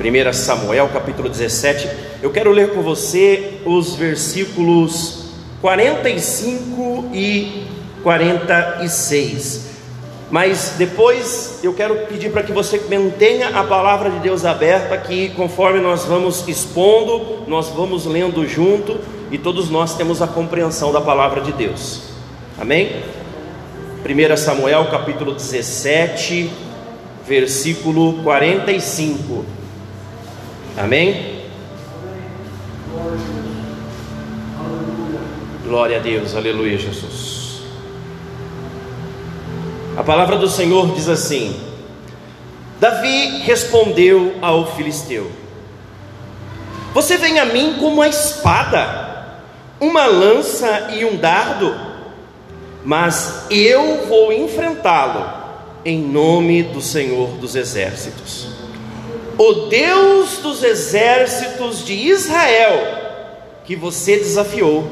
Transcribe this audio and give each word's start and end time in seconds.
1 0.00 0.32
Samuel 0.32 0.88
capítulo 0.92 1.28
17. 1.28 1.88
Eu 2.20 2.30
quero 2.30 2.50
ler 2.50 2.70
com 2.70 2.82
você 2.82 3.60
os 3.64 3.94
versículos 3.94 5.26
45 5.60 7.10
e 7.12 7.64
46. 8.02 9.72
Mas 10.30 10.74
depois 10.76 11.60
eu 11.62 11.72
quero 11.72 12.06
pedir 12.06 12.32
para 12.32 12.42
que 12.42 12.50
você 12.50 12.80
mantenha 12.90 13.50
a 13.50 13.62
palavra 13.62 14.10
de 14.10 14.18
Deus 14.18 14.44
aberta, 14.44 14.96
que 14.98 15.28
conforme 15.30 15.80
nós 15.80 16.04
vamos 16.04 16.46
expondo, 16.48 17.44
nós 17.46 17.68
vamos 17.68 18.04
lendo 18.04 18.46
junto 18.48 18.98
e 19.30 19.38
todos 19.38 19.70
nós 19.70 19.96
temos 19.96 20.20
a 20.20 20.26
compreensão 20.26 20.92
da 20.92 21.00
palavra 21.00 21.40
de 21.40 21.52
Deus. 21.52 22.02
Amém? 22.58 23.02
1 24.04 24.36
Samuel 24.36 24.86
capítulo 24.90 25.32
17, 25.34 26.50
versículo 27.26 28.24
45. 28.24 29.63
Amém? 30.76 31.44
Glória 35.62 35.98
a 35.98 36.00
Deus, 36.00 36.34
aleluia, 36.34 36.76
Jesus. 36.76 37.62
A 39.96 40.02
palavra 40.02 40.36
do 40.36 40.48
Senhor 40.48 40.92
diz 40.94 41.08
assim: 41.08 41.56
Davi 42.80 43.42
respondeu 43.42 44.34
ao 44.42 44.74
filisteu: 44.74 45.30
Você 46.92 47.16
vem 47.18 47.38
a 47.38 47.44
mim 47.44 47.76
com 47.78 47.86
uma 47.86 48.08
espada, 48.08 49.42
uma 49.80 50.06
lança 50.06 50.88
e 50.96 51.04
um 51.04 51.16
dardo, 51.16 51.72
mas 52.84 53.46
eu 53.48 54.06
vou 54.08 54.32
enfrentá-lo 54.32 55.24
em 55.84 56.00
nome 56.00 56.64
do 56.64 56.80
Senhor 56.80 57.28
dos 57.36 57.54
exércitos 57.54 58.53
o 59.38 59.52
Deus 59.68 60.38
dos 60.38 60.62
exércitos 60.62 61.84
de 61.84 61.94
Israel, 61.94 63.02
que 63.64 63.74
você 63.74 64.16
desafiou. 64.16 64.88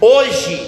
Hoje 0.00 0.60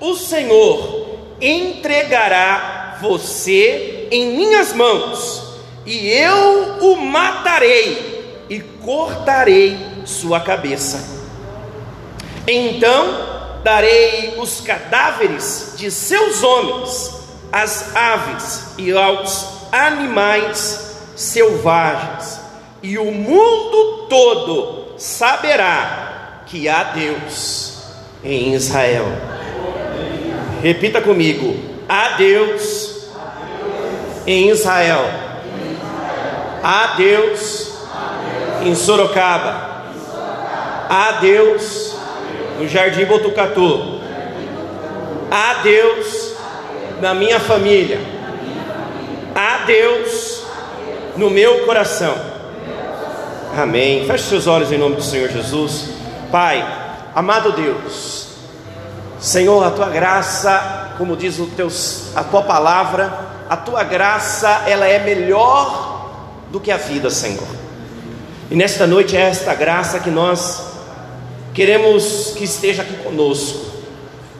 o 0.00 0.14
Senhor 0.16 1.18
entregará 1.40 2.98
você 3.00 4.08
em 4.10 4.36
minhas 4.36 4.72
mãos, 4.72 5.60
e 5.86 6.08
eu 6.08 6.78
o 6.80 6.96
matarei 6.96 8.44
e 8.48 8.60
cortarei 8.60 9.78
sua 10.04 10.40
cabeça. 10.40 11.18
Então 12.46 13.60
darei 13.62 14.34
os 14.38 14.60
cadáveres 14.60 15.74
de 15.76 15.90
seus 15.90 16.42
homens 16.42 17.20
às 17.52 17.94
aves 17.94 18.68
e 18.78 18.90
aos 18.92 19.46
animais 19.70 20.87
selvagens, 21.18 22.40
e 22.80 22.96
o 22.96 23.10
mundo 23.10 24.06
todo 24.08 24.94
saberá 24.96 26.42
que 26.46 26.68
há 26.68 26.84
Deus 26.84 27.82
em 28.22 28.54
Israel. 28.54 29.06
Repita 30.62 31.00
comigo: 31.00 31.56
há 31.88 32.10
Deus 32.10 33.08
em 34.26 34.48
Israel. 34.50 35.04
Há 36.62 36.94
Deus 36.96 37.72
em 38.62 38.74
Sorocaba. 38.76 39.68
Há 40.88 41.18
Deus 41.20 41.96
no 42.60 42.68
Jardim 42.68 43.04
Botucatu. 43.06 44.00
Há 45.30 45.54
Deus 45.64 46.32
na 47.00 47.12
minha 47.12 47.40
família. 47.40 48.00
Há 49.34 49.64
Deus 49.66 50.37
no 51.18 51.28
meu 51.28 51.66
coração. 51.66 52.14
Amém. 53.56 54.06
Feche 54.06 54.24
seus 54.24 54.46
olhos 54.46 54.70
em 54.70 54.78
nome 54.78 54.94
do 54.94 55.02
Senhor 55.02 55.28
Jesus. 55.28 55.90
Pai, 56.30 56.64
amado 57.12 57.52
Deus, 57.52 58.28
Senhor, 59.18 59.64
a 59.64 59.70
tua 59.70 59.88
graça, 59.88 60.94
como 60.96 61.16
diz 61.16 61.40
o 61.40 61.46
teu, 61.46 61.68
a 62.14 62.22
tua 62.22 62.42
palavra, 62.42 63.12
a 63.50 63.56
tua 63.56 63.82
graça, 63.82 64.62
ela 64.68 64.86
é 64.86 65.00
melhor 65.00 66.08
do 66.52 66.60
que 66.60 66.70
a 66.70 66.76
vida, 66.76 67.10
Senhor. 67.10 67.48
E 68.48 68.54
nesta 68.54 68.86
noite 68.86 69.16
é 69.16 69.22
esta 69.22 69.54
graça 69.54 69.98
que 69.98 70.10
nós 70.10 70.68
queremos 71.52 72.34
que 72.36 72.44
esteja 72.44 72.82
aqui 72.82 72.94
conosco. 72.98 73.66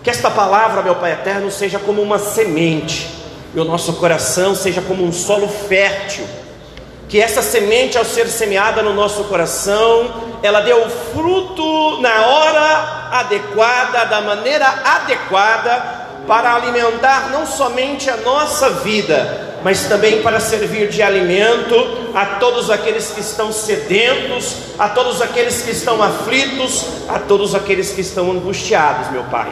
Que 0.05 0.11
esta 0.11 0.31
palavra, 0.31 0.83
meu 0.83 0.95
Pai 0.95 1.13
eterno, 1.13 1.51
seja 1.51 1.79
como 1.79 2.01
uma 2.01 2.19
semente, 2.19 3.11
e 3.53 3.59
o 3.59 3.65
nosso 3.65 3.95
coração 3.95 4.55
seja 4.55 4.81
como 4.81 5.03
um 5.03 5.13
solo 5.13 5.49
fértil 5.49 6.25
que 7.09 7.21
essa 7.21 7.41
semente, 7.41 7.97
ao 7.97 8.05
ser 8.05 8.29
semeada 8.29 8.83
no 8.83 8.93
nosso 8.93 9.25
coração, 9.25 10.29
ela 10.43 10.61
o 10.77 10.91
fruto 10.91 12.01
na 12.03 12.27
hora 12.27 13.09
adequada, 13.13 14.05
da 14.05 14.21
maneira 14.21 14.67
adequada, 14.67 16.07
para 16.27 16.55
alimentar 16.55 17.31
não 17.31 17.47
somente 17.47 18.11
a 18.11 18.19
nossa 18.19 18.69
vida, 18.71 19.57
mas 19.65 19.87
também 19.87 20.23
para 20.23 20.39
servir 20.39 20.89
de 20.89 21.03
alimento 21.03 21.75
a 22.15 22.27
todos 22.39 22.71
aqueles 22.71 23.11
que 23.11 23.21
estão 23.21 23.51
sedentos, 23.51 24.55
a 24.79 24.91
todos 24.91 25.23
aqueles 25.23 25.63
que 25.63 25.71
estão 25.71 26.03
aflitos, 26.03 26.85
a 27.09 27.19
todos 27.19 27.55
aqueles 27.55 27.91
que 27.93 28.03
estão 28.03 28.31
angustiados, 28.31 29.11
meu 29.11 29.25
Pai. 29.25 29.51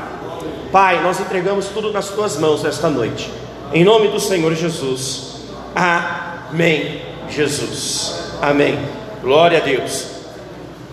Pai, 0.70 1.00
nós 1.02 1.18
entregamos 1.18 1.68
tudo 1.68 1.90
nas 1.90 2.10
tuas 2.10 2.36
mãos 2.36 2.62
nesta 2.62 2.90
noite, 2.90 3.32
em 3.72 3.82
nome 3.82 4.08
do 4.08 4.20
Senhor 4.20 4.54
Jesus. 4.54 5.36
Amém. 5.74 7.05
Jesus. 7.28 8.32
Amém. 8.40 8.78
Glória 9.22 9.58
a 9.58 9.60
Deus. 9.60 10.06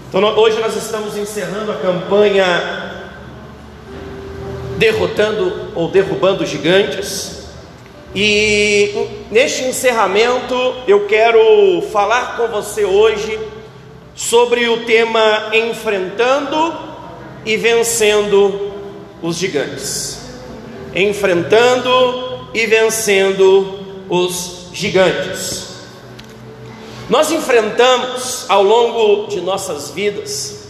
Então, 0.09 0.21
hoje 0.37 0.59
nós 0.59 0.75
estamos 0.75 1.17
encerrando 1.17 1.71
a 1.71 1.75
campanha 1.75 2.93
derrotando 4.77 5.71
ou 5.75 5.87
derrubando 5.87 6.45
gigantes. 6.45 7.43
E 8.15 9.07
neste 9.31 9.63
encerramento 9.63 10.53
eu 10.87 11.07
quero 11.07 11.81
falar 11.91 12.37
com 12.37 12.47
você 12.47 12.85
hoje 12.85 13.39
sobre 14.13 14.67
o 14.67 14.85
tema 14.85 15.49
enfrentando 15.53 16.73
e 17.45 17.57
vencendo 17.57 18.71
os 19.21 19.37
gigantes. 19.37 20.19
Enfrentando 20.93 22.49
e 22.53 22.67
vencendo 22.67 23.79
os 24.09 24.67
gigantes. 24.73 25.62
Nós 27.09 27.31
enfrentamos 27.31 28.45
ao 28.47 28.63
longo 28.63 29.27
de 29.27 29.41
nossas 29.41 29.89
vidas 29.89 30.63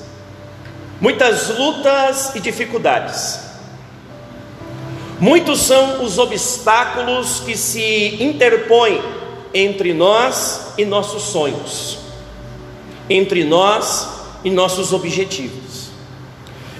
muitas 0.99 1.49
lutas 1.49 2.33
e 2.33 2.39
dificuldades. 2.39 3.39
Muitos 5.19 5.59
são 5.61 6.03
os 6.03 6.17
obstáculos 6.17 7.41
que 7.41 7.55
se 7.55 8.17
interpõem 8.23 9.01
entre 9.53 9.93
nós 9.93 10.73
e 10.75 10.83
nossos 10.83 11.23
sonhos, 11.23 11.99
entre 13.07 13.43
nós 13.43 14.07
e 14.43 14.49
nossos 14.49 14.91
objetivos. 14.91 15.89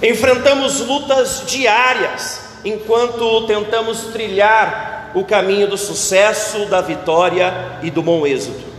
Enfrentamos 0.02 0.80
lutas 0.80 1.44
diárias 1.46 2.41
enquanto 2.66 3.46
tentamos 3.46 4.06
trilhar 4.06 5.12
o 5.14 5.24
caminho 5.24 5.68
do 5.68 5.78
sucesso, 5.78 6.66
da 6.66 6.81
vitória 6.81 7.78
e 7.84 7.91
do 7.91 8.02
bom 8.02 8.25
êxito 8.25 8.72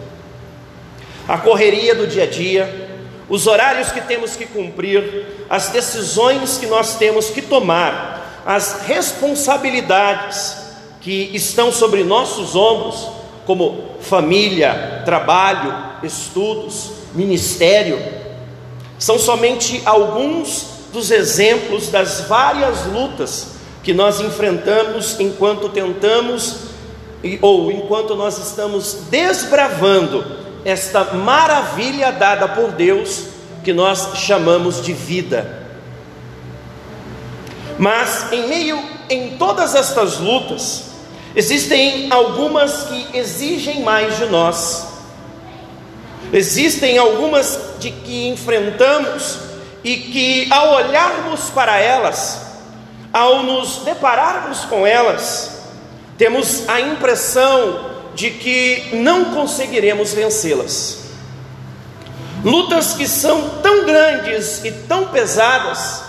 a 1.27 1.39
correria 1.39 1.95
do 1.95 2.07
dia 2.07 2.25
a 2.25 2.27
dia, 2.27 2.89
os 3.29 3.47
horários 3.47 3.91
que 3.91 4.01
temos 4.03 4.37
que 4.37 4.47
cumprir, 4.47 5.27
as 5.49 5.69
decisões 5.69 6.59
que 6.59 6.67
nós 6.67 6.97
temos 6.97 7.31
que 7.31 7.41
tomar, 7.41 8.43
as 8.45 8.83
responsabilidades 8.87 10.57
que 11.01 11.31
estão 11.35 11.73
sobre 11.73 12.05
nossos 12.05 12.55
ombros, 12.55 13.09
como 13.47 13.97
família, 14.01 15.03
trabalho, 15.05 15.75
estudos, 16.03 16.91
ministério, 17.15 17.99
são 18.99 19.19
somente 19.19 19.83
alguns 19.85 20.67
dos 20.93 21.11
exemplos 21.11 21.89
das 21.89 22.23
várias 22.23 22.87
lutas 22.87 23.55
que 23.83 23.93
nós 23.93 24.21
enfrentamos 24.21 25.19
enquanto 25.19 25.69
tentamos 25.69 26.57
ou 27.41 27.71
enquanto 27.73 28.15
nós 28.15 28.39
estamos 28.39 28.99
desbravando 29.11 30.44
esta 30.65 31.05
maravilha 31.15 32.11
dada 32.13 32.49
por 32.49 32.73
Deus 32.73 33.25
que 33.63 33.73
nós 33.73 34.17
chamamos 34.17 34.83
de 34.83 34.93
vida. 34.93 35.63
Mas 37.79 38.33
em 38.33 38.49
meio 38.49 38.95
em 39.09 39.37
todas 39.37 39.75
estas 39.75 40.19
lutas, 40.19 40.85
existem 41.35 42.11
algumas 42.11 42.85
que 42.85 43.19
exigem 43.19 43.83
mais 43.83 44.17
de 44.17 44.27
nós. 44.27 44.87
Existem 46.33 46.99
algumas 46.99 47.59
de 47.79 47.91
que 47.91 48.29
enfrentamos 48.29 49.39
e 49.83 49.97
que 49.97 50.49
ao 50.51 50.75
olharmos 50.75 51.51
para 51.51 51.79
elas, 51.79 52.41
ao 53.13 53.43
nos 53.43 53.79
depararmos 53.85 54.61
com 54.65 54.87
elas, 54.87 55.63
temos 56.17 56.69
a 56.69 56.81
impressão 56.81 57.94
de 58.15 58.31
que 58.31 58.97
não 58.97 59.35
conseguiremos 59.35 60.13
vencê-las. 60.13 61.05
Lutas 62.45 62.95
que 62.95 63.09
são 63.09 63.61
tão 63.63 63.87
grandes 63.87 64.65
e 64.65 64.71
tão 64.71 65.09
pesadas 65.09 66.03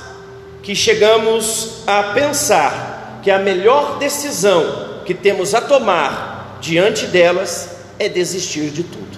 que 0.61 0.75
chegamos 0.75 1.83
a 1.87 2.03
pensar 2.13 3.19
que 3.23 3.31
a 3.31 3.39
melhor 3.39 3.97
decisão 3.97 5.01
que 5.05 5.13
temos 5.13 5.55
a 5.55 5.61
tomar 5.61 6.57
diante 6.59 7.05
delas 7.07 7.69
é 7.97 8.09
desistir 8.09 8.69
de 8.69 8.83
tudo. 8.83 9.17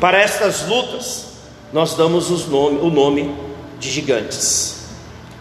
Para 0.00 0.18
estas 0.20 0.66
lutas, 0.66 1.26
nós 1.72 1.94
damos 1.94 2.28
nome, 2.48 2.78
o 2.80 2.90
nome 2.90 3.34
de 3.78 3.90
gigantes. 3.90 4.86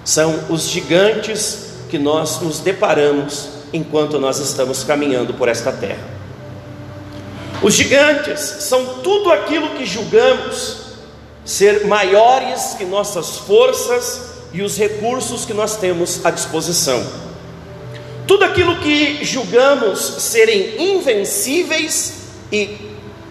São 0.06 0.46
os 0.50 0.70
gigantes 0.70 1.72
que 1.90 1.98
nós 1.98 2.40
nos 2.42 2.60
deparamos 2.60 3.61
enquanto 3.74 4.20
nós 4.20 4.40
estamos 4.40 4.84
caminhando 4.84 5.34
por 5.34 5.48
esta 5.48 5.72
terra. 5.72 6.04
Os 7.62 7.76
gigantes 7.76 8.40
são 8.40 8.86
tudo 9.04 9.32
aquilo 9.32 9.70
que 9.72 9.86
julgamos 9.86 10.78
ser 11.46 11.86
maiores 11.86 12.76
que 12.78 12.86
nossas 12.86 13.38
forças 13.38 14.32
e 14.54 14.62
os 14.62 14.78
recursos 14.78 15.46
que 15.46 15.54
nós 15.54 15.78
temos 15.78 16.26
à 16.26 16.32
disposição. 16.32 17.06
Tudo 18.28 18.44
aquilo 18.46 18.78
que 18.78 19.24
julgamos 19.24 20.00
serem 20.00 20.96
invencíveis 20.96 22.22
e 22.52 22.78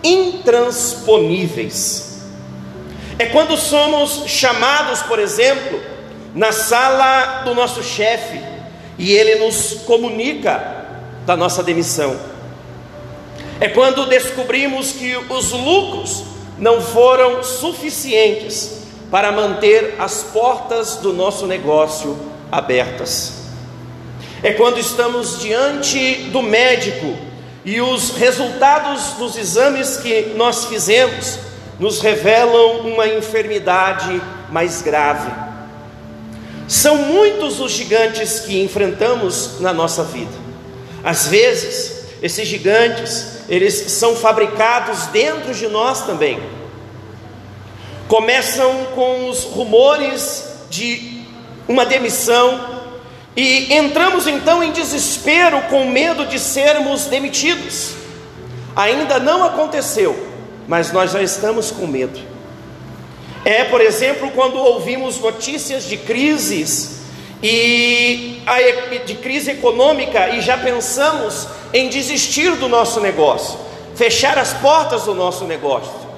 intransponíveis. 0.02 2.08
É 3.18 3.26
quando 3.26 3.56
somos 3.56 4.24
chamados, 4.26 5.02
por 5.02 5.18
exemplo, 5.18 5.80
na 6.34 6.52
sala 6.52 7.42
do 7.44 7.54
nosso 7.54 7.82
chefe 7.82 8.49
e 9.00 9.14
ele 9.14 9.36
nos 9.36 9.78
comunica 9.86 10.84
da 11.24 11.34
nossa 11.34 11.62
demissão. 11.62 12.20
É 13.58 13.66
quando 13.66 14.04
descobrimos 14.04 14.92
que 14.92 15.16
os 15.16 15.52
lucros 15.52 16.22
não 16.58 16.82
foram 16.82 17.42
suficientes 17.42 18.82
para 19.10 19.32
manter 19.32 19.94
as 19.98 20.22
portas 20.24 20.96
do 20.96 21.14
nosso 21.14 21.46
negócio 21.46 22.14
abertas. 22.52 23.40
É 24.42 24.52
quando 24.52 24.78
estamos 24.78 25.40
diante 25.40 26.16
do 26.24 26.42
médico 26.42 27.16
e 27.64 27.80
os 27.80 28.10
resultados 28.10 29.14
dos 29.14 29.34
exames 29.34 29.96
que 29.96 30.34
nós 30.36 30.66
fizemos 30.66 31.38
nos 31.78 32.02
revelam 32.02 32.80
uma 32.80 33.08
enfermidade 33.08 34.20
mais 34.50 34.82
grave. 34.82 35.49
São 36.70 36.98
muitos 36.98 37.58
os 37.58 37.72
gigantes 37.72 38.38
que 38.38 38.62
enfrentamos 38.62 39.58
na 39.58 39.72
nossa 39.72 40.04
vida. 40.04 40.30
Às 41.02 41.26
vezes, 41.26 42.04
esses 42.22 42.46
gigantes 42.46 43.40
eles 43.48 43.74
são 43.90 44.14
fabricados 44.14 45.06
dentro 45.06 45.52
de 45.52 45.66
nós 45.66 46.06
também. 46.06 46.40
Começam 48.06 48.86
com 48.94 49.28
os 49.28 49.42
rumores 49.42 50.44
de 50.70 51.24
uma 51.66 51.84
demissão 51.84 52.84
e 53.36 53.74
entramos 53.74 54.28
então 54.28 54.62
em 54.62 54.70
desespero 54.70 55.60
com 55.62 55.90
medo 55.90 56.24
de 56.24 56.38
sermos 56.38 57.06
demitidos. 57.06 57.94
Ainda 58.76 59.18
não 59.18 59.42
aconteceu, 59.42 60.16
mas 60.68 60.92
nós 60.92 61.10
já 61.10 61.20
estamos 61.20 61.72
com 61.72 61.88
medo. 61.88 62.20
É, 63.44 63.64
por 63.64 63.80
exemplo, 63.80 64.30
quando 64.32 64.56
ouvimos 64.58 65.18
notícias 65.18 65.84
de 65.84 65.96
crises 65.96 67.00
e 67.42 68.42
de 69.06 69.14
crise 69.14 69.52
econômica 69.52 70.28
e 70.30 70.40
já 70.42 70.58
pensamos 70.58 71.48
em 71.72 71.88
desistir 71.88 72.54
do 72.56 72.68
nosso 72.68 73.00
negócio, 73.00 73.58
fechar 73.94 74.36
as 74.38 74.52
portas 74.54 75.04
do 75.04 75.14
nosso 75.14 75.44
negócio. 75.44 76.10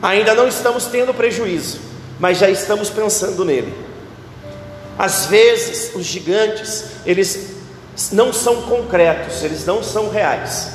Ainda 0.00 0.34
não 0.34 0.48
estamos 0.48 0.86
tendo 0.86 1.12
prejuízo, 1.12 1.80
mas 2.18 2.38
já 2.38 2.48
estamos 2.48 2.88
pensando 2.88 3.44
nele. 3.44 3.74
Às 4.98 5.26
vezes, 5.26 5.94
os 5.94 6.06
gigantes, 6.06 6.84
eles 7.04 7.54
não 8.12 8.32
são 8.32 8.62
concretos, 8.62 9.42
eles 9.42 9.64
não 9.66 9.82
são 9.82 10.08
reais, 10.08 10.72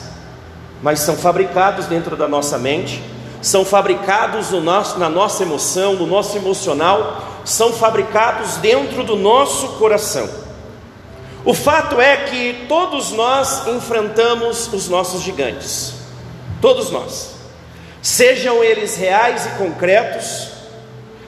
mas 0.82 1.00
são 1.00 1.16
fabricados 1.16 1.86
dentro 1.86 2.16
da 2.16 2.28
nossa 2.28 2.58
mente, 2.58 3.02
são 3.42 3.64
fabricados 3.64 4.52
no 4.52 4.62
nosso, 4.62 5.00
na 5.00 5.10
nossa 5.10 5.44
emoção, 5.44 5.94
no 5.94 6.06
nosso 6.06 6.36
emocional, 6.38 7.24
são 7.46 7.72
fabricados 7.74 8.58
dentro 8.58 9.04
do 9.04 9.16
nosso 9.16 9.70
coração. 9.80 10.30
O 11.46 11.54
fato 11.54 12.02
é 12.02 12.18
que 12.18 12.66
todos 12.68 13.12
nós 13.12 13.66
enfrentamos 13.68 14.72
os 14.74 14.90
nossos 14.90 15.22
gigantes, 15.22 15.94
todos 16.62 16.92
nós, 16.92 17.36
sejam 18.02 18.64
eles 18.64 18.98
reais 18.98 19.46
e 19.46 19.50
concretos, 19.52 20.50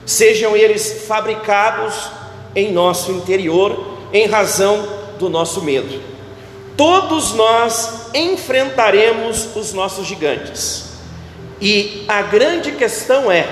sejam 0.04 0.54
eles 0.54 1.06
fabricados 1.06 2.10
em 2.54 2.72
nosso 2.72 3.10
interior 3.10 3.98
em 4.12 4.26
razão 4.26 4.86
do 5.18 5.30
nosso 5.30 5.62
medo. 5.62 6.02
Todos 6.76 7.32
nós 7.32 8.08
enfrentaremos 8.14 9.56
os 9.56 9.72
nossos 9.72 10.06
gigantes, 10.06 10.91
e 11.62 12.04
a 12.08 12.22
grande 12.22 12.72
questão 12.72 13.30
é: 13.30 13.46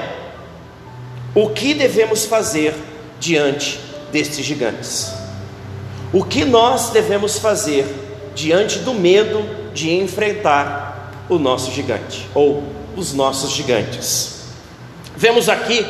o 1.33 1.51
que 1.51 1.73
devemos 1.73 2.25
fazer 2.25 2.75
diante 3.21 3.79
destes 4.11 4.45
gigantes? 4.45 5.13
O 6.13 6.25
que 6.25 6.45
nós 6.45 6.91
devemos 6.91 7.39
fazer 7.39 7.87
diante 8.35 8.81
do 8.81 8.93
medo 8.93 9.49
de 9.73 9.93
enfrentar 9.93 11.13
o 11.29 11.39
nosso 11.39 11.71
gigante 11.71 12.29
ou 12.35 12.65
os 12.97 13.13
nossos 13.15 13.53
gigantes? 13.53 14.41
Vemos 15.17 15.49
aqui, 15.49 15.87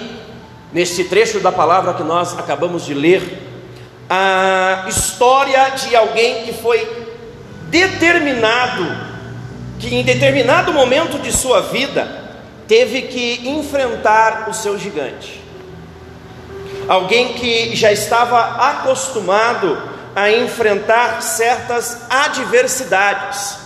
neste 0.75 1.05
trecho 1.05 1.41
da 1.41 1.51
palavra 1.51 1.95
que 1.95 2.03
nós 2.03 2.39
acabamos 2.39 2.85
de 2.85 2.93
ler, 2.93 3.23
a 4.11 4.85
história 4.89 5.71
de 5.71 5.97
alguém 5.97 6.45
que 6.45 6.53
foi 6.53 6.87
determinado, 7.71 9.10
que 9.81 9.95
em 9.95 10.05
determinado 10.05 10.73
momento 10.73 11.19
de 11.19 11.33
sua 11.33 11.63
vida 11.63 12.07
teve 12.69 13.03
que 13.03 13.49
enfrentar 13.49 14.49
o 14.49 14.55
seu 14.55 14.79
gigante. 14.79 15.41
Alguém 16.87 17.33
que 17.33 17.75
já 17.75 17.91
estava 17.91 18.41
acostumado 18.71 19.83
a 20.15 20.31
enfrentar 20.31 21.23
certas 21.23 22.03
adversidades, 22.11 23.57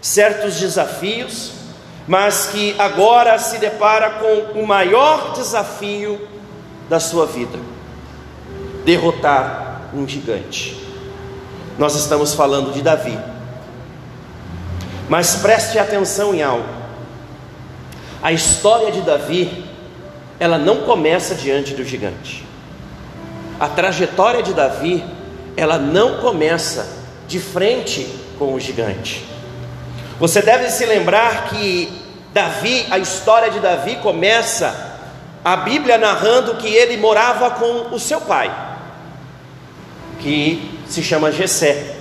certos 0.00 0.58
desafios, 0.58 1.52
mas 2.06 2.46
que 2.46 2.74
agora 2.78 3.38
se 3.38 3.58
depara 3.58 4.10
com 4.10 4.60
o 4.60 4.66
maior 4.66 5.34
desafio 5.34 6.20
da 6.88 6.98
sua 6.98 7.26
vida: 7.26 7.58
derrotar 8.84 9.82
um 9.94 10.06
gigante. 10.06 10.76
Nós 11.78 11.94
estamos 11.94 12.34
falando 12.34 12.72
de 12.72 12.82
Davi. 12.82 13.33
Mas 15.08 15.36
preste 15.36 15.78
atenção 15.78 16.34
em 16.34 16.42
algo. 16.42 16.68
A 18.22 18.32
história 18.32 18.90
de 18.90 19.02
Davi, 19.02 19.64
ela 20.40 20.58
não 20.58 20.82
começa 20.82 21.34
diante 21.34 21.74
do 21.74 21.84
gigante. 21.84 22.44
A 23.60 23.68
trajetória 23.68 24.42
de 24.42 24.52
Davi 24.52 25.04
ela 25.56 25.78
não 25.78 26.18
começa 26.18 26.86
de 27.28 27.38
frente 27.38 28.06
com 28.38 28.54
o 28.54 28.60
gigante. 28.60 29.24
Você 30.18 30.42
deve 30.42 30.70
se 30.70 30.84
lembrar 30.86 31.48
que 31.48 32.02
Davi, 32.32 32.86
a 32.90 32.98
história 32.98 33.50
de 33.50 33.60
Davi 33.60 33.96
começa 33.96 34.98
a 35.44 35.56
Bíblia 35.56 35.98
narrando 35.98 36.54
que 36.56 36.68
ele 36.68 36.96
morava 36.96 37.50
com 37.52 37.94
o 37.94 38.00
seu 38.00 38.20
pai, 38.20 38.52
que 40.20 40.80
se 40.88 41.02
chama 41.02 41.30
Jessé. 41.30 41.96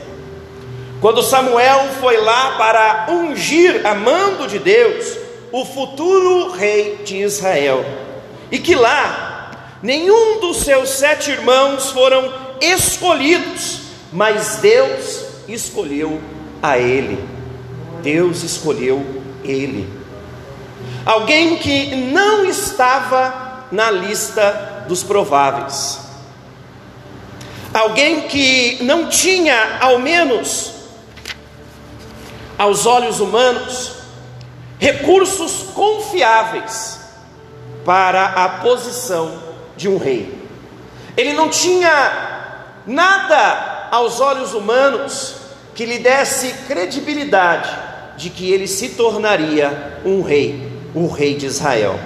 Quando 1.03 1.21
Samuel 1.21 1.89
foi 1.99 2.15
lá 2.15 2.51
para 2.51 3.07
ungir 3.09 3.85
a 3.85 3.93
mando 3.93 4.47
de 4.47 4.57
Deus 4.57 5.17
o 5.51 5.65
futuro 5.65 6.51
rei 6.53 7.01
de 7.03 7.17
Israel, 7.17 7.83
e 8.49 8.57
que 8.57 8.73
lá 8.73 9.51
nenhum 9.83 10.39
dos 10.39 10.61
seus 10.61 10.91
sete 10.91 11.29
irmãos 11.29 11.91
foram 11.91 12.33
escolhidos, 12.61 13.81
mas 14.13 14.59
Deus 14.61 15.25
escolheu 15.45 16.21
a 16.61 16.77
ele. 16.77 17.21
Deus 18.01 18.41
escolheu 18.41 19.05
ele. 19.43 19.89
Alguém 21.05 21.57
que 21.57 21.97
não 21.97 22.45
estava 22.45 23.65
na 23.73 23.91
lista 23.91 24.85
dos 24.87 25.03
prováveis. 25.03 25.99
Alguém 27.73 28.21
que 28.21 28.81
não 28.83 29.09
tinha, 29.09 29.79
ao 29.81 29.99
menos 29.99 30.71
aos 32.63 32.85
olhos 32.85 33.19
humanos, 33.19 33.91
recursos 34.79 35.65
confiáveis 35.73 36.97
para 37.83 38.23
a 38.25 38.47
posição 38.47 39.37
de 39.75 39.89
um 39.89 39.97
rei. 39.97 40.33
Ele 41.17 41.33
não 41.33 41.49
tinha 41.49 42.71
nada 42.87 43.89
aos 43.91 44.21
olhos 44.21 44.53
humanos 44.53 45.35
que 45.75 45.85
lhe 45.85 45.99
desse 45.99 46.53
credibilidade 46.65 47.69
de 48.15 48.29
que 48.29 48.49
ele 48.51 48.67
se 48.67 48.89
tornaria 48.89 49.99
um 50.05 50.21
rei. 50.21 50.71
o 50.95 51.07
rei 51.07 51.35
de 51.35 51.47
Israel. 51.47 51.99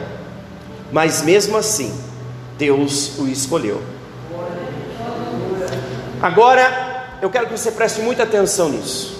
Mas 0.92 1.22
mesmo 1.22 1.58
assim, 1.58 1.94
Deus 2.58 3.20
o 3.20 3.28
escolheu. 3.28 3.84
Agora, 6.22 7.18
eu 7.22 7.30
quero 7.30 7.48
que 7.48 7.52
você 7.58 7.70
preste 7.70 8.00
muita 8.00 8.24
atenção 8.24 8.70
nisso. 8.70 9.17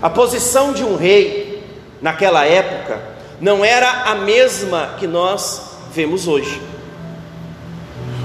A 0.00 0.08
posição 0.08 0.72
de 0.72 0.84
um 0.84 0.96
rei 0.96 1.64
naquela 2.00 2.44
época 2.44 3.00
não 3.40 3.64
era 3.64 4.04
a 4.04 4.14
mesma 4.14 4.94
que 4.98 5.06
nós 5.06 5.76
vemos 5.92 6.28
hoje. 6.28 6.62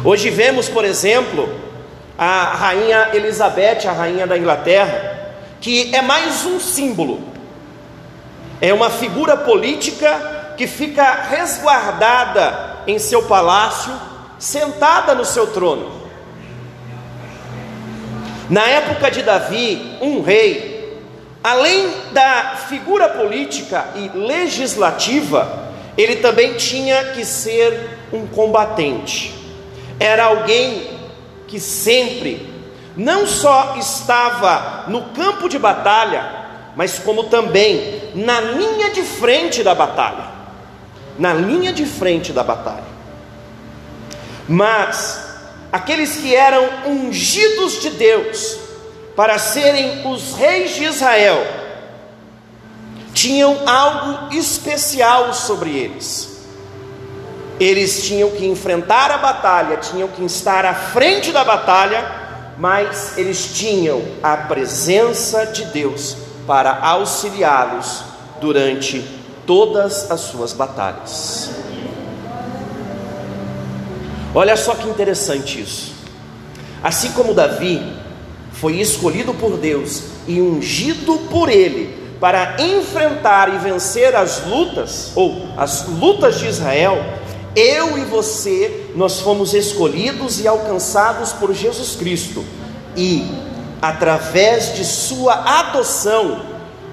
Hoje 0.04 0.30
vemos, 0.30 0.70
por 0.70 0.86
exemplo, 0.86 1.50
a 2.18 2.44
rainha 2.54 3.10
Elizabeth, 3.14 3.88
a 3.88 3.92
rainha 3.92 4.28
da 4.28 4.38
Inglaterra, 4.38 5.34
que 5.60 5.96
é 5.96 6.02
mais 6.02 6.46
um 6.46 6.60
símbolo, 6.60 7.22
é 8.62 8.72
uma 8.74 8.90
figura 8.90 9.36
política 9.36 10.54
que 10.58 10.68
fica 10.68 11.24
resguardada 11.30 12.84
em 12.86 13.00
seu 13.00 13.24
palácio, 13.24 13.94
sentada 14.38 15.16
no 15.16 15.26
seu 15.26 15.48
trono. 15.48 16.04
Na 18.50 18.68
época 18.68 19.10
de 19.10 19.24
Davi, 19.24 19.98
um 20.02 20.22
rei, 20.22 20.73
além 21.44 21.92
da 22.14 22.56
figura 22.70 23.10
política 23.10 23.86
e 23.96 24.18
legislativa, 24.18 25.72
ele 25.98 26.18
também 26.18 26.54
tinha 26.54 27.12
que 27.12 27.26
ser 27.26 28.00
um 28.12 28.26
combatente. 28.26 29.34
Era 30.00 30.26
alguém 30.26 30.90
que 31.48 31.60
sempre 31.60 32.50
não 32.96 33.28
só 33.28 33.76
estava 33.78 34.86
no 34.88 35.10
campo 35.10 35.50
de 35.50 35.60
batalha, 35.60 36.44
mas 36.76 36.98
como 36.98 37.26
também 37.26 38.02
na 38.16 38.40
linha 38.40 38.92
de 38.92 39.04
frente 39.04 39.64
da 39.64 39.76
batalha. 39.76 40.32
Na 41.20 41.34
linha 41.34 41.74
de 41.74 41.86
frente 41.86 42.32
da 42.32 42.44
batalha. 42.44 42.94
Mas 44.48 45.38
aqueles 45.72 46.18
que 46.18 46.36
eram 46.36 46.68
ungidos 46.88 47.82
de 47.82 47.92
Deus 47.92 48.58
para 49.16 49.38
serem 49.38 50.08
os 50.12 50.34
reis 50.36 50.76
de 50.76 50.86
Israel, 50.86 51.46
tinham 53.14 53.68
algo 53.68 54.34
especial 54.34 55.34
sobre 55.34 55.70
eles. 55.70 56.34
Eles 57.60 58.04
tinham 58.04 58.32
que 58.32 58.46
enfrentar 58.46 59.12
a 59.12 59.18
batalha, 59.20 59.78
tinham 59.78 60.08
que 60.08 60.26
estar 60.26 60.66
à 60.66 60.74
frente 60.74 61.32
da 61.32 61.44
batalha, 61.44 62.04
mas 62.58 63.18
eles 63.18 63.54
tinham 63.54 64.02
a 64.22 64.36
presença 64.36 65.46
de 65.46 65.66
Deus 65.66 66.18
para 66.48 66.80
auxiliá-los 66.80 68.04
durante 68.42 69.06
todas 69.46 70.10
as 70.10 70.22
suas 70.22 70.52
batalhas. 70.52 71.52
Olha 74.36 74.58
só 74.58 74.74
que 74.74 74.90
interessante 74.90 75.62
isso. 75.62 75.94
Assim 76.84 77.12
como 77.12 77.34
Davi 77.34 78.03
foi 78.54 78.80
escolhido 78.80 79.34
por 79.34 79.58
Deus 79.58 80.04
e 80.28 80.40
ungido 80.42 81.18
por 81.30 81.50
ele 81.50 82.04
para 82.20 82.56
enfrentar 82.58 83.54
e 83.54 83.58
vencer 83.58 84.16
as 84.16 84.46
lutas, 84.46 85.12
ou 85.14 85.46
as 85.58 85.86
lutas 85.90 86.40
de 86.40 86.48
Israel, 86.48 86.98
eu 87.54 87.98
e 87.98 88.06
você, 88.06 88.92
nós 88.96 89.20
fomos 89.20 89.54
escolhidos 89.54 90.40
e 90.40 90.48
alcançados 90.48 91.34
por 91.34 91.54
Jesus 91.54 91.98
Cristo, 91.98 92.46
e 92.96 93.26
através 93.82 94.74
de 94.76 94.86
Sua 94.86 95.34
adoção, 95.34 96.42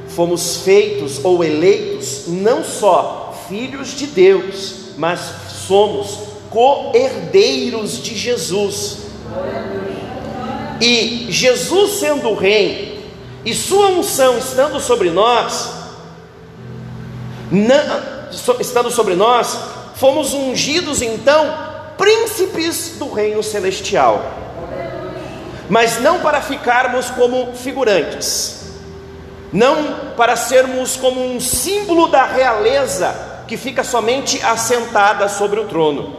fomos 0.09 0.57
feitos 0.65 1.25
ou 1.25 1.45
eleitos 1.45 2.25
não 2.27 2.65
só 2.65 3.33
filhos 3.49 3.91
de 3.91 4.09
Deus, 4.09 4.75
mas 4.99 5.21
somos 5.69 6.19
co-herdeiros 6.51 8.03
de 8.03 8.17
Jesus. 8.17 8.99
E 10.81 11.27
Jesus 11.29 11.99
sendo 12.01 12.31
o 12.31 12.35
Rei, 12.35 13.05
e 13.45 13.55
Sua 13.55 13.89
unção 13.89 14.39
estando 14.39 14.81
sobre 14.81 15.11
nós, 15.11 15.73
não, 17.51 18.31
estando 18.61 18.91
sobre 18.91 19.15
nós, 19.15 19.59
fomos 19.97 20.33
ungidos 20.33 21.03
então 21.03 21.69
príncipes 21.99 22.97
do 22.99 23.13
reino 23.13 23.43
celestial, 23.43 24.25
mas 25.69 26.01
não 26.01 26.21
para 26.21 26.41
ficarmos 26.41 27.11
como 27.11 27.55
figurantes, 27.55 28.71
não 29.53 30.13
para 30.17 30.37
sermos 30.37 30.97
como 30.97 31.23
um 31.23 31.41
símbolo 31.41 32.09
da 32.09 32.25
realeza 32.25 33.15
que 33.47 33.57
fica 33.57 33.85
somente 33.85 34.41
assentada 34.43 35.29
sobre 35.29 35.61
o 35.61 35.67
trono. 35.67 36.17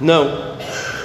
Não, 0.00 0.56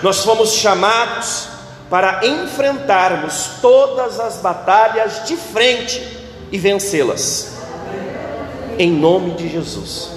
nós 0.02 0.24
fomos 0.24 0.54
chamados 0.54 1.59
para 1.90 2.26
enfrentarmos 2.26 3.52
todas 3.62 4.20
as 4.20 4.38
batalhas 4.38 5.26
de 5.26 5.36
frente 5.36 6.20
e 6.52 6.58
vencê-las, 6.58 7.58
em 8.78 8.92
nome 8.92 9.32
de 9.32 9.50
Jesus. 9.50 10.12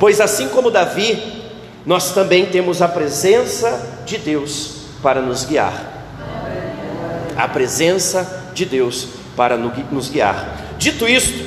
Pois 0.00 0.20
assim 0.20 0.48
como 0.48 0.70
Davi, 0.70 1.42
nós 1.86 2.12
também 2.12 2.46
temos 2.46 2.82
a 2.82 2.88
presença 2.88 4.02
de 4.04 4.18
Deus 4.18 4.78
para 5.02 5.20
nos 5.20 5.44
guiar. 5.44 5.72
A 7.36 7.46
presença 7.46 8.50
de 8.52 8.64
Deus 8.64 9.08
para 9.36 9.56
nos 9.56 10.10
guiar. 10.10 10.56
Dito 10.76 11.08
isto, 11.08 11.44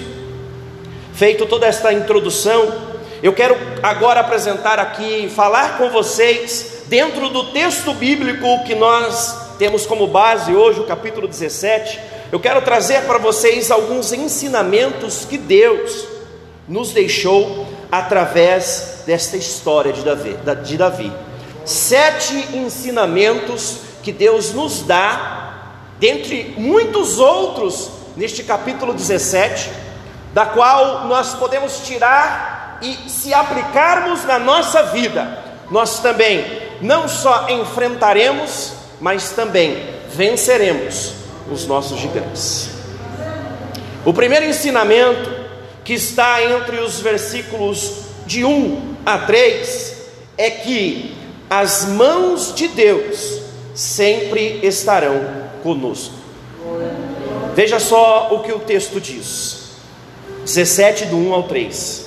feito 1.13 1.46
toda 1.46 1.68
esta 1.68 1.91
introdução, 1.91 2.91
eu 3.22 3.34
quero 3.34 3.56
agora 3.84 4.22
apresentar 4.22 4.80
aqui, 4.80 5.30
falar 5.30 5.77
com 5.77 5.89
vocês 5.89 6.80
dentro 6.91 7.29
do 7.29 7.53
texto 7.53 7.93
bíblico 7.93 8.65
que 8.65 8.75
nós 8.75 9.55
temos 9.57 9.86
como 9.86 10.07
base 10.07 10.53
hoje, 10.53 10.81
o 10.81 10.86
capítulo 10.86 11.25
17, 11.25 11.98
eu 12.33 12.38
quero 12.38 12.62
trazer 12.63 13.03
para 13.03 13.17
vocês 13.17 13.71
alguns 13.71 14.12
ensinamentos 14.12 15.24
que 15.24 15.38
Deus 15.38 16.05
nos 16.67 16.91
deixou 16.91 17.65
através 17.89 19.03
desta 19.07 19.38
história 19.38 19.93
de 19.93 20.03
Davi. 20.03 20.38
De 20.65 20.77
Davi. 20.77 21.13
Sete 21.63 22.57
ensinamentos 22.57 23.77
que 24.03 24.12
Deus 24.12 24.51
nos 24.51 24.81
dá, 24.81 25.77
dentre 25.98 26.53
muitos 26.57 27.19
outros, 27.19 27.89
neste 28.17 28.43
capítulo 28.43 28.93
17, 28.93 29.71
da 30.33 30.45
qual 30.45 31.07
nós 31.07 31.36
podemos 31.36 31.88
tirar 31.88 32.79
e 32.81 33.10
se 33.10 33.33
aplicarmos 33.33 34.25
na 34.25 34.38
nossa 34.38 34.83
vida, 34.88 35.41
nós 35.69 36.01
também 36.01 36.69
não 36.81 37.07
só 37.07 37.47
enfrentaremos, 37.50 38.73
mas 39.00 39.31
também 39.31 39.77
venceremos 40.09 41.13
os 41.51 41.65
nossos 41.65 42.00
gigantes. 42.00 42.69
O 44.05 44.13
primeiro 44.13 44.45
ensinamento, 44.45 45.29
que 45.83 45.93
está 45.93 46.43
entre 46.43 46.77
os 46.77 47.00
versículos 47.00 47.93
de 48.25 48.43
1 48.43 48.95
a 49.05 49.19
3, 49.19 49.95
é 50.38 50.50
que 50.50 51.15
as 51.50 51.85
mãos 51.85 52.53
de 52.55 52.67
Deus 52.67 53.41
sempre 53.75 54.59
estarão 54.63 55.21
conosco. 55.61 56.15
Veja 57.53 57.79
só 57.79 58.29
o 58.31 58.39
que 58.39 58.51
o 58.51 58.59
texto 58.59 59.00
diz, 59.00 59.71
17, 60.45 61.05
do 61.05 61.17
1 61.17 61.33
ao 61.33 61.43
3. 61.43 62.00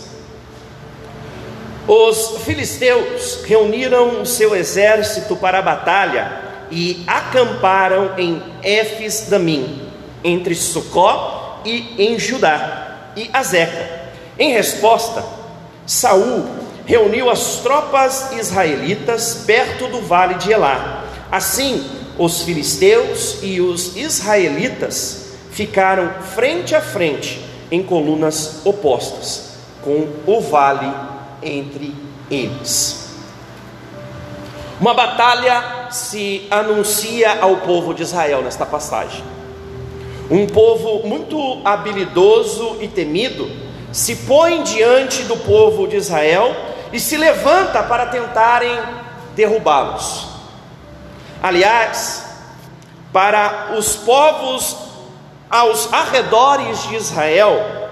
Os 1.87 2.43
filisteus 2.43 3.41
reuniram 3.45 4.23
o 4.23 4.27
seu 4.27 4.57
exército 4.57 5.37
para 5.37 5.59
a 5.59 5.63
batalha 5.63 6.41
e 6.71 7.05
acamparam 7.07 8.13
em 8.17 8.43
Éfes-Damim, 8.63 9.83
entre 10.23 10.55
Sucó 10.55 11.61
e 11.63 11.95
em 11.99 12.19
Judá 12.19 13.11
e 13.15 13.29
Azeca. 13.31 14.03
Em 14.39 14.53
resposta, 14.53 15.23
Saul 15.87 16.47
reuniu 16.87 17.29
as 17.29 17.57
tropas 17.57 18.33
israelitas 18.33 19.45
perto 19.47 19.87
do 19.89 20.01
vale 20.01 20.35
de 20.35 20.53
Elá. 20.53 21.05
Assim, 21.31 21.85
os 22.19 22.43
filisteus 22.43 23.39
e 23.43 23.61
os 23.61 23.95
israelitas 23.95 25.35
ficaram 25.51 26.11
frente 26.35 26.75
a 26.75 26.81
frente 26.81 27.45
em 27.71 27.83
colunas 27.83 28.63
opostas, 28.65 29.51
com 29.83 30.09
o 30.27 30.41
vale 30.41 31.14
entre 31.43 31.95
eles. 32.31 33.05
Uma 34.81 34.93
batalha 34.93 35.89
se 35.91 36.47
anuncia 36.51 37.41
ao 37.41 37.59
povo 37.59 37.95
de 37.95 38.03
Israel 38.03 38.43
nesta 38.43 38.67
passagem. 38.67 39.25
Um 40.31 40.47
povo 40.47 41.07
muito 41.07 41.61
habilidoso 41.65 42.79
e 42.81 42.89
temido 42.89 43.49
se 43.93 44.17
põe 44.17 44.63
diante 44.63 45.23
do 45.23 45.37
povo 45.37 45.87
de 45.87 45.97
Israel 45.97 46.55
e 46.93 46.99
se 46.99 47.17
levanta 47.17 47.83
para 47.83 48.07
tentarem 48.07 48.77
derrubá-los. 49.37 50.27
Aliás, 51.43 52.25
para 53.13 53.75
os 53.79 53.95
povos 53.97 54.77
aos 55.49 55.93
arredores 55.93 56.83
de 56.89 56.97
Israel, 56.97 57.84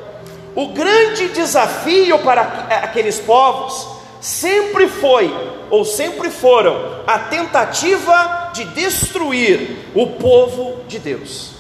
o 0.54 0.68
grande 0.68 1.28
desafio 1.28 2.18
para 2.18 2.42
aqueles 2.82 3.18
povos 3.18 3.88
sempre 4.20 4.86
foi, 4.88 5.34
ou 5.70 5.84
sempre 5.84 6.30
foram, 6.30 7.02
a 7.06 7.18
tentativa 7.18 8.50
de 8.54 8.64
destruir 8.66 9.88
o 9.94 10.06
povo 10.08 10.84
de 10.86 10.98
Deus, 10.98 11.52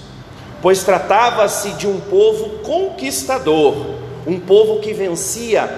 pois 0.60 0.84
tratava-se 0.84 1.70
de 1.70 1.86
um 1.88 1.98
povo 2.00 2.58
conquistador, 2.58 3.74
um 4.26 4.38
povo 4.38 4.80
que 4.80 4.92
vencia 4.92 5.68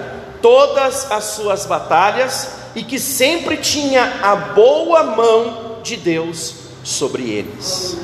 todas 0.41 1.11
as 1.11 1.23
suas 1.23 1.65
batalhas 1.65 2.49
e 2.75 2.83
que 2.83 2.99
sempre 2.99 3.57
tinha 3.57 4.19
a 4.21 4.35
boa 4.35 5.03
mão 5.03 5.77
de 5.81 5.95
Deus 5.97 6.53
sobre 6.83 7.23
eles. 7.23 7.97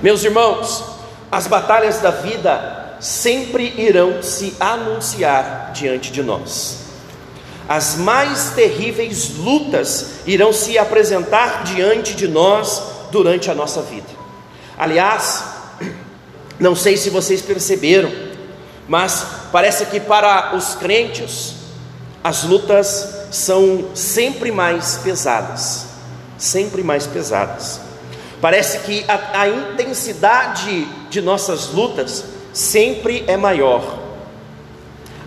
Meus 0.00 0.22
irmãos, 0.22 0.84
as 1.30 1.46
batalhas 1.46 2.00
da 2.00 2.12
vida 2.12 2.87
sempre 3.00 3.74
irão 3.76 4.22
se 4.22 4.54
anunciar 4.58 5.72
diante 5.72 6.10
de 6.10 6.22
nós. 6.22 6.78
As 7.68 7.96
mais 7.96 8.50
terríveis 8.50 9.36
lutas 9.36 10.20
irão 10.26 10.52
se 10.52 10.78
apresentar 10.78 11.64
diante 11.64 12.14
de 12.14 12.26
nós 12.26 12.82
durante 13.10 13.50
a 13.50 13.54
nossa 13.54 13.82
vida. 13.82 14.08
Aliás, 14.78 15.44
não 16.58 16.74
sei 16.74 16.96
se 16.96 17.10
vocês 17.10 17.42
perceberam, 17.42 18.10
mas 18.88 19.26
parece 19.52 19.84
que 19.86 20.00
para 20.00 20.56
os 20.56 20.74
crentes 20.74 21.54
as 22.24 22.42
lutas 22.44 23.26
são 23.30 23.90
sempre 23.94 24.50
mais 24.50 24.98
pesadas, 25.04 25.86
sempre 26.38 26.82
mais 26.82 27.06
pesadas. 27.06 27.80
Parece 28.40 28.78
que 28.80 29.04
a, 29.08 29.40
a 29.40 29.48
intensidade 29.48 30.86
de 31.10 31.20
nossas 31.20 31.68
lutas 31.68 32.24
sempre 32.52 33.24
é 33.26 33.36
maior. 33.36 33.98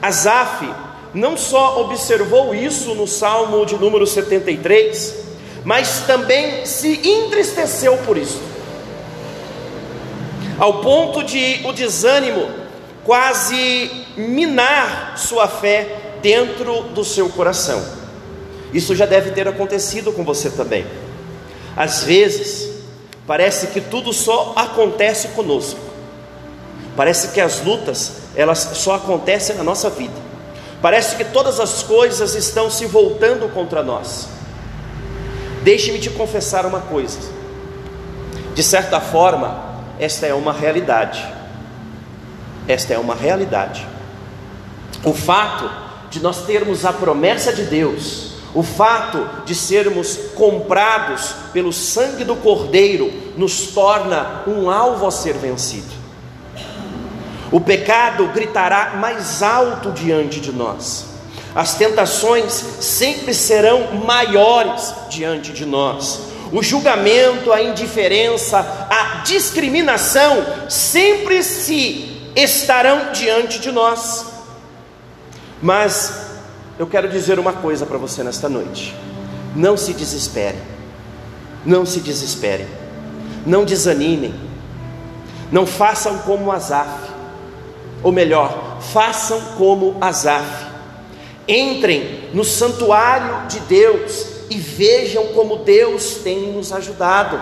Asaf 0.01 0.67
não 1.13 1.37
só 1.37 1.81
observou 1.81 2.55
isso 2.55 2.95
no 2.95 3.07
Salmo 3.07 3.65
de 3.65 3.75
número 3.75 4.07
73, 4.07 5.15
mas 5.63 6.03
também 6.07 6.65
se 6.65 7.07
entristeceu 7.07 7.97
por 7.99 8.17
isso, 8.17 8.41
ao 10.57 10.81
ponto 10.81 11.23
de 11.23 11.61
o 11.65 11.71
desânimo 11.71 12.49
quase 13.03 14.05
minar 14.15 15.17
sua 15.17 15.47
fé 15.47 16.15
dentro 16.21 16.83
do 16.83 17.03
seu 17.03 17.29
coração. 17.29 17.83
Isso 18.73 18.95
já 18.95 19.05
deve 19.05 19.31
ter 19.31 19.47
acontecido 19.47 20.11
com 20.13 20.23
você 20.23 20.49
também. 20.49 20.85
Às 21.75 22.03
vezes, 22.03 22.71
Parece 23.31 23.67
que 23.67 23.79
tudo 23.79 24.11
só 24.11 24.53
acontece 24.55 25.29
conosco. 25.29 25.79
Parece 26.95 27.29
que 27.29 27.41
as 27.41 27.61
lutas, 27.61 28.13
elas 28.35 28.59
só 28.73 28.95
acontecem 28.95 29.55
na 29.55 29.63
nossa 29.63 29.89
vida. 29.89 30.13
Parece 30.81 31.15
que 31.15 31.23
todas 31.23 31.59
as 31.59 31.83
coisas 31.83 32.35
estão 32.35 32.69
se 32.69 32.85
voltando 32.85 33.51
contra 33.53 33.83
nós. 33.83 34.27
Deixe-me 35.63 35.99
te 35.99 36.09
confessar 36.09 36.65
uma 36.65 36.81
coisa. 36.81 37.19
De 38.55 38.63
certa 38.63 38.99
forma, 38.99 39.75
esta 39.99 40.25
é 40.25 40.33
uma 40.33 40.51
realidade. 40.51 41.23
Esta 42.67 42.93
é 42.93 42.97
uma 42.97 43.15
realidade. 43.15 43.87
O 45.03 45.13
fato 45.13 45.69
de 46.09 46.19
nós 46.19 46.45
termos 46.45 46.83
a 46.85 46.91
promessa 46.91 47.53
de 47.53 47.63
Deus 47.63 48.31
o 48.53 48.63
fato 48.63 49.45
de 49.45 49.55
sermos 49.55 50.17
comprados 50.35 51.33
pelo 51.53 51.71
sangue 51.71 52.25
do 52.25 52.35
Cordeiro 52.35 53.11
nos 53.37 53.67
torna 53.67 54.43
um 54.45 54.69
alvo 54.69 55.07
a 55.07 55.11
ser 55.11 55.37
vencido. 55.37 56.00
O 57.51 57.59
pecado 57.59 58.27
gritará 58.27 58.93
mais 58.95 59.43
alto 59.43 59.91
diante 59.91 60.39
de 60.39 60.53
nós. 60.53 61.05
As 61.53 61.75
tentações 61.75 62.53
sempre 62.79 63.33
serão 63.33 63.93
maiores 64.05 64.93
diante 65.09 65.51
de 65.51 65.65
nós. 65.65 66.31
O 66.53 66.63
julgamento, 66.63 67.51
a 67.51 67.61
indiferença, 67.61 68.59
a 68.89 69.21
discriminação 69.23 70.45
sempre 70.69 71.43
se 71.43 72.31
estarão 72.35 73.11
diante 73.11 73.59
de 73.59 73.71
nós. 73.71 74.25
Mas 75.61 76.29
eu 76.79 76.87
quero 76.87 77.09
dizer 77.09 77.37
uma 77.37 77.53
coisa 77.53 77.85
para 77.85 77.97
você 77.97 78.23
nesta 78.23 78.47
noite: 78.47 78.95
não 79.55 79.75
se 79.75 79.93
desespere, 79.93 80.57
não 81.65 81.85
se 81.85 81.99
desespere, 81.99 82.65
não 83.45 83.65
desanimem, 83.65 84.33
não 85.51 85.65
façam 85.65 86.17
como 86.19 86.51
Asaf, 86.51 87.11
ou 88.03 88.11
melhor, 88.11 88.79
façam 88.93 89.39
como 89.57 89.95
Asaf, 90.01 90.65
entrem 91.47 92.29
no 92.33 92.43
santuário 92.43 93.47
de 93.47 93.59
Deus 93.61 94.25
e 94.49 94.57
vejam 94.57 95.27
como 95.27 95.57
Deus 95.57 96.15
tem 96.15 96.51
nos 96.51 96.71
ajudado. 96.71 97.39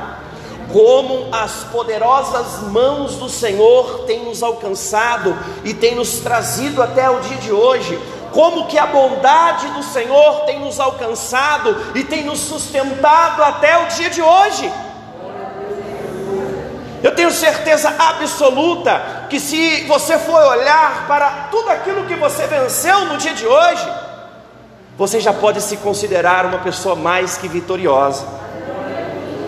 Como 0.71 1.33
as 1.33 1.63
poderosas 1.71 2.61
mãos 2.71 3.15
do 3.15 3.27
Senhor 3.27 4.03
têm 4.05 4.23
nos 4.25 4.43
alcançado 4.43 5.35
e 5.63 5.73
têm 5.73 5.95
nos 5.95 6.19
trazido 6.19 6.83
até 6.83 7.09
o 7.09 7.19
dia 7.21 7.37
de 7.37 7.51
hoje. 7.51 7.99
Como 8.31 8.67
que 8.67 8.77
a 8.77 8.85
bondade 8.85 9.67
do 9.69 9.81
Senhor 9.81 10.41
tem 10.41 10.59
nos 10.59 10.79
alcançado 10.79 11.75
e 11.95 12.03
tem 12.03 12.23
nos 12.23 12.37
sustentado 12.37 13.41
até 13.41 13.83
o 13.83 13.87
dia 13.87 14.11
de 14.11 14.21
hoje. 14.21 14.71
Eu 17.01 17.15
tenho 17.15 17.31
certeza 17.31 17.91
absoluta 17.97 19.18
que 19.29 19.39
se 19.39 19.83
você 19.83 20.17
for 20.17 20.41
olhar 20.41 21.05
para 21.07 21.47
tudo 21.51 21.69
aquilo 21.69 22.05
que 22.05 22.15
você 22.15 22.47
venceu 22.47 23.05
no 23.05 23.17
dia 23.17 23.33
de 23.33 23.45
hoje, 23.45 23.87
você 24.97 25.19
já 25.19 25.31
pode 25.31 25.61
se 25.61 25.77
considerar 25.77 26.45
uma 26.45 26.59
pessoa 26.59 26.95
mais 26.95 27.37
que 27.37 27.47
vitoriosa. 27.47 28.25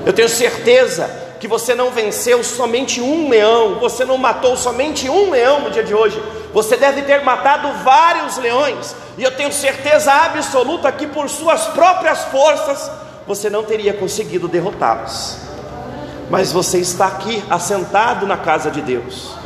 Eu 0.06 0.14
tenho 0.14 0.30
certeza 0.30 1.10
que 1.40 1.48
você 1.48 1.74
não 1.74 1.90
venceu 1.90 2.44
somente 2.44 3.02
um 3.02 3.28
leão, 3.28 3.80
você 3.80 4.06
não 4.06 4.18
matou 4.18 4.56
somente 4.56 5.10
um 5.10 5.32
leão 5.32 5.62
no 5.62 5.72
dia 5.72 5.84
de 5.84 5.94
hoje, 5.94 6.22
você 6.54 6.78
deve 6.78 7.02
ter 7.02 7.24
matado 7.24 7.68
vários 7.84 8.38
leões, 8.38 8.96
e 9.18 9.24
eu 9.24 9.32
tenho 9.36 9.52
certeza 9.52 10.14
absoluta 10.14 10.92
que 10.92 11.08
por 11.08 11.28
suas 11.28 11.66
próprias 11.68 12.26
forças 12.26 12.92
você 13.28 13.50
não 13.50 13.64
teria 13.64 13.94
conseguido 13.94 14.48
derrotá-los. 14.48 15.38
Mas 16.30 16.52
você 16.52 16.78
está 16.78 17.08
aqui 17.08 17.44
assentado 17.50 18.28
na 18.28 18.38
casa 18.38 18.70
de 18.70 18.82
Deus. 18.82 19.41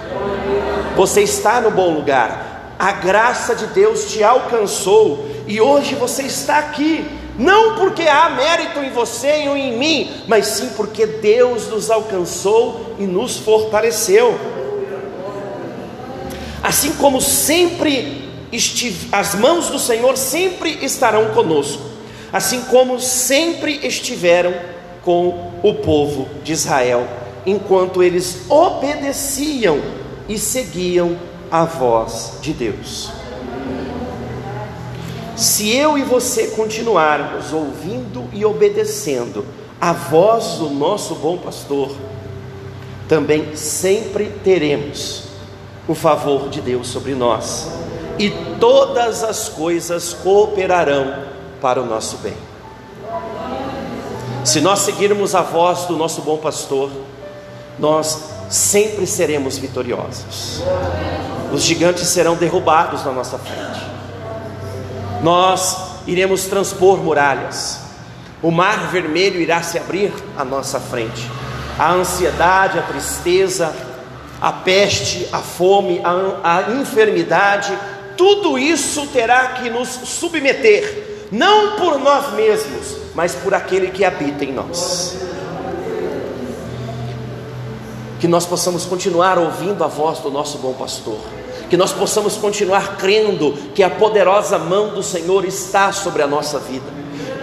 Você 0.95 1.21
está 1.21 1.59
no 1.61 1.71
bom 1.71 1.93
lugar. 1.93 2.73
A 2.77 2.91
graça 2.91 3.55
de 3.55 3.67
Deus 3.67 4.11
te 4.11 4.23
alcançou 4.23 5.25
e 5.47 5.61
hoje 5.61 5.95
você 5.95 6.23
está 6.23 6.57
aqui 6.57 7.05
não 7.37 7.75
porque 7.75 8.03
há 8.03 8.29
mérito 8.29 8.79
em 8.79 8.91
você 8.91 9.47
ou 9.49 9.57
em 9.57 9.77
mim, 9.77 10.09
mas 10.27 10.47
sim 10.47 10.69
porque 10.75 11.05
Deus 11.05 11.67
nos 11.67 11.91
alcançou 11.91 12.95
e 12.97 13.03
nos 13.03 13.37
fortaleceu. 13.37 14.39
Assim 16.63 16.93
como 16.93 17.21
sempre 17.21 18.29
estive, 18.51 19.09
as 19.11 19.35
mãos 19.35 19.67
do 19.67 19.77
Senhor 19.77 20.17
sempre 20.17 20.79
estarão 20.81 21.33
conosco, 21.33 21.83
assim 22.31 22.61
como 22.63 22.99
sempre 22.99 23.85
estiveram 23.85 24.53
com 25.03 25.51
o 25.61 25.73
povo 25.75 26.27
de 26.43 26.53
Israel, 26.53 27.05
enquanto 27.45 28.01
eles 28.01 28.49
obedeciam 28.49 29.79
e 30.27 30.37
seguiam 30.37 31.17
a 31.51 31.63
voz 31.63 32.39
de 32.41 32.53
Deus. 32.53 33.11
Se 35.35 35.75
eu 35.75 35.97
e 35.97 36.01
você 36.01 36.47
continuarmos 36.47 37.51
ouvindo 37.51 38.29
e 38.31 38.45
obedecendo 38.45 39.45
a 39.79 39.91
voz 39.91 40.55
do 40.59 40.69
nosso 40.69 41.15
bom 41.15 41.37
pastor, 41.37 41.91
também 43.07 43.55
sempre 43.55 44.31
teremos 44.43 45.25
o 45.87 45.93
favor 45.93 46.49
de 46.49 46.61
Deus 46.61 46.87
sobre 46.87 47.13
nós, 47.13 47.67
e 48.17 48.31
todas 48.59 49.23
as 49.23 49.49
coisas 49.49 50.13
cooperarão 50.13 51.25
para 51.61 51.81
o 51.81 51.85
nosso 51.85 52.17
bem. 52.17 52.33
Se 54.43 54.61
nós 54.61 54.79
seguirmos 54.79 55.35
a 55.35 55.41
voz 55.41 55.85
do 55.85 55.97
nosso 55.97 56.21
bom 56.21 56.37
pastor, 56.37 56.89
nós 57.79 58.29
sempre 58.49 59.05
seremos 59.07 59.57
vitoriosos. 59.57 60.61
Os 61.51 61.63
gigantes 61.63 62.07
serão 62.07 62.35
derrubados 62.35 63.03
na 63.05 63.11
nossa 63.11 63.37
frente 63.37 63.95
nós 65.25 66.03
iremos 66.05 66.45
transpor 66.45 66.97
muralhas, 66.99 67.79
o 68.43 68.51
mar 68.51 68.91
vermelho 68.91 69.41
irá 69.41 69.63
se 69.63 69.77
abrir 69.79 70.13
à 70.37 70.45
nossa 70.45 70.79
frente, 70.79 71.27
a 71.79 71.91
ansiedade, 71.91 72.77
a 72.77 72.83
tristeza, 72.83 73.75
a 74.39 74.51
peste, 74.51 75.27
a 75.31 75.39
fome, 75.39 75.99
a, 76.03 76.57
a 76.57 76.71
enfermidade, 76.73 77.75
tudo 78.15 78.57
isso 78.57 79.07
terá 79.07 79.47
que 79.47 79.67
nos 79.67 79.89
submeter, 79.89 81.27
não 81.31 81.75
por 81.75 81.97
nós 81.97 82.33
mesmos, 82.33 82.97
mas 83.15 83.33
por 83.33 83.55
aquele 83.55 83.87
que 83.87 84.05
habita 84.05 84.45
em 84.45 84.53
nós. 84.53 85.17
Que 88.25 88.31
nós 88.31 88.43
possamos 88.43 88.85
continuar 88.85 89.37
ouvindo 89.37 89.83
a 89.83 89.87
voz 89.87 90.17
do 90.17 90.31
nosso 90.31 90.57
bom 90.57 90.73
pastor 90.73 91.19
que 91.69 91.77
nós 91.77 91.91
possamos 91.91 92.37
continuar 92.37 92.97
crendo 92.97 93.53
que 93.75 93.83
a 93.83 93.89
poderosa 93.89 94.57
mão 94.57 94.95
do 94.95 95.03
Senhor 95.03 95.45
está 95.45 95.91
sobre 95.91 96.23
a 96.23 96.27
nossa 96.27 96.57
vida, 96.57 96.85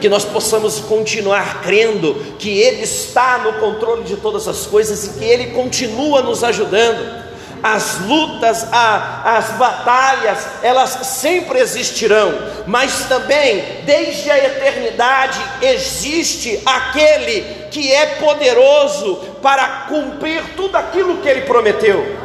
que 0.00 0.08
nós 0.08 0.24
possamos 0.24 0.80
continuar 0.80 1.62
crendo 1.62 2.14
que 2.36 2.50
Ele 2.50 2.82
está 2.82 3.38
no 3.38 3.60
controle 3.60 4.02
de 4.02 4.16
todas 4.16 4.48
as 4.48 4.66
coisas 4.66 5.04
e 5.04 5.18
que 5.20 5.24
Ele 5.24 5.52
continua 5.52 6.20
nos 6.20 6.42
ajudando. 6.42 7.21
As 7.62 8.00
lutas, 8.00 8.66
as 8.72 9.50
batalhas, 9.52 10.38
elas 10.62 10.90
sempre 11.06 11.60
existirão, 11.60 12.32
mas 12.66 13.04
também, 13.04 13.62
desde 13.84 14.30
a 14.30 14.38
eternidade, 14.38 15.38
existe 15.62 16.60
aquele 16.66 17.42
que 17.70 17.92
é 17.92 18.06
poderoso 18.06 19.16
para 19.40 19.86
cumprir 19.88 20.42
tudo 20.56 20.76
aquilo 20.76 21.18
que 21.18 21.28
Ele 21.28 21.42
prometeu. 21.42 22.16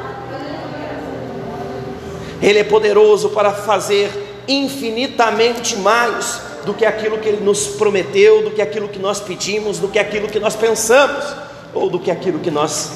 Ele 2.41 2.60
é 2.60 2.63
poderoso 2.63 3.30
para 3.30 3.52
fazer 3.54 4.43
infinitamente 4.47 5.76
mais 5.76 6.41
do 6.65 6.73
que 6.73 6.86
aquilo 6.86 7.17
que 7.17 7.30
Ele 7.30 7.43
nos 7.43 7.67
prometeu, 7.67 8.43
do 8.43 8.52
que 8.52 8.62
aquilo 8.62 8.88
que 8.89 9.00
nós 9.00 9.19
pedimos, 9.19 9.80
do 9.80 9.88
que 9.88 10.00
aquilo 10.00 10.28
que 10.28 10.39
nós 10.39 10.56
pensamos, 10.56 11.26
ou 11.73 11.89
do 11.89 12.00
que 12.00 12.12
aquilo 12.12 12.39
que 12.39 12.52
nós 12.52 12.91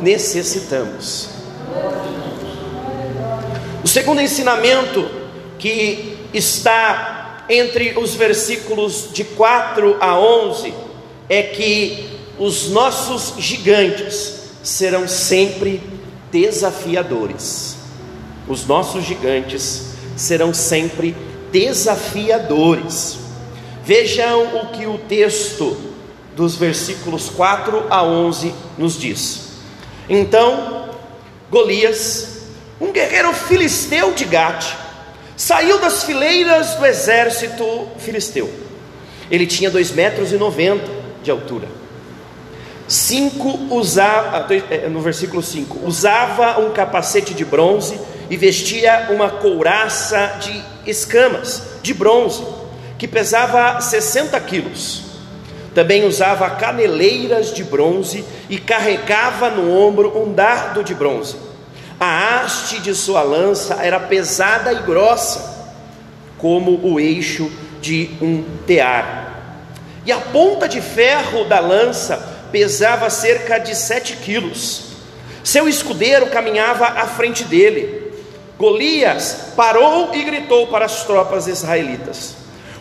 necessitamos. 0.00 1.33
O 3.82 3.88
segundo 3.88 4.20
ensinamento 4.20 5.08
que 5.58 6.16
está 6.32 7.44
entre 7.48 7.98
os 7.98 8.14
versículos 8.14 9.10
de 9.12 9.24
4 9.24 9.98
a 10.00 10.18
11 10.18 10.72
é 11.28 11.42
que 11.42 12.08
os 12.38 12.70
nossos 12.70 13.34
gigantes 13.38 14.50
serão 14.62 15.06
sempre 15.06 15.82
desafiadores 16.32 17.74
os 18.46 18.66
nossos 18.66 19.04
gigantes 19.04 19.94
serão 20.16 20.52
sempre 20.52 21.16
desafiadores. 21.50 23.18
Vejam 23.84 24.56
o 24.56 24.66
que 24.68 24.86
o 24.86 24.98
texto 24.98 25.76
dos 26.36 26.56
versículos 26.56 27.28
4 27.30 27.86
a 27.88 28.02
11 28.02 28.54
nos 28.76 28.98
diz. 28.98 29.48
Então, 30.08 30.83
Golias, 31.54 32.48
um 32.80 32.90
guerreiro 32.90 33.32
filisteu 33.32 34.12
de 34.12 34.24
Gate, 34.24 34.74
saiu 35.36 35.78
das 35.78 36.02
fileiras 36.02 36.74
do 36.74 36.84
exército 36.84 37.86
filisteu. 37.96 38.52
Ele 39.30 39.46
tinha 39.46 39.70
dois 39.70 39.92
metros 39.92 40.32
e 40.32 40.36
noventa 40.36 40.90
de 41.22 41.30
altura. 41.30 41.68
Cinco 42.88 43.72
usava, 43.72 44.52
é, 44.68 44.88
no 44.88 45.00
versículo 45.00 45.40
5, 45.40 45.86
usava 45.86 46.58
um 46.58 46.72
capacete 46.72 47.32
de 47.32 47.44
bronze 47.44 48.00
e 48.28 48.36
vestia 48.36 49.06
uma 49.10 49.30
couraça 49.30 50.38
de 50.40 50.90
escamas, 50.90 51.62
de 51.84 51.94
bronze, 51.94 52.44
que 52.98 53.06
pesava 53.06 53.80
60 53.80 54.40
quilos. 54.40 55.13
Também 55.74 56.04
usava 56.04 56.48
caneleiras 56.50 57.52
de 57.52 57.64
bronze 57.64 58.24
e 58.48 58.58
carregava 58.58 59.50
no 59.50 59.70
ombro 59.76 60.16
um 60.16 60.32
dardo 60.32 60.84
de 60.84 60.94
bronze. 60.94 61.36
A 61.98 62.36
haste 62.36 62.80
de 62.80 62.94
sua 62.94 63.22
lança 63.22 63.78
era 63.82 63.98
pesada 63.98 64.72
e 64.72 64.82
grossa, 64.82 65.72
como 66.38 66.80
o 66.82 67.00
eixo 67.00 67.50
de 67.80 68.10
um 68.20 68.44
tear. 68.66 69.34
E 70.06 70.12
a 70.12 70.18
ponta 70.18 70.68
de 70.68 70.80
ferro 70.80 71.44
da 71.44 71.58
lança 71.58 72.16
pesava 72.52 73.10
cerca 73.10 73.58
de 73.58 73.74
sete 73.74 74.16
quilos. 74.16 74.84
Seu 75.42 75.68
escudeiro 75.68 76.26
caminhava 76.28 76.86
à 76.86 77.06
frente 77.06 77.44
dele 77.44 78.04
Golias 78.58 79.52
parou 79.56 80.14
e 80.14 80.22
gritou 80.22 80.68
para 80.68 80.84
as 80.84 81.04
tropas 81.04 81.46
israelitas: 81.46 82.36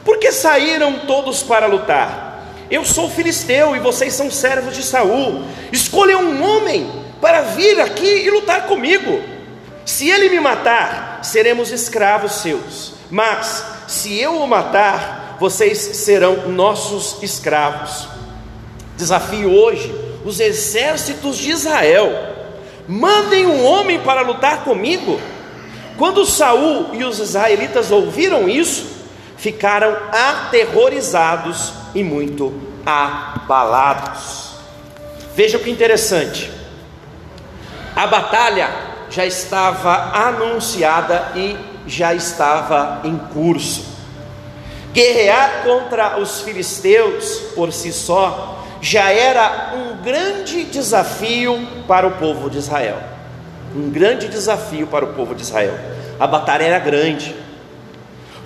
Por 0.05 0.17
que 0.17 0.31
saíram 0.31 0.99
todos 0.99 1.41
para 1.41 1.65
lutar? 1.65 2.32
Eu 2.73 2.83
sou 2.83 3.07
filisteu 3.07 3.75
e 3.75 3.79
vocês 3.79 4.13
são 4.13 4.31
servos 4.31 4.75
de 4.75 4.81
Saul. 4.81 5.43
Escolham 5.71 6.23
um 6.23 6.43
homem 6.43 6.89
para 7.21 7.43
vir 7.43 7.79
aqui 7.79 8.25
e 8.25 8.31
lutar 8.31 8.65
comigo. 8.65 9.21
Se 9.85 10.09
ele 10.09 10.27
me 10.29 10.39
matar, 10.39 11.19
seremos 11.21 11.71
escravos 11.71 12.41
seus. 12.41 12.93
Mas 13.11 13.63
se 13.87 14.19
eu 14.19 14.37
o 14.37 14.47
matar, 14.47 15.37
vocês 15.39 15.77
serão 15.77 16.49
nossos 16.49 17.21
escravos. 17.21 18.07
Desafio 18.97 19.51
hoje 19.51 19.93
os 20.25 20.39
exércitos 20.39 21.37
de 21.37 21.51
Israel. 21.51 22.11
Mandem 22.87 23.45
um 23.45 23.63
homem 23.63 23.99
para 23.99 24.21
lutar 24.21 24.63
comigo. 24.63 25.21
Quando 25.95 26.25
Saul 26.25 26.87
e 26.93 27.03
os 27.03 27.19
israelitas 27.19 27.91
ouviram 27.91 28.49
isso, 28.49 28.92
ficaram 29.37 29.95
aterrorizados 30.11 31.73
e 31.93 32.03
muito 32.03 32.53
abalados. 32.85 34.55
Veja 35.35 35.59
que 35.59 35.69
interessante. 35.69 36.51
A 37.95 38.07
batalha 38.07 38.69
já 39.09 39.25
estava 39.25 40.15
anunciada 40.27 41.31
e 41.35 41.57
já 41.85 42.13
estava 42.13 43.01
em 43.03 43.17
curso. 43.17 43.93
Guerrear 44.93 45.63
contra 45.63 46.19
os 46.19 46.41
filisteus 46.41 47.39
por 47.55 47.73
si 47.73 47.91
só 47.91 48.63
já 48.81 49.11
era 49.11 49.73
um 49.75 50.03
grande 50.03 50.65
desafio 50.65 51.67
para 51.87 52.07
o 52.07 52.11
povo 52.11 52.49
de 52.49 52.57
Israel 52.57 53.13
um 53.75 53.89
grande 53.89 54.27
desafio 54.27 54.87
para 54.87 55.03
o 55.03 55.13
povo 55.13 55.33
de 55.33 55.41
Israel. 55.41 55.73
A 56.19 56.27
batalha 56.27 56.63
era 56.63 56.79
grande. 56.79 57.35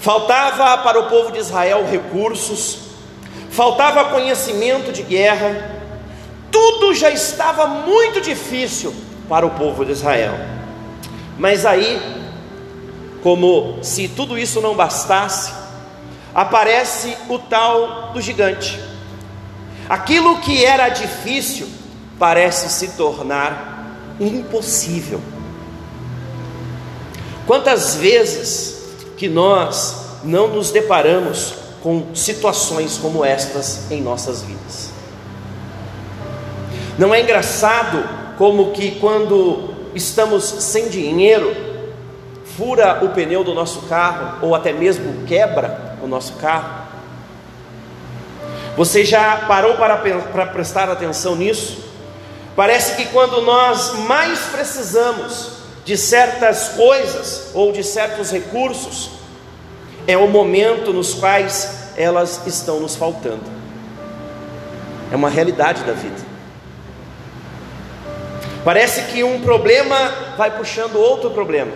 Faltava 0.07 0.77
para 0.83 0.97
o 1.01 1.09
povo 1.09 1.33
de 1.33 1.39
Israel 1.39 1.85
recursos, 1.85 2.79
faltava 3.49 4.05
conhecimento 4.05 4.93
de 4.93 5.03
guerra, 5.03 5.81
tudo 6.49 6.93
já 6.93 7.09
estava 7.09 7.67
muito 7.67 8.21
difícil 8.21 8.95
para 9.27 9.45
o 9.45 9.49
povo 9.49 9.83
de 9.83 9.91
Israel. 9.91 10.33
Mas 11.37 11.65
aí, 11.65 12.01
como 13.21 13.79
se 13.83 14.07
tudo 14.07 14.39
isso 14.39 14.61
não 14.61 14.77
bastasse, 14.77 15.51
aparece 16.33 17.17
o 17.27 17.37
tal 17.37 18.13
do 18.13 18.21
gigante. 18.21 18.79
Aquilo 19.89 20.37
que 20.37 20.63
era 20.63 20.87
difícil 20.87 21.67
parece 22.17 22.69
se 22.69 22.95
tornar 22.95 24.15
impossível. 24.21 25.19
Quantas 27.45 27.95
vezes 27.95 28.76
que 29.17 29.27
nós 29.27 30.19
não 30.23 30.47
nos 30.47 30.71
deparamos 30.71 31.55
com 31.81 32.15
situações 32.15 32.97
como 32.97 33.25
estas 33.25 33.91
em 33.91 34.01
nossas 34.01 34.43
vidas? 34.43 34.91
Não 36.97 37.13
é 37.13 37.21
engraçado 37.21 38.03
como 38.37 38.71
que 38.71 38.91
quando 38.99 39.73
estamos 39.93 40.43
sem 40.43 40.89
dinheiro, 40.89 41.55
fura 42.55 43.03
o 43.03 43.09
pneu 43.09 43.43
do 43.43 43.53
nosso 43.53 43.81
carro 43.83 44.39
ou 44.41 44.55
até 44.55 44.71
mesmo 44.71 45.25
quebra 45.25 45.95
o 46.01 46.07
nosso 46.07 46.33
carro? 46.33 46.87
Você 48.75 49.03
já 49.03 49.45
parou 49.47 49.75
para, 49.75 49.97
para 49.97 50.45
prestar 50.45 50.89
atenção 50.89 51.35
nisso? 51.35 51.83
Parece 52.55 52.95
que 52.95 53.05
quando 53.07 53.41
nós 53.41 53.93
mais 54.07 54.39
precisamos 54.51 55.57
de 55.87 55.95
certas 55.95 56.67
coisas 56.75 57.51
ou 57.53 57.71
de 57.71 57.81
certos 57.81 58.29
recursos, 58.29 59.11
é 60.05 60.17
o 60.17 60.27
momento 60.27 60.91
nos 60.91 61.13
quais 61.13 61.93
elas 61.95 62.45
estão 62.45 62.81
nos 62.81 62.97
faltando. 62.97 63.45
É 65.09 65.15
uma 65.15 65.29
realidade 65.29 65.85
da 65.85 65.93
vida. 65.93 66.27
Parece 68.65 69.13
que 69.13 69.23
um 69.23 69.39
problema 69.39 69.95
vai 70.35 70.51
puxando 70.57 70.97
outro 70.97 71.31
problema. 71.31 71.71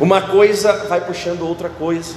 Uma 0.00 0.22
coisa 0.22 0.86
vai 0.86 1.00
puxando 1.00 1.42
outra 1.42 1.68
coisa. 1.68 2.14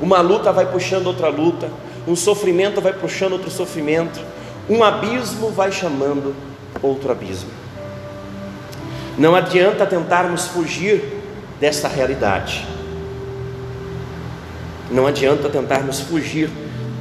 Uma 0.00 0.20
luta 0.20 0.52
vai 0.52 0.66
puxando 0.66 1.08
outra 1.08 1.26
luta. 1.26 1.68
Um 2.06 2.14
sofrimento 2.14 2.80
vai 2.80 2.92
puxando 2.92 3.32
outro 3.32 3.50
sofrimento 3.50 4.20
um 4.68 4.84
abismo 4.84 5.50
vai 5.50 5.72
chamando 5.72 6.32
outro 6.80 7.10
abismo. 7.10 7.61
Não 9.18 9.34
adianta 9.34 9.86
tentarmos 9.86 10.46
fugir 10.46 11.02
desta 11.60 11.86
realidade. 11.86 12.66
Não 14.90 15.06
adianta 15.06 15.48
tentarmos 15.48 16.00
fugir 16.00 16.50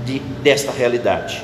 de, 0.05 0.19
desta 0.19 0.71
realidade. 0.71 1.41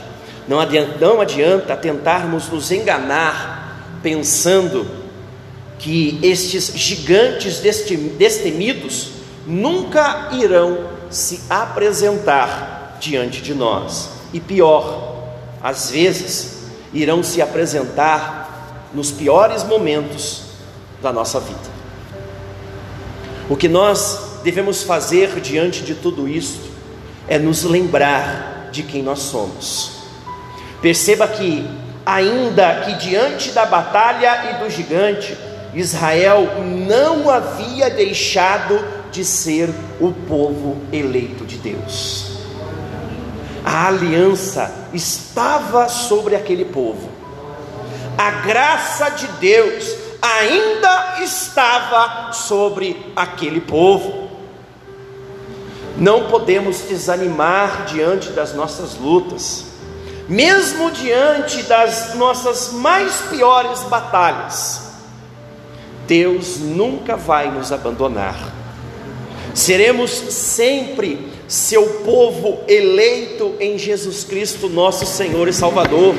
Não 0.47 0.59
adianta, 0.59 0.97
não 0.99 1.21
adianta 1.21 1.75
tentarmos 1.75 2.49
nos 2.49 2.71
enganar 2.71 3.99
pensando 4.01 4.87
que 5.79 6.19
estes 6.23 6.71
gigantes 6.75 7.59
destemidos 7.59 9.11
nunca 9.45 10.29
irão 10.33 10.89
se 11.09 11.41
apresentar 11.49 12.97
diante 12.99 13.41
de 13.41 13.53
nós. 13.53 14.09
E 14.33 14.39
pior, 14.39 15.27
às 15.61 15.91
vezes, 15.91 16.65
irão 16.93 17.23
se 17.23 17.41
apresentar 17.41 18.89
nos 18.93 19.11
piores 19.11 19.63
momentos 19.63 20.46
da 21.01 21.11
nossa 21.11 21.39
vida. 21.39 21.77
O 23.49 23.55
que 23.55 23.67
nós 23.67 24.39
devemos 24.43 24.83
fazer 24.83 25.39
diante 25.39 25.81
de 25.81 25.95
tudo 25.95 26.27
isso 26.27 26.61
é 27.27 27.37
nos 27.37 27.63
lembrar 27.63 28.69
de 28.71 28.83
quem 28.83 29.01
nós 29.01 29.19
somos. 29.19 29.91
Perceba 30.81 31.27
que, 31.27 31.67
ainda 32.05 32.81
que 32.81 32.93
diante 32.95 33.51
da 33.51 33.65
batalha 33.65 34.51
e 34.51 34.63
do 34.63 34.69
gigante, 34.69 35.37
Israel 35.73 36.63
não 36.63 37.29
havia 37.29 37.89
deixado 37.89 38.83
de 39.11 39.23
ser 39.23 39.69
o 39.99 40.11
povo 40.11 40.77
eleito 40.91 41.45
de 41.45 41.57
Deus. 41.57 42.37
A 43.63 43.87
aliança 43.87 44.89
estava 44.93 45.89
sobre 45.89 46.35
aquele 46.35 46.65
povo, 46.65 47.09
a 48.17 48.31
graça 48.31 49.09
de 49.09 49.27
Deus 49.39 50.06
ainda 50.21 51.21
estava 51.21 52.31
sobre 52.33 53.11
aquele 53.15 53.61
povo. 53.61 54.29
Não 55.97 56.27
podemos 56.27 56.81
desanimar 56.81 57.85
diante 57.85 58.29
das 58.29 58.53
nossas 58.53 58.95
lutas, 58.95 59.65
mesmo 60.27 60.91
diante 60.91 61.63
das 61.63 62.13
nossas 62.15 62.71
mais 62.73 63.21
piores 63.29 63.81
batalhas. 63.83 64.87
Deus 66.05 66.59
nunca 66.59 67.17
vai 67.17 67.51
nos 67.51 67.71
abandonar. 67.71 68.53
Seremos 69.53 70.11
sempre 70.11 71.31
seu 71.47 71.83
povo 72.05 72.59
eleito 72.67 73.55
em 73.59 73.77
Jesus 73.77 74.23
Cristo, 74.23 74.69
nosso 74.69 75.05
Senhor 75.05 75.47
e 75.47 75.53
Salvador. 75.53 76.13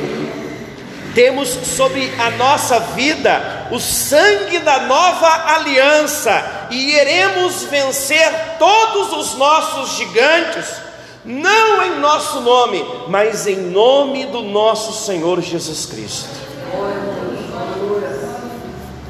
Temos 1.19 1.49
sobre 1.49 2.13
a 2.17 2.31
nossa 2.31 2.79
vida 2.79 3.67
o 3.73 3.81
sangue 3.81 4.61
da 4.61 4.83
nova 4.87 5.57
aliança 5.57 6.69
e 6.71 6.93
iremos 6.95 7.65
vencer 7.65 8.57
todos 8.57 9.13
os 9.15 9.35
nossos 9.37 9.97
gigantes, 9.97 10.77
não 11.25 11.83
em 11.83 11.99
nosso 11.99 12.41
nome, 12.41 12.87
mas 13.09 13.49
em 13.49 13.57
nome 13.57 14.27
do 14.27 14.43
nosso 14.43 15.05
Senhor 15.05 15.41
Jesus 15.41 15.87
Cristo. 15.87 16.29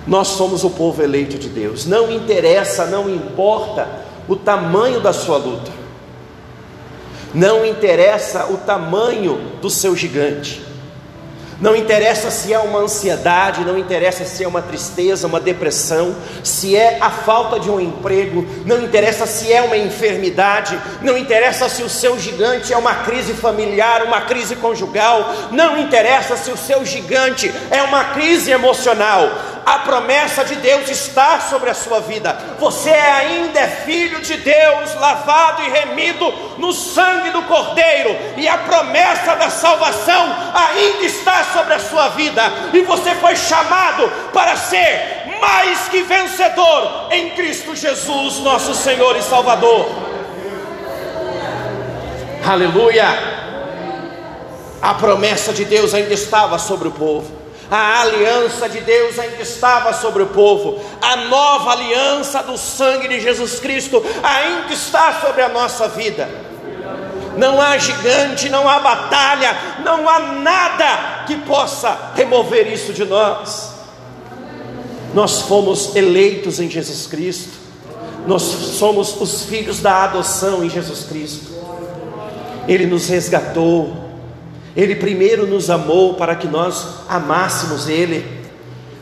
Nós 0.07 0.29
somos 0.29 0.65
o 0.65 0.71
povo 0.71 1.03
eleito 1.03 1.37
de 1.37 1.51
Deus. 1.51 1.85
Não 1.85 2.11
interessa, 2.11 2.87
não 2.87 3.11
importa 3.11 3.87
o 4.27 4.35
tamanho 4.35 5.03
da 5.03 5.13
sua 5.13 5.37
luta. 5.37 5.71
Não 7.35 7.67
interessa 7.67 8.47
o 8.47 8.57
tamanho 8.57 9.59
do 9.61 9.69
seu 9.69 9.95
gigante. 9.95 10.67
Não 11.61 11.75
interessa 11.75 12.31
se 12.31 12.53
é 12.53 12.59
uma 12.59 12.79
ansiedade, 12.79 13.65
não 13.65 13.77
interessa 13.77 14.25
se 14.25 14.45
é 14.45 14.49
uma 14.49 14.63
tristeza, 14.63 15.27
uma 15.27 15.41
depressão, 15.41 16.15
se 16.45 16.77
é 16.77 16.99
a 17.01 17.11
falta 17.11 17.59
de 17.59 17.69
um 17.69 17.81
emprego, 17.81 18.47
não 18.65 18.81
interessa 18.81 19.27
se 19.27 19.53
é 19.53 19.61
uma 19.61 19.77
enfermidade, 19.77 20.79
não 21.03 21.19
interessa 21.19 21.69
se 21.69 21.83
o 21.83 21.89
seu 21.89 22.17
gigante 22.17 22.73
é 22.73 22.77
uma 22.77 22.95
crise 22.95 23.35
familiar, 23.35 24.05
uma 24.05 24.21
crise 24.21 24.55
conjugal, 24.55 25.35
não 25.51 25.77
interessa 25.77 26.37
se 26.37 26.51
o 26.53 26.57
seu 26.57 26.85
gigante 26.85 27.53
é 27.73 27.83
uma 27.83 28.05
crise 28.05 28.53
emocional 28.53 29.58
a 29.69 29.81
promessa 29.81 30.47
de 30.47 30.55
Deus 30.57 30.89
está 30.89 31.41
sobre 31.41 31.69
a 31.69 31.75
sua 31.75 32.01
vida. 32.01 32.33
Você 32.59 32.89
ainda 32.89 33.61
é 33.61 33.69
filho 33.69 34.19
de 34.23 34.39
Deus, 34.39 34.95
lavado 34.95 35.63
e 35.63 35.69
remido 35.69 36.33
no 36.57 36.73
sangue 36.73 37.31
do 37.31 37.43
Cordeiro, 37.43 38.17
e 38.39 38.49
a 38.49 38.57
promessa 38.57 39.37
da 39.37 39.51
salvação 39.51 40.35
ainda 40.55 41.05
está 41.05 41.45
sobre 41.53 41.75
a 41.75 41.79
sua 41.79 42.09
vida, 42.09 42.43
e 42.73 42.81
você 42.81 43.15
foi 43.17 43.37
chamado 43.37 44.11
para 44.33 44.57
ser 44.57 45.37
mais 45.39 45.87
que 45.89 46.03
vencedor 46.03 47.09
em 47.11 47.31
Cristo 47.31 47.77
Jesus, 47.77 48.39
nosso 48.39 48.75
Senhor 48.75 49.17
e 49.17 49.23
Salvador. 49.23 49.87
Aleluia! 52.43 53.07
A 54.81 54.95
promessa 54.95 55.53
de 55.53 55.67
Deus 55.67 55.93
ainda 55.93 56.15
estava 56.15 56.59
sobre 56.59 56.89
o 56.89 56.93
povo 56.93 57.38
a 57.71 58.01
aliança 58.01 58.69
de 58.69 58.81
Deus 58.81 59.19
ainda 59.19 59.43
estava 59.43 59.93
sobre 59.93 60.23
o 60.23 60.29
povo, 60.29 60.83
a 61.03 61.17
nova 61.17 61.73
aliança 61.73 62.43
do 62.43 62.57
sangue 62.57 63.09
de 63.09 63.21
Jesus 63.21 63.61
Cristo 63.61 64.03
ainda 64.23 64.73
está 64.73 65.21
sobre 65.21 65.43
a 65.43 65.49
nossa 65.49 65.89
vida. 65.89 66.29
Não 67.37 67.61
há 67.61 67.79
gigante, 67.79 68.49
não 68.49 68.69
há 68.69 68.81
batalha, 68.81 69.57
não 69.85 70.09
há 70.09 70.19
nada 70.19 71.25
que 71.27 71.37
possa 71.37 72.13
remover 72.17 72.73
isso 72.73 72.93
de 72.93 73.05
nós. 73.05 73.75
Nós 75.15 75.43
fomos 75.43 75.95
eleitos 75.95 76.59
em 76.59 76.69
Jesus 76.69 77.07
Cristo, 77.07 77.53
nós 78.27 78.43
somos 78.43 79.21
os 79.21 79.45
filhos 79.45 79.81
da 79.81 80.05
adoção 80.05 80.65
em 80.65 80.71
Jesus 80.71 81.05
Cristo. 81.05 81.53
Ele 82.67 82.87
nos 82.87 83.09
resgatou, 83.09 84.08
ele 84.77 84.95
primeiro 84.95 85.47
nos 85.47 85.71
amou 85.71 86.15
para 86.15 86.37
que 86.37 86.47
nós 86.47 87.01
amássemos 87.09 87.89
Ele. 87.89 88.38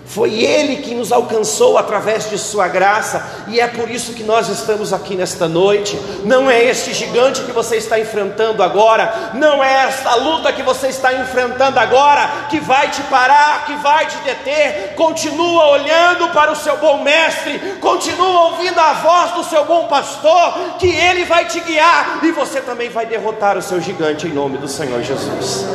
Foi 0.07 0.33
Ele 0.33 0.77
que 0.77 0.95
nos 0.95 1.11
alcançou 1.11 1.77
através 1.77 2.31
de 2.31 2.39
Sua 2.39 2.69
graça, 2.69 3.45
e 3.49 3.59
é 3.61 3.67
por 3.67 3.91
isso 3.91 4.15
que 4.15 4.23
nós 4.23 4.49
estamos 4.49 4.93
aqui 4.93 5.17
nesta 5.17 5.49
noite. 5.49 5.99
Não 6.25 6.51
é 6.51 6.65
este 6.65 6.95
gigante 6.95 7.43
que 7.43 7.53
você 7.53 7.77
está 7.77 7.99
enfrentando 7.99 8.63
agora, 8.63 9.33
não 9.35 9.63
é 9.63 9.85
esta 9.89 10.15
luta 10.15 10.53
que 10.53 10.63
você 10.63 10.89
está 10.89 11.13
enfrentando 11.13 11.79
agora 11.79 12.47
que 12.49 12.61
vai 12.61 12.89
te 12.91 13.03
parar, 13.05 13.67
que 13.67 13.75
vai 13.77 14.07
te 14.07 14.17
deter. 14.19 14.95
Continua 14.95 15.71
olhando 15.71 16.29
para 16.29 16.53
o 16.53 16.57
seu 16.57 16.77
bom 16.77 17.03
mestre, 17.03 17.59
continua 17.81 18.51
ouvindo 18.51 18.79
a 18.79 18.93
voz 18.95 19.33
do 19.33 19.45
seu 19.45 19.65
bom 19.65 19.89
pastor, 19.89 20.77
que 20.79 20.89
ele 20.89 21.25
vai 21.25 21.47
te 21.47 21.61
guiar 21.61 22.21
e 22.23 22.31
você 22.31 22.61
também 22.61 22.89
vai 22.89 23.07
derrotar 23.07 23.59
o 23.59 23.63
seu 23.63 23.81
gigante 23.81 24.27
em 24.27 24.33
nome 24.33 24.59
do 24.59 24.69
Senhor 24.69 25.03
Jesus. 25.03 25.67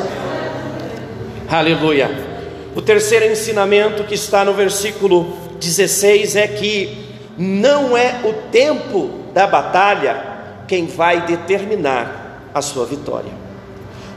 Aleluia. 1.49 2.30
O 2.75 2.81
terceiro 2.81 3.25
ensinamento 3.25 4.05
que 4.05 4.15
está 4.15 4.45
no 4.45 4.53
versículo 4.53 5.37
16 5.59 6.35
é 6.37 6.47
que 6.47 7.05
não 7.37 7.97
é 7.97 8.21
o 8.23 8.33
tempo 8.49 9.09
da 9.33 9.45
batalha 9.45 10.31
quem 10.67 10.87
vai 10.87 11.25
determinar 11.25 12.49
a 12.53 12.61
sua 12.61 12.85
vitória. 12.85 13.31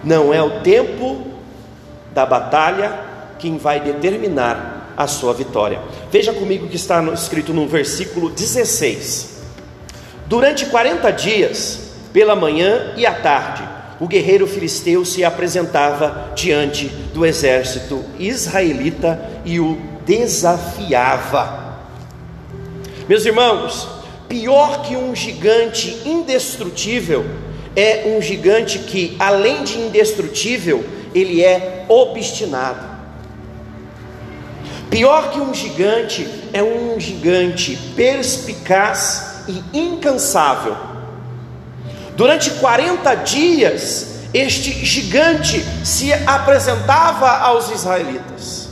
Não 0.04 0.32
é 0.32 0.40
o 0.42 0.60
tempo 0.60 1.26
da 2.12 2.24
batalha 2.24 2.92
quem 3.38 3.58
vai 3.58 3.80
determinar 3.80 4.92
a 4.96 5.08
sua 5.08 5.34
vitória. 5.34 5.80
Veja 6.10 6.32
comigo 6.32 6.66
o 6.66 6.68
que 6.68 6.76
está 6.76 7.02
escrito 7.12 7.52
no 7.52 7.66
versículo 7.66 8.30
16. 8.30 9.42
Durante 10.26 10.66
40 10.66 11.10
dias, 11.10 11.90
pela 12.12 12.36
manhã 12.36 12.92
e 12.96 13.04
à 13.04 13.14
tarde, 13.14 13.73
o 14.04 14.06
guerreiro 14.06 14.46
filisteu 14.46 15.02
se 15.02 15.24
apresentava 15.24 16.32
diante 16.36 16.88
do 17.14 17.24
exército 17.24 18.04
israelita 18.18 19.40
e 19.46 19.58
o 19.58 19.80
desafiava. 20.04 21.78
Meus 23.08 23.24
irmãos, 23.24 23.88
pior 24.28 24.82
que 24.82 24.94
um 24.94 25.16
gigante 25.16 26.02
indestrutível 26.04 27.24
é 27.74 28.14
um 28.14 28.20
gigante 28.20 28.80
que, 28.80 29.16
além 29.18 29.64
de 29.64 29.78
indestrutível, 29.78 30.84
ele 31.14 31.42
é 31.42 31.86
obstinado. 31.88 32.86
Pior 34.90 35.30
que 35.30 35.40
um 35.40 35.54
gigante 35.54 36.28
é 36.52 36.62
um 36.62 37.00
gigante 37.00 37.74
perspicaz 37.96 39.44
e 39.48 39.78
incansável 39.78 40.93
Durante 42.16 42.50
40 42.52 43.14
dias, 43.16 44.14
este 44.32 44.84
gigante 44.84 45.64
se 45.84 46.12
apresentava 46.12 47.30
aos 47.38 47.70
israelitas. 47.70 48.68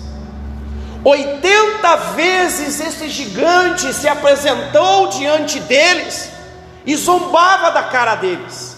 80 1.04 1.96
vezes 2.14 2.80
esse 2.80 3.08
gigante 3.08 3.92
se 3.92 4.06
apresentou 4.06 5.08
diante 5.08 5.58
deles 5.60 6.30
e 6.86 6.94
zombava 6.94 7.72
da 7.72 7.82
cara 7.82 8.14
deles. 8.14 8.76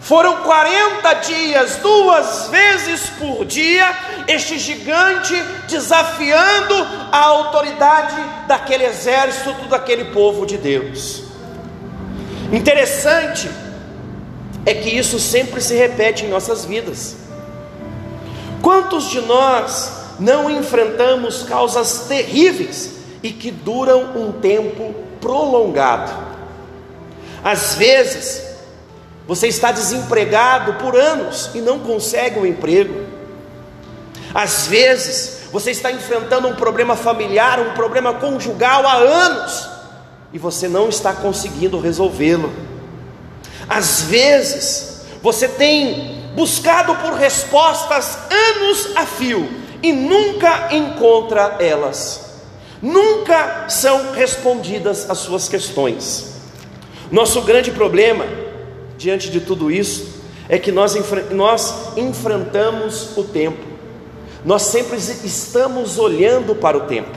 Foram 0.00 0.36
40 0.36 1.14
dias, 1.14 1.76
duas 1.76 2.48
vezes 2.48 3.10
por 3.18 3.44
dia, 3.44 3.92
este 4.28 4.58
gigante 4.58 5.34
desafiando 5.68 6.74
a 7.10 7.24
autoridade 7.24 8.16
daquele 8.46 8.84
exército, 8.84 9.66
daquele 9.68 10.06
povo 10.06 10.46
de 10.46 10.56
Deus. 10.56 11.24
Interessante 12.52 13.50
é 14.66 14.74
que 14.74 14.90
isso 14.90 15.20
sempre 15.20 15.60
se 15.60 15.74
repete 15.74 16.24
em 16.24 16.28
nossas 16.28 16.64
vidas. 16.64 17.14
Quantos 18.60 19.08
de 19.10 19.20
nós 19.20 19.92
não 20.18 20.50
enfrentamos 20.50 21.44
causas 21.44 22.06
terríveis 22.08 22.96
e 23.22 23.30
que 23.30 23.52
duram 23.52 24.16
um 24.16 24.32
tempo 24.32 24.92
prolongado? 25.20 26.12
Às 27.44 27.76
vezes, 27.76 28.42
você 29.24 29.46
está 29.46 29.70
desempregado 29.70 30.74
por 30.74 30.96
anos 30.96 31.50
e 31.54 31.60
não 31.60 31.78
consegue 31.78 32.40
um 32.40 32.44
emprego. 32.44 33.06
Às 34.34 34.66
vezes, 34.66 35.42
você 35.52 35.70
está 35.70 35.92
enfrentando 35.92 36.48
um 36.48 36.56
problema 36.56 36.96
familiar, 36.96 37.60
um 37.60 37.72
problema 37.74 38.14
conjugal 38.14 38.84
há 38.84 38.94
anos 38.94 39.68
e 40.32 40.38
você 40.38 40.66
não 40.66 40.88
está 40.88 41.12
conseguindo 41.12 41.78
resolvê-lo. 41.78 42.52
Às 43.68 44.02
vezes, 44.02 45.02
você 45.22 45.48
tem 45.48 46.30
buscado 46.34 46.94
por 46.96 47.14
respostas 47.14 48.18
anos 48.30 48.96
a 48.96 49.06
fio 49.06 49.48
e 49.82 49.92
nunca 49.92 50.74
encontra 50.74 51.56
elas. 51.58 52.26
Nunca 52.80 53.68
são 53.68 54.12
respondidas 54.12 55.08
as 55.08 55.18
suas 55.18 55.48
questões. 55.48 56.36
Nosso 57.10 57.40
grande 57.42 57.70
problema 57.70 58.26
diante 58.98 59.30
de 59.30 59.40
tudo 59.40 59.70
isso 59.70 60.16
é 60.48 60.58
que 60.58 60.70
nós, 60.70 60.96
nós 61.30 61.96
enfrentamos 61.96 63.16
o 63.16 63.24
tempo, 63.24 63.64
nós 64.44 64.62
sempre 64.62 64.96
estamos 65.24 65.98
olhando 65.98 66.54
para 66.54 66.76
o 66.76 66.82
tempo, 66.82 67.16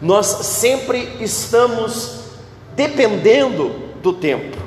nós 0.00 0.26
sempre 0.26 1.16
estamos 1.20 2.20
dependendo 2.76 3.74
do 4.02 4.12
tempo. 4.12 4.61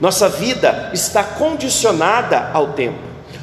Nossa 0.00 0.28
vida 0.28 0.90
está 0.92 1.22
condicionada 1.22 2.50
ao 2.52 2.68
tempo. 2.68 2.98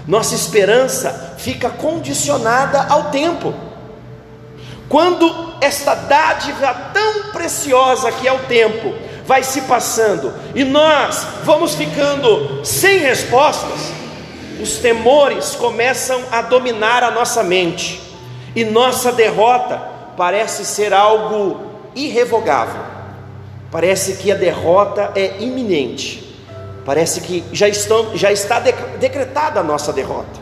Nossa 0.07 0.35
esperança 0.35 1.35
fica 1.37 1.69
condicionada 1.69 2.81
ao 2.89 3.05
tempo. 3.05 3.53
Quando 4.89 5.53
esta 5.61 5.95
dádiva 5.95 6.73
tão 6.93 7.31
preciosa 7.31 8.11
que 8.11 8.27
é 8.27 8.33
o 8.33 8.39
tempo 8.39 8.93
vai 9.25 9.43
se 9.43 9.61
passando 9.61 10.33
e 10.53 10.63
nós 10.63 11.25
vamos 11.43 11.75
ficando 11.75 12.65
sem 12.65 12.97
respostas, 12.97 13.93
os 14.61 14.77
temores 14.77 15.55
começam 15.55 16.21
a 16.31 16.41
dominar 16.41 17.03
a 17.03 17.11
nossa 17.11 17.41
mente 17.41 18.01
e 18.55 18.65
nossa 18.65 19.11
derrota 19.11 19.81
parece 20.17 20.65
ser 20.65 20.93
algo 20.93 21.71
irrevogável. 21.95 22.81
Parece 23.71 24.17
que 24.17 24.31
a 24.31 24.35
derrota 24.35 25.11
é 25.15 25.37
iminente. 25.39 26.30
Parece 26.85 27.21
que 27.21 27.43
já, 27.53 27.67
estão, 27.67 28.17
já 28.17 28.31
está 28.31 28.59
decretada 28.59 29.59
a 29.59 29.63
nossa 29.63 29.93
derrota. 29.93 30.39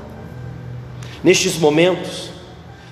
Nestes 1.23 1.57
momentos, 1.57 2.29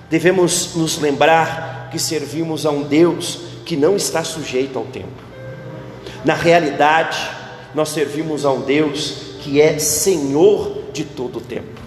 devemos 0.10 0.76
nos 0.76 1.00
lembrar 1.00 1.90
que 1.92 2.00
servimos 2.00 2.66
a 2.66 2.72
um 2.72 2.84
Deus 2.84 3.40
que 3.66 3.78
não 3.78 3.96
está 3.96 4.24
sujeito 4.24 4.78
ao 4.78 4.86
tempo. 4.86 5.28
Na 6.26 6.34
realidade, 6.34 7.18
nós 7.74 7.90
servimos 7.90 8.46
a 8.46 8.52
um 8.52 8.62
Deus 8.62 9.28
que 9.42 9.62
é 9.62 9.80
Senhor 9.80 10.84
de 10.92 11.06
todo 11.06 11.38
o 11.38 11.42
tempo. 11.42 11.78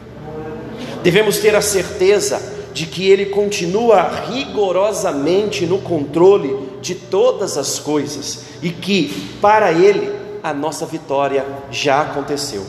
Devemos 1.03 1.39
ter 1.39 1.55
a 1.55 1.63
certeza 1.63 2.41
de 2.73 2.87
que 2.87 3.09
Ele 3.09 3.27
continua 3.27 4.03
rigorosamente 4.31 5.67
no 5.67 5.79
controle 5.79 6.57
de 6.81 6.95
todas 6.95 7.59
as 7.59 7.79
coisas 7.79 8.45
e 8.63 8.71
que, 8.71 9.31
para 9.41 9.73
Ele, 9.73 10.20
a 10.43 10.53
nossa 10.53 10.87
vitória 10.87 11.47
já 11.71 12.03
aconteceu. 12.03 12.67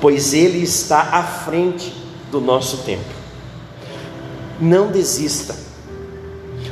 Pois 0.00 0.34
Ele 0.34 0.62
está 0.62 1.00
à 1.00 1.22
frente 1.22 1.92
do 2.30 2.40
nosso 2.40 2.78
tempo. 2.78 3.16
Não 4.60 4.90
desista, 4.90 5.54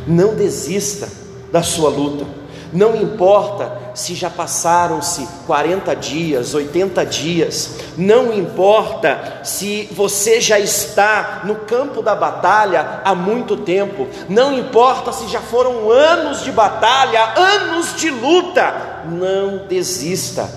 não 0.07 0.35
desista 0.35 1.09
da 1.53 1.63
sua 1.63 1.91
luta 1.91 2.44
não 2.75 2.97
importa 2.97 3.93
se 3.95 4.17
já 4.17 4.29
passaram-se 4.29 5.29
40 5.47 5.95
dias, 5.95 6.55
80 6.55 7.07
dias, 7.07 7.77
não 7.97 8.35
importa 8.35 9.41
se 9.45 9.89
você 9.93 10.41
já 10.41 10.59
está 10.59 11.43
no 11.45 11.55
campo 11.55 12.03
da 12.03 12.17
batalha 12.17 13.01
há 13.05 13.15
muito 13.15 13.57
tempo, 13.57 14.09
não 14.29 14.53
importa 14.53 15.13
se 15.13 15.29
já 15.29 15.41
foram 15.41 15.89
anos 15.89 16.43
de 16.43 16.51
batalha, 16.51 17.35
anos 17.37 17.95
de 17.95 18.11
luta, 18.11 19.05
não 19.09 19.69
desista. 19.69 20.51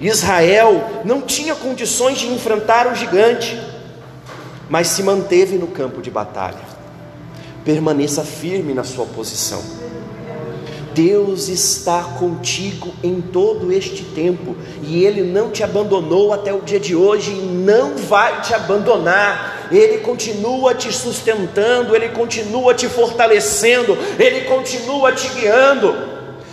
Israel 0.00 1.02
não 1.04 1.22
tinha 1.22 1.54
condições 1.54 2.18
de 2.18 2.26
enfrentar 2.26 2.88
o 2.88 2.94
gigante, 2.96 3.56
mas 4.68 4.88
se 4.88 5.02
manteve 5.02 5.56
no 5.56 5.68
campo 5.68 6.02
de 6.02 6.10
batalha. 6.10 6.76
Permaneça 7.64 8.22
firme 8.24 8.74
na 8.74 8.82
sua 8.82 9.06
posição. 9.06 9.62
Deus 10.96 11.48
está 11.48 12.02
contigo 12.18 12.94
em 13.02 13.20
todo 13.20 13.70
este 13.70 14.02
tempo 14.02 14.56
e 14.82 15.04
Ele 15.04 15.22
não 15.22 15.50
te 15.50 15.62
abandonou 15.62 16.32
até 16.32 16.54
o 16.54 16.62
dia 16.62 16.80
de 16.80 16.96
hoje 16.96 17.32
e 17.32 17.42
não 17.42 17.98
vai 17.98 18.40
te 18.40 18.54
abandonar. 18.54 19.68
Ele 19.70 19.98
continua 19.98 20.74
te 20.74 20.90
sustentando, 20.90 21.94
Ele 21.94 22.08
continua 22.08 22.72
te 22.72 22.88
fortalecendo, 22.88 23.94
Ele 24.18 24.46
continua 24.46 25.12
te 25.12 25.28
guiando. 25.28 25.94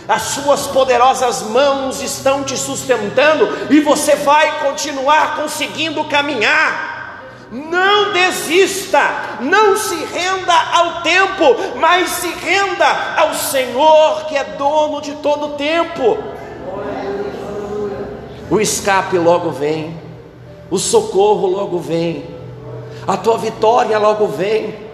As 0.06 0.20
suas 0.20 0.66
poderosas 0.66 1.40
mãos 1.44 2.02
estão 2.02 2.44
te 2.44 2.58
sustentando 2.58 3.48
e 3.70 3.80
você 3.80 4.14
vai 4.16 4.60
continuar 4.60 5.36
conseguindo 5.36 6.04
caminhar. 6.04 6.93
Não 7.50 8.12
desista, 8.12 9.38
não 9.40 9.76
se 9.76 9.94
renda 9.94 10.54
ao 10.72 11.02
tempo, 11.02 11.44
mas 11.76 12.08
se 12.10 12.28
renda 12.28 12.86
ao 13.16 13.34
Senhor 13.34 14.26
que 14.26 14.36
é 14.36 14.44
dono 14.44 15.00
de 15.00 15.12
todo 15.16 15.46
o 15.46 15.52
tempo. 15.52 16.18
O 18.50 18.60
escape 18.60 19.18
logo 19.18 19.50
vem, 19.50 19.98
o 20.70 20.78
socorro 20.78 21.46
logo 21.46 21.78
vem, 21.78 22.26
a 23.06 23.16
tua 23.16 23.38
vitória 23.38 23.98
logo 23.98 24.26
vem. 24.26 24.84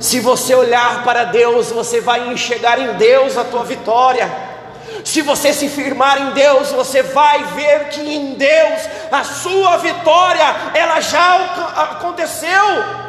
Se 0.00 0.18
você 0.18 0.54
olhar 0.54 1.04
para 1.04 1.24
Deus, 1.24 1.70
você 1.70 2.00
vai 2.00 2.32
enxergar 2.32 2.78
em 2.78 2.94
Deus 2.94 3.36
a 3.38 3.44
tua 3.44 3.62
vitória. 3.62 4.51
Se 5.04 5.20
você 5.22 5.52
se 5.52 5.68
firmar 5.68 6.20
em 6.20 6.32
Deus, 6.32 6.70
você 6.70 7.02
vai 7.02 7.44
ver 7.54 7.88
que 7.88 8.00
em 8.00 8.34
Deus 8.34 8.80
a 9.10 9.24
sua 9.24 9.76
vitória 9.78 10.44
ela 10.74 11.00
já 11.00 11.72
aconteceu. 11.76 13.02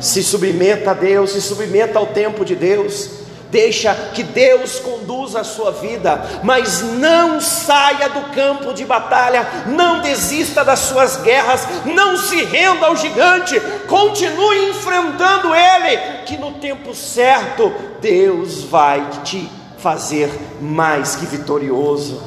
Se 0.00 0.22
submeta 0.22 0.92
a 0.92 0.94
Deus, 0.94 1.32
se 1.32 1.40
submeta 1.40 1.98
ao 1.98 2.06
tempo 2.06 2.44
de 2.44 2.54
Deus. 2.54 3.20
Deixa 3.50 3.92
que 4.14 4.22
Deus 4.22 4.78
conduza 4.78 5.40
a 5.40 5.44
sua 5.44 5.72
vida, 5.72 6.24
mas 6.44 6.82
não 6.82 7.40
saia 7.40 8.08
do 8.08 8.32
campo 8.32 8.72
de 8.72 8.84
batalha, 8.84 9.44
não 9.66 10.00
desista 10.00 10.64
das 10.64 10.78
suas 10.78 11.16
guerras, 11.16 11.66
não 11.84 12.16
se 12.16 12.44
renda 12.44 12.86
ao 12.86 12.94
gigante, 12.94 13.58
continue 13.88 14.68
enfrentando 14.68 15.52
ele, 15.52 15.96
que 16.26 16.36
no 16.36 16.52
tempo 16.52 16.94
certo 16.94 17.74
Deus 18.00 18.62
vai 18.62 19.04
te 19.24 19.50
fazer 19.80 20.30
mais 20.60 21.16
que 21.16 21.26
vitorioso. 21.26 22.20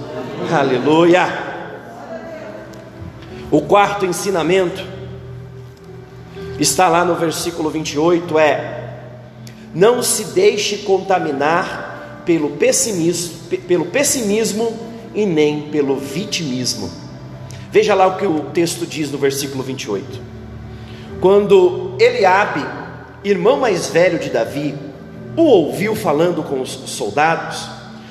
Aleluia. 0.52 1.28
O 3.52 3.62
quarto 3.62 4.06
ensinamento 4.06 4.84
está 6.60 6.88
lá 6.88 7.06
no 7.06 7.16
versículo 7.16 7.70
28 7.70 8.40
é: 8.40 8.84
não 9.74 10.02
se 10.02 10.26
deixe 10.26 10.80
contaminar 10.80 12.22
pelo 12.26 12.52
pessimismo, 12.52 13.36
pelo 13.68 13.86
pessimismo 13.86 14.76
e 15.14 15.26
nem 15.26 15.64
pelo 15.70 15.96
vitimismo. 15.96 16.90
Veja 17.72 17.94
lá 17.94 18.08
o 18.08 18.18
que 18.18 18.26
o 18.26 18.40
texto 18.52 18.86
diz 18.86 19.12
no 19.12 19.18
versículo 19.18 19.64
28. 19.64 20.22
Quando 21.20 21.96
Eliabe, 22.00 22.66
irmão 23.24 23.58
mais 23.58 23.88
velho 23.90 24.20
de 24.20 24.30
Davi, 24.30 24.76
o 25.36 25.44
ouviu 25.44 25.96
falando 25.96 26.44
com 26.44 26.62
os 26.62 26.70
soldados, 26.70 27.68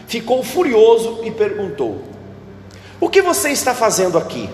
ficou 0.06 0.42
furioso 0.42 1.20
e 1.22 1.30
perguntou: 1.30 2.02
O 3.00 3.08
que 3.08 3.22
você 3.22 3.50
está 3.50 3.74
fazendo 3.74 4.18
aqui? 4.18 4.48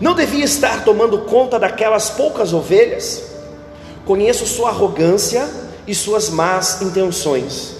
Não 0.00 0.14
devia 0.14 0.44
estar 0.44 0.84
tomando 0.84 1.18
conta 1.20 1.58
daquelas 1.58 2.10
poucas 2.10 2.52
ovelhas? 2.52 3.30
Conheço 4.04 4.46
sua 4.46 4.70
arrogância 4.70 5.48
e 5.86 5.94
suas 5.94 6.28
más 6.28 6.82
intenções. 6.82 7.76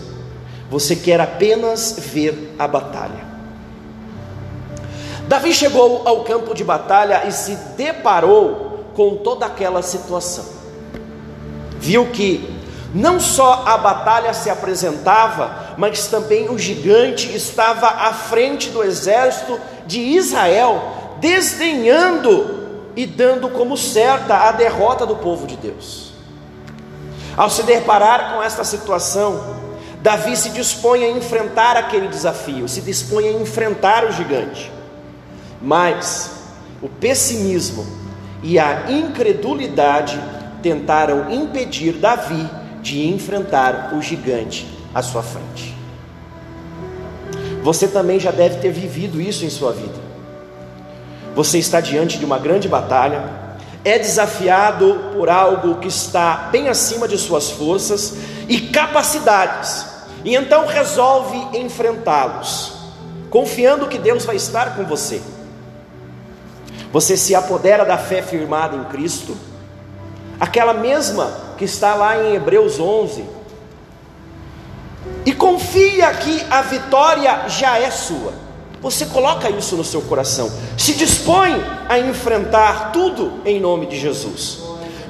Você 0.71 0.97
quer 0.97 1.21
apenas 1.21 1.97
ver 1.99 2.55
a 2.59 2.67
batalha. 2.67 3.33
Davi 5.29 5.53
chegou 5.53 6.03
ao 6.07 6.25
campo 6.25 6.55
de 6.55 6.65
batalha 6.65 7.27
e 7.27 7.33
se 7.33 7.55
deparou 7.77 8.87
com 8.95 9.17
toda 9.17 9.47
aquela 9.47 9.83
situação. 9.83 10.45
Viu 11.79 12.07
que 12.07 12.62
não 12.95 13.19
só 13.19 13.65
a 13.67 13.79
batalha 13.79 14.35
se 14.35 14.51
apresentava, 14.51 15.75
mas 15.79 16.07
também 16.09 16.51
o 16.51 16.59
gigante 16.59 17.35
estava 17.35 17.87
à 17.87 18.13
frente 18.13 18.69
do 18.71 18.83
exército 18.83 19.59
de 19.87 20.01
Israel, 20.01 21.17
desdenhando 21.19 22.63
e 22.95 23.07
dando 23.07 23.49
como 23.49 23.77
certa 23.77 24.49
a 24.49 24.53
derrota 24.53 25.07
do 25.07 25.17
povo 25.17 25.47
de 25.47 25.57
Deus. 25.57 26.13
Ao 27.35 27.49
se 27.49 27.63
deparar 27.63 28.35
com 28.35 28.43
esta 28.43 28.63
situação, 28.63 29.63
Davi 30.03 30.37
se 30.37 30.51
dispõe 30.51 31.05
a 31.05 31.11
enfrentar 31.11 31.77
aquele 31.79 32.09
desafio, 32.09 32.69
se 32.69 32.83
dispõe 32.83 33.29
a 33.29 33.33
enfrentar 33.33 34.05
o 34.05 34.13
gigante. 34.13 34.71
Mas 35.63 36.31
o 36.83 36.89
pessimismo 36.89 37.87
e 38.43 38.59
a 38.59 38.91
incredulidade 38.91 40.21
tentaram 40.61 41.31
impedir 41.33 41.95
Davi 41.95 42.62
de 42.83 43.07
enfrentar 43.07 43.95
o 43.95 44.03
gigante 44.03 44.67
à 44.95 45.01
sua 45.01 45.23
frente. 45.23 45.75
Você 47.63 47.87
também 47.87 48.19
já 48.19 48.33
deve 48.33 48.57
ter 48.57 48.73
vivido 48.73 49.21
isso 49.21 49.45
em 49.45 49.51
sua 49.51 49.73
vida. 49.73 50.03
Você 51.35 51.59
está 51.59 51.81
diante 51.81 52.19
de 52.19 52.25
uma 52.25 52.39
grande 52.39 52.69
batalha, 52.69 53.25
é 53.85 53.99
desafiado 53.99 55.13
por 55.15 55.31
algo 55.31 55.77
que 55.77 55.89
está 55.89 56.49
bem 56.51 56.69
acima 56.69 57.09
de 57.09 57.17
suas 57.17 57.51
forças 57.51 58.17
e 58.49 58.61
capacidades, 58.61 59.87
e 60.25 60.35
então 60.35 60.67
resolve 60.67 61.59
enfrentá-los, 61.59 62.75
confiando 63.31 63.87
que 63.87 63.99
Deus 63.99 64.25
vai 64.25 64.37
estar 64.37 64.77
com 64.77 64.85
você. 64.85 65.23
Você 66.93 67.17
se 67.17 67.35
apodera 67.35 67.85
da 67.85 67.97
fé 67.97 68.21
firmada 68.21 68.77
em 68.77 68.85
Cristo, 68.85 69.37
aquela 70.43 70.75
mesma 70.75 71.33
que 71.57 71.65
está 71.65 71.95
lá 71.95 72.21
em 72.21 72.35
Hebreus 72.35 72.81
11, 72.81 73.25
e 75.25 75.33
confia 75.33 76.13
que 76.15 76.45
a 76.51 76.63
vitória 76.63 77.49
já 77.49 77.79
é 77.79 77.89
sua. 77.93 78.33
Você 78.81 79.07
coloca 79.07 79.49
isso 79.49 79.77
no 79.77 79.85
seu 79.85 80.03
coração, 80.03 80.51
se 80.77 80.95
dispõe 80.95 81.65
a 81.89 81.97
enfrentar 82.01 82.91
tudo 82.91 83.41
em 83.45 83.61
nome 83.61 83.87
de 83.87 83.97
Jesus. 83.97 84.59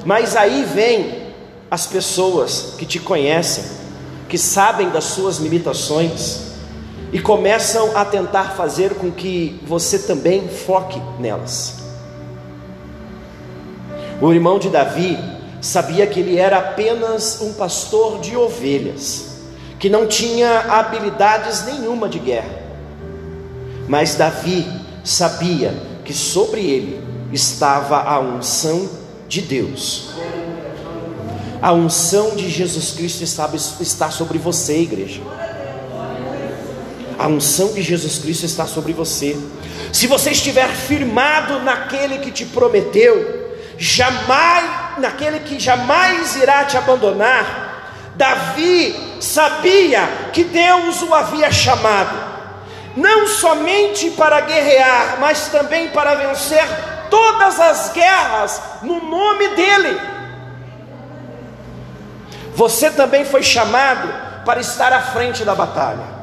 Mas 0.05 0.35
aí 0.35 0.63
vem 0.65 1.33
as 1.71 1.87
pessoas 1.87 2.75
que 2.77 2.85
te 2.85 2.99
conhecem, 2.99 3.63
que 4.29 4.37
sabem 4.37 4.91
das 4.91 5.05
suas 5.05 5.37
limitações 5.37 6.41
e 7.11 7.19
começam 7.19 7.97
a 7.97 8.05
tentar 8.05 8.51
fazer 8.51 8.93
com 8.93 9.11
que 9.11 9.59
você 9.65 9.97
também 9.97 10.47
foque 10.47 11.01
nelas. 11.19 11.82
O 14.23 14.31
irmão 14.31 14.57
de 14.57 14.69
Davi 14.69 15.19
sabia 15.59 16.07
que 16.07 16.17
ele 16.17 16.37
era 16.37 16.57
apenas 16.57 17.41
um 17.41 17.51
pastor 17.51 18.21
de 18.21 18.37
ovelhas, 18.37 19.41
que 19.77 19.89
não 19.89 20.07
tinha 20.07 20.59
habilidades 20.59 21.65
nenhuma 21.65 22.07
de 22.07 22.19
guerra. 22.19 22.63
Mas 23.85 24.15
Davi 24.15 24.65
sabia 25.03 25.73
que 26.05 26.13
sobre 26.13 26.61
ele 26.61 27.01
estava 27.33 28.01
a 28.01 28.17
unção 28.21 28.89
de 29.27 29.41
Deus. 29.41 30.11
A 31.61 31.73
unção 31.73 32.33
de 32.33 32.49
Jesus 32.49 32.91
Cristo 32.91 33.23
está, 33.23 34.09
sobre 34.09 34.37
você, 34.37 34.77
igreja. 34.77 35.21
A 37.19 37.27
unção 37.27 37.73
de 37.73 37.81
Jesus 37.81 38.19
Cristo 38.19 38.45
está 38.45 38.65
sobre 38.65 38.93
você. 38.93 39.37
Se 39.91 40.07
você 40.07 40.31
estiver 40.31 40.69
firmado 40.69 41.59
naquele 41.59 42.19
que 42.19 42.31
te 42.31 42.45
prometeu, 42.45 43.42
jamais, 43.83 44.97
naquele 44.97 45.41
que 45.41 45.59
jamais 45.59 46.37
irá 46.37 46.63
te 46.63 46.77
abandonar, 46.77 48.13
Davi 48.15 49.17
sabia 49.19 50.29
que 50.31 50.45
Deus 50.45 51.01
o 51.01 51.13
havia 51.13 51.51
chamado 51.51 52.33
não 52.95 53.27
somente 53.27 54.11
para 54.11 54.41
guerrear, 54.41 55.17
mas 55.19 55.47
também 55.47 55.89
para 55.89 56.13
vencer 56.13 56.63
todas 57.09 57.59
as 57.59 57.91
guerras 57.91 58.61
no 58.83 59.03
nome 59.03 59.47
dEle. 59.49 59.99
Você 62.55 62.91
também 62.91 63.25
foi 63.25 63.41
chamado 63.41 64.07
para 64.45 64.61
estar 64.61 64.93
à 64.93 65.01
frente 65.01 65.43
da 65.43 65.55
batalha. 65.55 66.13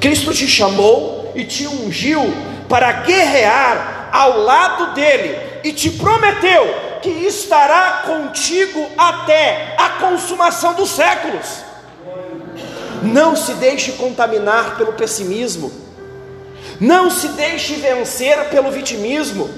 Cristo 0.00 0.32
te 0.32 0.46
chamou 0.46 1.32
e 1.34 1.44
te 1.44 1.66
ungiu 1.66 2.22
para 2.68 2.92
guerrear 2.92 4.08
ao 4.12 4.38
lado 4.38 4.94
dele 4.94 5.55
e 5.66 5.72
te 5.72 5.90
prometeu 5.90 6.64
que 7.02 7.10
estará 7.10 8.04
contigo 8.06 8.88
até 8.96 9.74
a 9.76 9.90
consumação 9.90 10.74
dos 10.74 10.90
séculos. 10.90 11.64
Não 13.02 13.34
se 13.34 13.52
deixe 13.54 13.90
contaminar 13.92 14.76
pelo 14.76 14.92
pessimismo. 14.92 15.72
Não 16.78 17.10
se 17.10 17.26
deixe 17.30 17.74
vencer 17.74 18.44
pelo 18.44 18.70
vitimismo. 18.70 19.50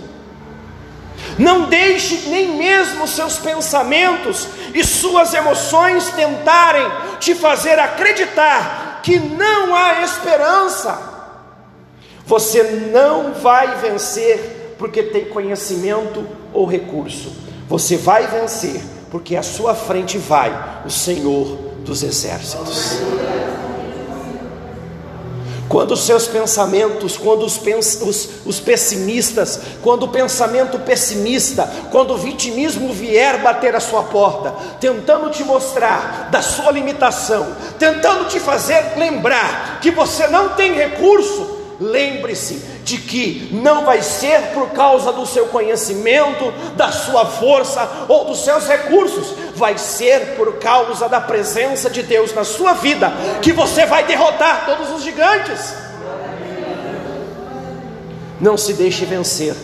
Não 1.38 1.64
deixe 1.64 2.30
nem 2.30 2.56
mesmo 2.56 3.06
seus 3.06 3.36
pensamentos 3.36 4.48
e 4.72 4.82
suas 4.82 5.34
emoções 5.34 6.08
tentarem 6.12 6.90
te 7.20 7.34
fazer 7.34 7.78
acreditar 7.78 9.00
que 9.02 9.18
não 9.18 9.76
há 9.76 10.00
esperança. 10.00 11.02
Você 12.24 12.62
não 12.62 13.34
vai 13.34 13.76
vencer 13.76 14.57
porque 14.78 15.02
tem 15.02 15.26
conhecimento 15.26 16.26
ou 16.52 16.64
recurso. 16.64 17.32
Você 17.68 17.96
vai 17.96 18.26
vencer 18.26 18.80
porque 19.10 19.36
à 19.36 19.42
sua 19.42 19.74
frente 19.74 20.18
vai 20.18 20.82
o 20.84 20.90
Senhor 20.90 21.58
dos 21.84 22.02
exércitos. 22.02 22.98
Quando 25.68 25.92
os 25.92 26.04
seus 26.04 26.26
pensamentos, 26.26 27.18
quando 27.18 27.44
os, 27.44 27.58
pens, 27.58 28.00
os, 28.00 28.46
os, 28.46 28.58
pessimistas, 28.58 29.60
quando 29.82 30.04
o 30.04 30.08
pensamento 30.08 30.78
pessimista, 30.78 31.70
quando 31.90 32.14
o 32.14 32.16
vitimismo 32.16 32.90
vier 32.90 33.42
bater 33.42 33.76
a 33.76 33.80
sua 33.80 34.04
porta, 34.04 34.54
tentando 34.80 35.28
te 35.28 35.44
mostrar 35.44 36.30
da 36.30 36.40
sua 36.40 36.72
limitação, 36.72 37.54
tentando 37.78 38.28
te 38.28 38.40
fazer 38.40 38.94
lembrar 38.96 39.78
que 39.82 39.90
você 39.90 40.26
não 40.28 40.50
tem 40.50 40.72
recurso, 40.72 41.57
lembre-se 41.80 42.54
de 42.84 42.98
que 42.98 43.48
não 43.52 43.84
vai 43.84 44.02
ser 44.02 44.52
por 44.54 44.70
causa 44.70 45.12
do 45.12 45.26
seu 45.26 45.46
conhecimento, 45.46 46.52
da 46.74 46.90
sua 46.90 47.24
força 47.24 48.06
ou 48.08 48.24
dos 48.24 48.44
seus 48.44 48.66
recursos, 48.66 49.34
vai 49.54 49.78
ser 49.78 50.36
por 50.36 50.58
causa 50.58 51.08
da 51.08 51.20
presença 51.20 51.88
de 51.88 52.02
Deus 52.02 52.34
na 52.34 52.44
sua 52.44 52.72
vida 52.74 53.12
que 53.42 53.52
você 53.52 53.86
vai 53.86 54.04
derrotar 54.04 54.66
todos 54.66 54.90
os 54.90 55.02
gigantes. 55.02 55.74
Não 58.40 58.56
se 58.56 58.72
deixe 58.72 59.04
vencer 59.04 59.54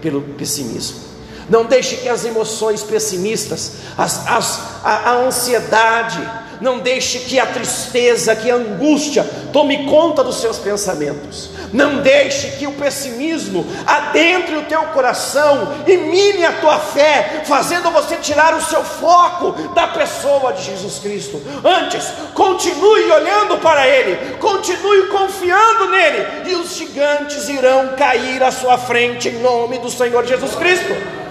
pelo 0.00 0.22
pessimismo. 0.22 1.12
Não 1.48 1.64
deixe 1.64 1.96
que 1.96 2.08
as 2.08 2.24
emoções 2.24 2.82
pessimistas, 2.82 3.72
as, 3.96 4.26
as, 4.26 4.60
a, 4.82 5.10
a 5.10 5.12
ansiedade, 5.26 6.20
não 6.62 6.78
deixe 6.78 7.18
que 7.18 7.38
a 7.38 7.46
tristeza, 7.46 8.36
que 8.36 8.50
a 8.50 8.54
angústia 8.54 9.28
tome 9.52 9.84
conta 9.86 10.22
dos 10.22 10.40
seus 10.40 10.58
pensamentos. 10.58 11.50
Não 11.72 12.02
deixe 12.02 12.58
que 12.58 12.66
o 12.66 12.72
pessimismo 12.72 13.66
adentre 13.86 14.56
o 14.56 14.64
teu 14.64 14.82
coração 14.88 15.74
e 15.86 15.96
mine 15.96 16.44
a 16.44 16.52
tua 16.52 16.78
fé, 16.78 17.42
fazendo 17.46 17.90
você 17.90 18.16
tirar 18.16 18.54
o 18.54 18.60
seu 18.60 18.84
foco 18.84 19.52
da 19.74 19.86
pessoa 19.86 20.52
de 20.52 20.64
Jesus 20.64 20.98
Cristo. 20.98 21.40
Antes, 21.64 22.12
continue 22.34 23.10
olhando 23.10 23.58
para 23.58 23.86
Ele, 23.88 24.36
continue 24.36 25.08
confiando 25.08 25.88
nele, 25.88 26.50
e 26.50 26.54
os 26.54 26.76
gigantes 26.76 27.48
irão 27.48 27.96
cair 27.96 28.42
à 28.42 28.50
sua 28.50 28.76
frente 28.76 29.28
em 29.28 29.40
nome 29.40 29.78
do 29.78 29.90
Senhor 29.90 30.26
Jesus 30.26 30.54
Cristo. 30.54 31.22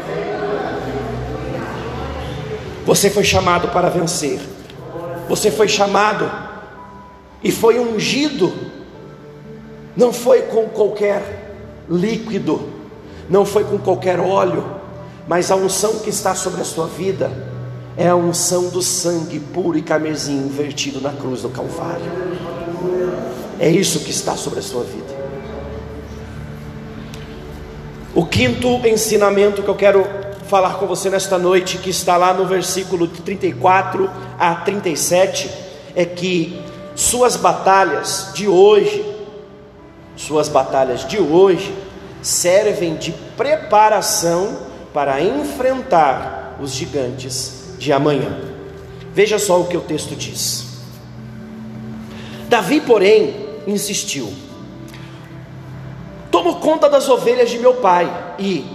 Você 2.86 3.10
foi 3.10 3.24
chamado 3.24 3.68
para 3.68 3.90
vencer. 3.90 4.40
Você 5.30 5.52
foi 5.52 5.68
chamado 5.68 6.30
e 7.44 7.52
foi 7.52 7.80
ungido, 7.80 8.71
não 10.02 10.12
foi 10.12 10.42
com 10.42 10.68
qualquer 10.68 11.86
líquido, 11.88 12.68
não 13.30 13.46
foi 13.46 13.64
com 13.64 13.78
qualquer 13.78 14.20
óleo, 14.20 14.66
mas 15.28 15.52
a 15.52 15.56
unção 15.56 16.00
que 16.00 16.10
está 16.10 16.34
sobre 16.34 16.60
a 16.60 16.66
sua 16.66 16.88
vida 16.88 17.32
é 17.96 18.08
a 18.08 18.16
unção 18.16 18.70
do 18.70 18.82
sangue 18.82 19.40
puro 19.40 19.78
e 19.78 19.84
carmesim 19.84 20.48
vertido 20.48 21.00
na 21.00 21.12
cruz 21.12 21.44
do 21.44 21.50
Calvário. 21.50 22.12
É 23.60 23.70
isso 23.70 24.00
que 24.00 24.10
está 24.10 24.36
sobre 24.36 24.58
a 24.58 24.64
sua 24.64 24.84
vida. 24.84 25.22
O 28.16 28.26
quinto 28.26 28.68
ensinamento 28.88 29.62
que 29.62 29.70
eu 29.70 29.76
quero 29.76 30.04
falar 30.48 30.80
com 30.80 30.88
você 30.88 31.12
nesta 31.12 31.38
noite, 31.38 31.78
que 31.78 31.92
está 31.92 32.18
lá 32.18 32.34
no 32.34 32.48
versículo 32.48 33.08
34 33.08 34.10
a 34.40 34.56
37, 34.56 35.48
é 35.96 36.06
que 36.06 36.60
suas 36.96 37.36
batalhas 37.36 38.32
de 38.34 38.48
hoje, 38.48 39.11
suas 40.22 40.48
batalhas 40.48 41.06
de 41.06 41.20
hoje, 41.20 41.74
servem 42.22 42.96
de 42.96 43.12
preparação 43.36 44.58
para 44.94 45.22
enfrentar 45.22 46.58
os 46.62 46.72
gigantes 46.72 47.76
de 47.78 47.92
amanhã. 47.92 48.40
Veja 49.14 49.40
só 49.40 49.60
o 49.60 49.68
que 49.68 49.76
o 49.76 49.82
texto 49.82 50.16
diz. 50.16 50.68
Davi, 52.48 52.82
porém, 52.82 53.34
insistiu: 53.66 54.32
Tomo 56.30 56.56
conta 56.58 56.90
das 56.90 57.10
ovelhas 57.10 57.50
de 57.50 57.58
meu 57.58 57.76
pai 57.76 58.36
e 58.38 58.66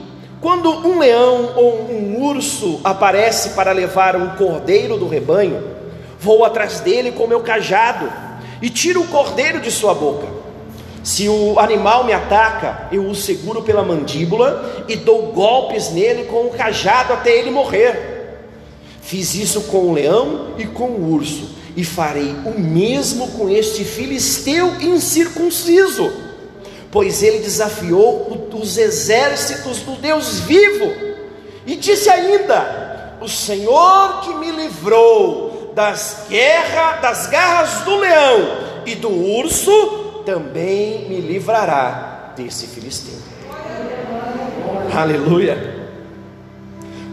quando 0.41 0.71
um 0.71 0.99
leão 0.99 1.53
ou 1.57 1.91
um 1.91 2.23
urso 2.23 2.81
aparece 2.85 3.51
para 3.51 3.73
levar 3.73 4.17
um 4.17 4.31
cordeiro 4.37 4.99
do 4.99 5.09
rebanho, 5.09 5.63
vou 6.21 6.45
atrás 6.45 6.81
dele 6.81 7.13
com 7.13 7.27
meu 7.27 7.41
cajado 7.41 8.13
e 8.61 8.69
tiro 8.69 9.03
o 9.03 9.09
cordeiro 9.09 9.61
de 9.61 9.71
sua 9.71 9.95
boca. 9.95 10.46
Se 11.07 11.29
o 11.29 11.61
animal 11.61 12.03
me 12.03 12.13
ataca, 12.13 12.89
eu 12.91 13.07
o 13.07 13.15
seguro 13.15 13.63
pela 13.63 13.85
mandíbula 13.85 14.85
e 14.89 14.97
dou 14.97 15.27
golpes 15.27 15.93
nele 15.93 16.25
com 16.25 16.47
o 16.47 16.51
cajado 16.51 17.13
até 17.13 17.31
ele 17.31 17.49
morrer. 17.49 18.41
Fiz 19.03 19.33
isso 19.37 19.61
com 19.61 19.87
o 19.87 19.93
leão 19.93 20.55
e 20.59 20.67
com 20.67 20.87
o 20.87 21.13
urso, 21.13 21.51
e 21.77 21.85
farei 21.85 22.35
o 22.45 22.59
mesmo 22.59 23.29
com 23.29 23.49
este 23.49 23.85
filisteu 23.85 24.81
incircunciso, 24.81 26.13
pois 26.91 27.23
ele 27.23 27.39
desafiou 27.39 28.49
os 28.53 28.77
exércitos 28.77 29.79
do 29.83 29.93
Deus 29.93 30.41
vivo, 30.41 30.93
e 31.65 31.77
disse 31.77 32.11
ainda: 32.11 33.17
O 33.21 33.29
Senhor 33.29 34.23
que 34.23 34.35
me 34.35 34.51
livrou 34.51 35.71
das 35.73 36.25
guerras, 36.29 37.01
das 37.01 37.27
garras 37.29 37.85
do 37.85 37.95
leão 37.95 38.59
e 38.85 38.97
do 38.97 39.09
urso, 39.09 40.06
também 40.27 41.09
me 41.09 41.21
livrará 41.21 42.33
desse 42.37 42.67
filisteu. 42.67 43.15
Aleluia. 44.93 45.87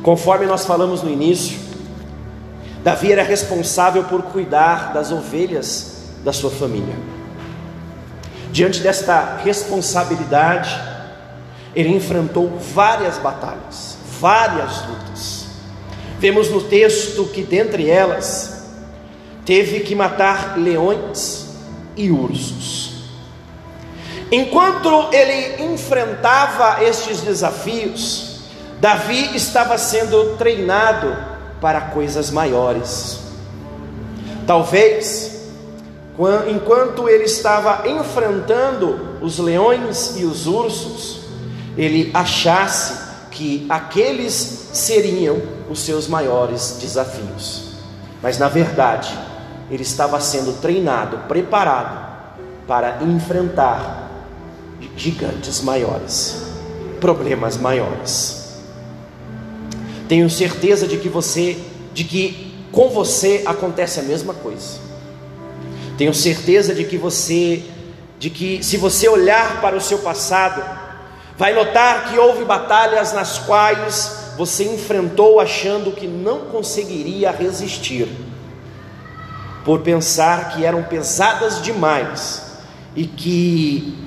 Conforme 0.02 0.48
nós 0.48 0.66
falamos 0.66 1.04
no 1.04 1.10
início, 1.10 1.60
Davi 2.84 3.12
era 3.12 3.24
responsável 3.24 4.04
por 4.06 4.24
cuidar 4.24 4.92
das 4.92 5.12
ovelhas 5.12 6.10
da 6.24 6.34
sua 6.34 6.50
família. 6.50 6.96
Diante 8.52 8.82
desta 8.82 9.38
responsabilidade, 9.38 10.76
ele 11.76 11.90
enfrentou 11.90 12.58
várias 12.58 13.18
batalhas, 13.20 13.98
várias 14.20 14.86
lutas. 14.88 15.46
Vemos 16.20 16.50
no 16.50 16.62
texto 16.62 17.26
que 17.26 17.44
dentre 17.44 17.90
elas 17.90 18.72
teve 19.46 19.82
que 19.82 19.94
matar 19.94 20.58
leões 20.58 21.48
e 21.96 22.10
ursos. 22.10 22.93
Enquanto 24.32 25.10
ele 25.14 25.64
enfrentava 25.64 26.84
estes 26.84 27.22
desafios, 27.22 28.40
Davi 28.80 29.36
estava 29.36 29.78
sendo 29.78 30.36
treinado 30.38 31.16
para 31.62 31.80
coisas 31.80 32.30
maiores. 32.30 33.20
Talvez, 34.46 35.50
enquanto 36.50 37.08
ele 37.08 37.24
estava 37.24 37.88
enfrentando 37.88 39.18
os 39.22 39.40
leões 39.40 40.16
e 40.18 40.26
os 40.26 40.48
ursos, 40.48 41.22
ele 41.78 42.12
achasse 42.14 43.02
que 43.32 43.66
aqueles 43.70 44.70
seriam 44.74 45.42
os 45.70 45.80
seus 45.80 46.08
maiores 46.08 46.78
desafios. 46.82 47.76
Mas 48.22 48.38
na 48.38 48.50
verdade, 48.50 49.18
ele 49.72 49.84
estava 49.84 50.20
sendo 50.20 50.60
treinado, 50.60 51.20
preparado 51.28 52.12
para 52.68 52.98
enfrentar 53.02 54.03
gigantes 54.96 55.62
maiores, 55.62 56.44
problemas 57.00 57.58
maiores. 57.58 58.60
Tenho 60.08 60.30
certeza 60.30 60.88
de 60.88 60.98
que 60.98 61.10
você, 61.10 61.58
de 61.94 62.04
que 62.04 62.54
com 62.72 62.90
você 62.90 63.44
acontece 63.46 64.00
a 64.00 64.04
mesma 64.04 64.34
coisa. 64.34 64.80
Tenho 65.98 66.14
certeza 66.14 66.74
de 66.74 66.84
que 66.84 66.98
você, 66.98 67.64
de 68.20 68.30
que 68.30 68.64
se 68.64 68.78
você 68.78 69.08
olhar 69.08 69.62
para 69.62 69.76
o 69.76 69.82
seu 69.82 70.00
passado, 70.00 70.64
vai 71.38 71.54
notar 71.54 72.10
que 72.10 72.18
houve 72.18 72.44
batalhas 72.44 73.14
nas 73.14 73.40
quais 73.40 74.34
você 74.38 74.64
enfrentou 74.64 75.40
achando 75.40 75.92
que 75.92 76.08
não 76.08 76.46
conseguiria 76.46 77.32
resistir, 77.32 78.08
por 79.64 79.82
pensar 79.82 80.50
que 80.50 80.66
eram 80.66 80.84
pesadas 80.84 81.62
demais 81.62 82.58
e 82.96 83.06
que 83.06 84.03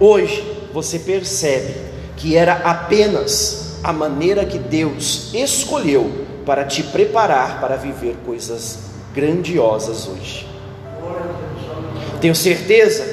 Hoje 0.00 0.42
você 0.72 0.98
percebe 0.98 1.74
que 2.16 2.34
era 2.34 2.54
apenas 2.54 3.78
a 3.84 3.92
maneira 3.92 4.46
que 4.46 4.58
Deus 4.58 5.28
escolheu 5.34 6.24
para 6.46 6.64
te 6.64 6.82
preparar 6.82 7.60
para 7.60 7.76
viver 7.76 8.16
coisas 8.24 8.78
grandiosas 9.14 10.08
hoje. 10.08 10.48
Tenho 12.18 12.34
certeza 12.34 13.04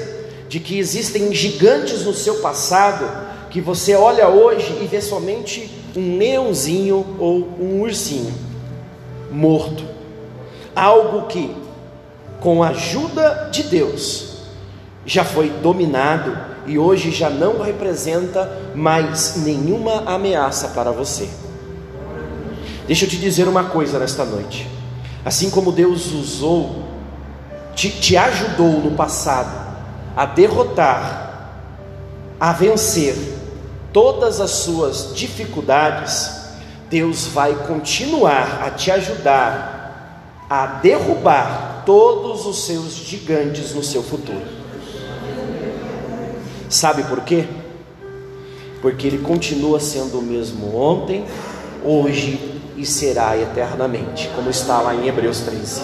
de 0.48 0.62
que 0.62 0.80
existem 0.80 1.34
gigantes 1.34 2.06
no 2.06 2.14
seu 2.14 2.36
passado 2.36 3.06
que 3.50 3.60
você 3.60 3.94
olha 3.94 4.30
hoje 4.30 4.78
e 4.82 4.88
vê 4.88 5.02
somente 5.02 5.70
um 5.94 6.18
leãozinho 6.18 7.06
ou 7.20 7.50
um 7.60 7.82
ursinho 7.82 8.34
morto. 9.30 9.84
Algo 10.74 11.28
que, 11.28 11.54
com 12.40 12.64
a 12.64 12.70
ajuda 12.70 13.50
de 13.52 13.64
Deus, 13.64 14.38
já 15.06 15.26
foi 15.26 15.50
dominado 15.50 16.47
e 16.68 16.78
hoje 16.78 17.12
já 17.12 17.30
não 17.30 17.62
representa 17.62 18.72
mais 18.76 19.38
nenhuma 19.38 20.04
ameaça 20.06 20.68
para 20.68 20.92
você. 20.92 21.30
Deixa 22.86 23.06
eu 23.06 23.10
te 23.10 23.18
dizer 23.18 23.48
uma 23.48 23.64
coisa 23.66 23.98
nesta 23.98 24.26
noite. 24.26 24.68
Assim 25.26 25.50
como 25.50 25.72
Deus 25.72 26.12
usou, 26.12 26.84
te, 27.74 27.90
te 27.90 28.16
ajudou 28.18 28.82
no 28.82 28.92
passado 28.92 29.68
a 30.16 30.26
derrotar, 30.26 31.52
a 32.40 32.52
vencer 32.52 33.16
todas 33.92 34.40
as 34.40 34.52
suas 34.52 35.14
dificuldades, 35.16 36.32
Deus 36.90 37.28
vai 37.28 37.54
continuar 37.68 38.64
a 38.64 38.72
te 38.72 38.92
ajudar 38.92 39.76
a 40.50 40.66
derrubar 40.66 41.84
todos 41.86 42.46
os 42.46 42.66
seus 42.66 42.94
gigantes 42.94 43.74
no 43.74 43.84
seu 43.84 44.02
futuro. 44.02 44.57
Sabe 46.70 47.04
por 47.04 47.22
quê? 47.22 47.46
Porque 48.82 49.08
Ele 49.08 49.20
continua 49.20 49.80
sendo 49.80 50.20
o 50.20 50.22
mesmo 50.22 50.76
ontem, 50.76 51.26
hoje 51.84 52.62
e 52.76 52.86
será 52.86 53.38
eternamente, 53.38 54.30
como 54.36 54.50
está 54.50 54.82
lá 54.82 54.94
em 54.94 55.08
Hebreus 55.08 55.40
13. 55.42 55.82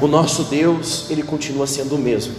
O 0.00 0.06
nosso 0.06 0.44
Deus, 0.44 1.06
Ele 1.10 1.22
continua 1.22 1.66
sendo 1.66 1.96
o 1.96 1.98
mesmo. 1.98 2.34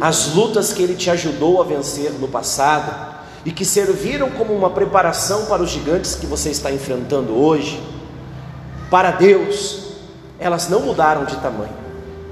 As 0.00 0.34
lutas 0.34 0.72
que 0.72 0.82
Ele 0.82 0.94
te 0.94 1.08
ajudou 1.08 1.60
a 1.60 1.64
vencer 1.64 2.10
no 2.12 2.26
passado 2.26 3.20
e 3.44 3.52
que 3.52 3.64
serviram 3.64 4.28
como 4.30 4.52
uma 4.52 4.70
preparação 4.70 5.46
para 5.46 5.62
os 5.62 5.70
gigantes 5.70 6.16
que 6.16 6.26
você 6.26 6.50
está 6.50 6.70
enfrentando 6.72 7.32
hoje, 7.32 7.80
para 8.90 9.12
Deus, 9.12 9.92
elas 10.38 10.68
não 10.68 10.80
mudaram 10.80 11.24
de 11.24 11.36
tamanho, 11.36 11.72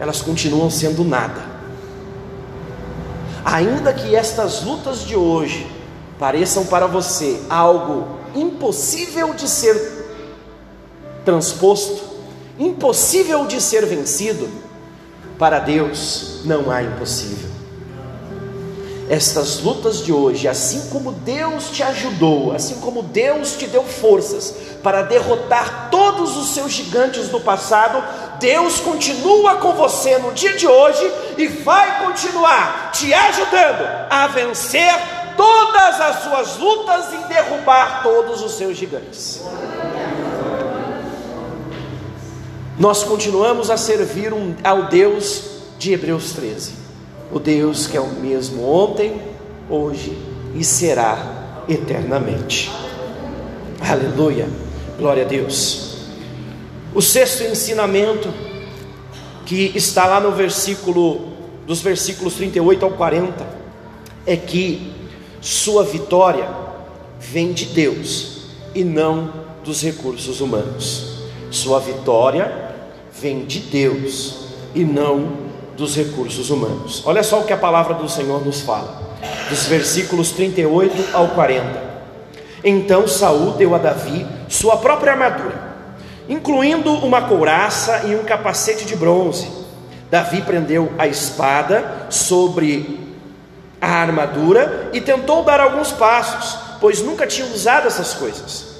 elas 0.01 0.20
continuam 0.20 0.68
sendo 0.68 1.05
nada 1.05 1.57
Ainda 3.45 3.93
que 3.93 4.14
estas 4.14 4.62
lutas 4.62 5.01
de 5.01 5.16
hoje 5.16 5.70
pareçam 6.18 6.66
para 6.66 6.86
você 6.86 7.41
algo 7.49 8.18
impossível 8.34 9.32
de 9.34 9.49
ser 9.49 9.76
transposto, 11.24 12.03
impossível 12.59 13.47
de 13.47 13.61
ser 13.61 13.86
vencido, 13.86 14.49
para 15.39 15.61
Deus 15.61 16.41
não 16.45 16.70
há 16.70 16.82
impossível. 16.82 17.57
Estas 19.09 19.61
lutas 19.61 20.04
de 20.04 20.12
hoje, 20.12 20.46
assim 20.46 20.90
como 20.90 21.12
Deus 21.12 21.70
te 21.70 21.82
ajudou, 21.82 22.52
assim 22.52 22.78
como 22.80 23.02
Deus 23.02 23.52
te 23.52 23.66
deu 23.66 23.82
forças 23.82 24.54
para 24.82 25.02
derrotar 25.02 25.88
todos 25.90 26.36
os 26.36 26.50
seus 26.50 26.72
gigantes 26.72 27.28
do 27.28 27.40
passado, 27.40 28.04
Deus 28.38 28.80
continua 28.80 29.56
com 29.56 29.72
você 29.72 30.18
no 30.18 30.32
dia 30.32 30.56
de 30.56 30.66
hoje 30.66 31.11
e 31.38 31.46
vai 31.46 32.04
continuar 32.04 32.90
te 32.92 33.12
ajudando 33.14 33.88
a 34.11 34.26
vencer 34.26 34.92
todas 35.36 36.00
as 36.00 36.22
suas 36.24 36.56
lutas 36.59 37.06
e 37.14 37.28
derrubar 37.28 38.02
todos 38.02 38.42
os 38.42 38.59
seus 38.59 38.76
gigantes. 38.76 39.42
Nós 42.78 43.02
continuamos 43.02 43.70
a 43.70 43.76
servir 43.76 44.32
um, 44.32 44.54
ao 44.62 44.84
Deus 44.84 45.42
de 45.78 45.92
Hebreus 45.92 46.32
13, 46.32 46.88
o 47.31 47.39
Deus 47.39 47.87
que 47.87 47.97
é 47.97 48.01
o 48.01 48.09
mesmo 48.09 48.64
ontem, 48.64 49.20
hoje 49.68 50.16
e 50.55 50.64
será 50.64 51.64
eternamente. 51.68 52.70
Aleluia, 53.81 54.49
glória 54.99 55.24
a 55.24 55.29
Deus. 55.29 56.07
O 56.95 57.03
sexto 57.03 57.45
ensinamento, 57.45 58.33
que 59.45 59.72
está 59.74 60.07
lá 60.07 60.20
no 60.20 60.33
versículo, 60.33 61.33
dos 61.66 61.81
versículos 61.81 62.35
38 62.35 62.85
ao 62.85 62.91
40, 62.93 63.47
é 64.26 64.37
que 64.37 64.93
sua 65.41 65.85
vitória 65.85 66.49
vem 67.20 67.53
de 67.53 67.66
Deus 67.66 68.39
e 68.74 68.83
não 68.83 69.33
dos 69.64 69.83
recursos 69.83 70.41
humanos. 70.41 71.18
Sua 71.51 71.79
vitória 71.79 72.74
vem 73.12 73.45
de 73.45 73.61
Deus 73.61 74.47
e 74.74 74.85
não 74.85 75.47
dos 75.79 75.97
recursos 75.97 76.51
humanos. 76.51 77.03
Olha 77.07 77.22
só 77.22 77.41
o 77.41 77.45
que 77.45 77.53
a 77.55 77.57
palavra 77.57 77.95
do 77.95 78.09
Senhor 78.09 78.45
nos 78.45 78.61
fala, 78.61 79.01
dos 79.49 79.64
versículos 79.64 80.33
38 80.33 81.16
ao 81.16 81.29
40. 81.29 81.89
Então 82.62 83.09
Saul 83.09 83.53
deu 83.53 83.74
a 83.74 83.79
Davi 83.79 84.26
sua 84.49 84.76
própria 84.76 85.12
armadura 85.12 85.68
incluindo 86.29 86.93
uma 86.93 87.22
couraça 87.22 88.03
e 88.07 88.14
um 88.14 88.22
capacete 88.22 88.85
de 88.85 88.95
bronze. 88.95 89.49
Davi 90.11 90.43
prendeu 90.43 90.93
a 90.99 91.07
espada 91.07 92.07
sobre 92.11 93.09
a 93.81 93.89
armadura 93.89 94.91
e 94.93 95.01
tentou 95.01 95.43
dar 95.43 95.61
alguns 95.61 95.91
passos, 95.93 96.59
pois 96.81 97.01
nunca 97.01 97.26
tinha 97.26 97.47
usado 97.47 97.87
essas 97.87 98.14
coisas. 98.14 98.79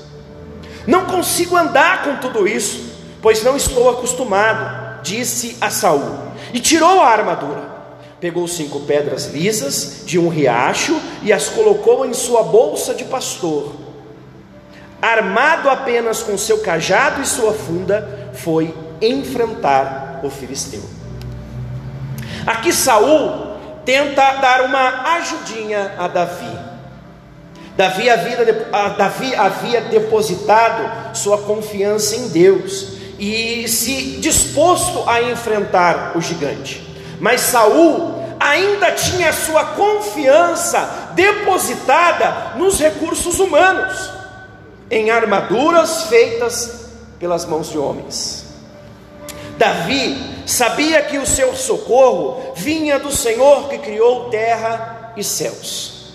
Não 0.87 1.07
consigo 1.07 1.57
andar 1.57 2.03
com 2.03 2.17
tudo 2.17 2.47
isso, 2.47 2.93
pois 3.21 3.43
não 3.43 3.57
estou 3.57 3.91
acostumado, 3.91 5.03
disse 5.03 5.57
a 5.61 5.71
Saul, 5.71 6.28
e 6.53 6.61
tirou 6.61 7.01
a 7.01 7.09
armadura. 7.09 7.79
Pegou 8.21 8.49
cinco 8.49 8.81
pedras 8.81 9.27
lisas 9.27 10.03
de 10.05 10.19
um 10.19 10.29
riacho 10.29 11.01
e 11.23 11.33
as 11.33 11.49
colocou 11.49 12.05
em 12.05 12.13
sua 12.13 12.43
bolsa 12.43 12.95
de 12.95 13.05
pastor. 13.05 13.75
Armado 15.01 15.71
apenas 15.71 16.23
com 16.23 16.37
seu 16.37 16.59
cajado 16.59 17.23
e 17.23 17.27
sua 17.27 17.53
funda, 17.53 18.33
foi 18.35 18.75
enfrentar 19.01 20.21
o 20.25 20.31
filisteu. 20.31 20.83
Aqui 22.45 22.73
Saul 22.73 23.57
tenta 23.85 24.33
dar 24.33 24.63
uma 24.63 25.15
ajudinha 25.15 25.95
a 25.97 26.09
Davi. 26.09 26.59
Davi 27.77 28.11
havia, 28.11 28.37
Davi 28.99 29.35
havia 29.37 29.81
depositado 29.83 31.17
sua 31.17 31.39
confiança 31.39 32.17
em 32.17 32.29
Deus 32.29 32.98
e 33.19 33.67
se 33.69 34.19
disposto 34.19 35.09
a 35.09 35.23
enfrentar 35.23 36.13
o 36.17 36.21
gigante. 36.21 36.83
Mas 37.21 37.41
Saul 37.41 38.19
ainda 38.39 38.93
tinha 38.93 39.33
sua 39.33 39.65
confiança 39.65 41.13
depositada 41.15 42.53
nos 42.57 42.79
recursos 42.79 43.41
humanos, 43.41 44.11
em 44.91 45.11
armaduras 45.11 46.05
feitas 46.05 46.91
pelas 47.19 47.45
mãos 47.45 47.71
de 47.71 47.79
homens. 47.79 48.47
Davi 49.59 50.17
sabia 50.47 51.03
que 51.03 51.19
o 51.19 51.27
seu 51.27 51.55
socorro 51.57 52.53
vinha 52.55 52.99
do 52.99 53.11
Senhor 53.11 53.69
que 53.69 53.79
criou 53.79 54.31
terra 54.31 55.13
e 55.17 55.25
céus. 55.25 56.13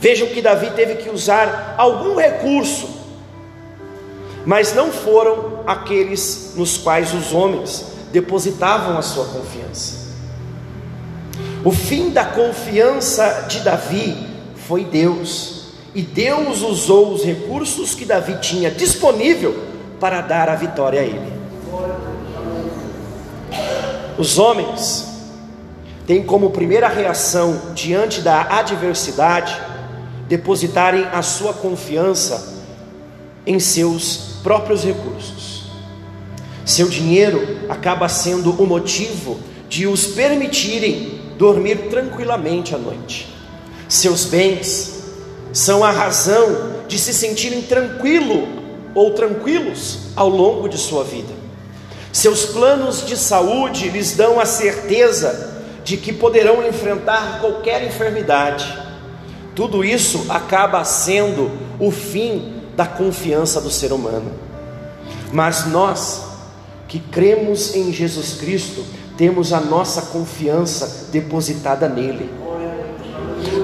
Vejam 0.00 0.28
que 0.28 0.42
Davi 0.42 0.70
teve 0.70 0.96
que 0.96 1.08
usar 1.08 1.74
algum 1.78 2.16
recurso, 2.16 2.88
mas 4.48 4.72
não 4.72 4.90
foram 4.90 5.60
aqueles 5.66 6.54
nos 6.56 6.78
quais 6.78 7.12
os 7.12 7.34
homens 7.34 7.84
depositavam 8.10 8.96
a 8.96 9.02
sua 9.02 9.26
confiança. 9.26 10.08
O 11.62 11.70
fim 11.70 12.08
da 12.08 12.24
confiança 12.24 13.44
de 13.46 13.60
Davi 13.60 14.16
foi 14.66 14.86
Deus, 14.86 15.64
e 15.94 16.00
Deus 16.00 16.62
usou 16.62 17.12
os 17.12 17.22
recursos 17.24 17.94
que 17.94 18.06
Davi 18.06 18.38
tinha 18.40 18.70
disponível 18.70 19.54
para 20.00 20.22
dar 20.22 20.48
a 20.48 20.54
vitória 20.54 21.02
a 21.02 21.04
ele. 21.04 21.32
Os 24.16 24.38
homens 24.38 25.06
têm 26.06 26.22
como 26.22 26.48
primeira 26.48 26.88
reação 26.88 27.74
diante 27.74 28.22
da 28.22 28.46
adversidade 28.58 29.60
depositarem 30.26 31.04
a 31.12 31.20
sua 31.20 31.52
confiança 31.52 32.56
em 33.46 33.60
seus 33.60 34.28
próprios 34.48 34.82
recursos. 34.82 35.64
Seu 36.64 36.88
dinheiro 36.88 37.66
acaba 37.68 38.08
sendo 38.08 38.50
o 38.52 38.66
motivo 38.66 39.38
de 39.68 39.86
os 39.86 40.06
permitirem 40.06 41.20
dormir 41.36 41.90
tranquilamente 41.90 42.74
à 42.74 42.78
noite. 42.78 43.28
Seus 43.86 44.24
bens 44.24 45.02
são 45.52 45.84
a 45.84 45.90
razão 45.90 46.78
de 46.88 46.98
se 46.98 47.12
sentirem 47.12 47.60
tranquilo 47.60 48.48
ou 48.94 49.10
tranquilos 49.10 49.98
ao 50.16 50.30
longo 50.30 50.66
de 50.66 50.78
sua 50.78 51.04
vida. 51.04 51.34
Seus 52.10 52.46
planos 52.46 53.06
de 53.06 53.18
saúde 53.18 53.90
lhes 53.90 54.16
dão 54.16 54.40
a 54.40 54.46
certeza 54.46 55.62
de 55.84 55.98
que 55.98 56.10
poderão 56.10 56.66
enfrentar 56.66 57.42
qualquer 57.42 57.84
enfermidade 57.84 58.88
tudo 59.58 59.84
isso 59.84 60.26
acaba 60.28 60.84
sendo 60.84 61.50
o 61.80 61.90
fim 61.90 62.57
da 62.78 62.86
confiança 62.86 63.60
do 63.60 63.70
ser 63.70 63.92
humano. 63.92 64.30
Mas 65.32 65.66
nós 65.66 66.22
que 66.86 67.00
cremos 67.00 67.74
em 67.74 67.92
Jesus 67.92 68.34
Cristo, 68.34 68.84
temos 69.16 69.52
a 69.52 69.58
nossa 69.58 70.00
confiança 70.02 71.08
depositada 71.10 71.88
nele. 71.88 72.30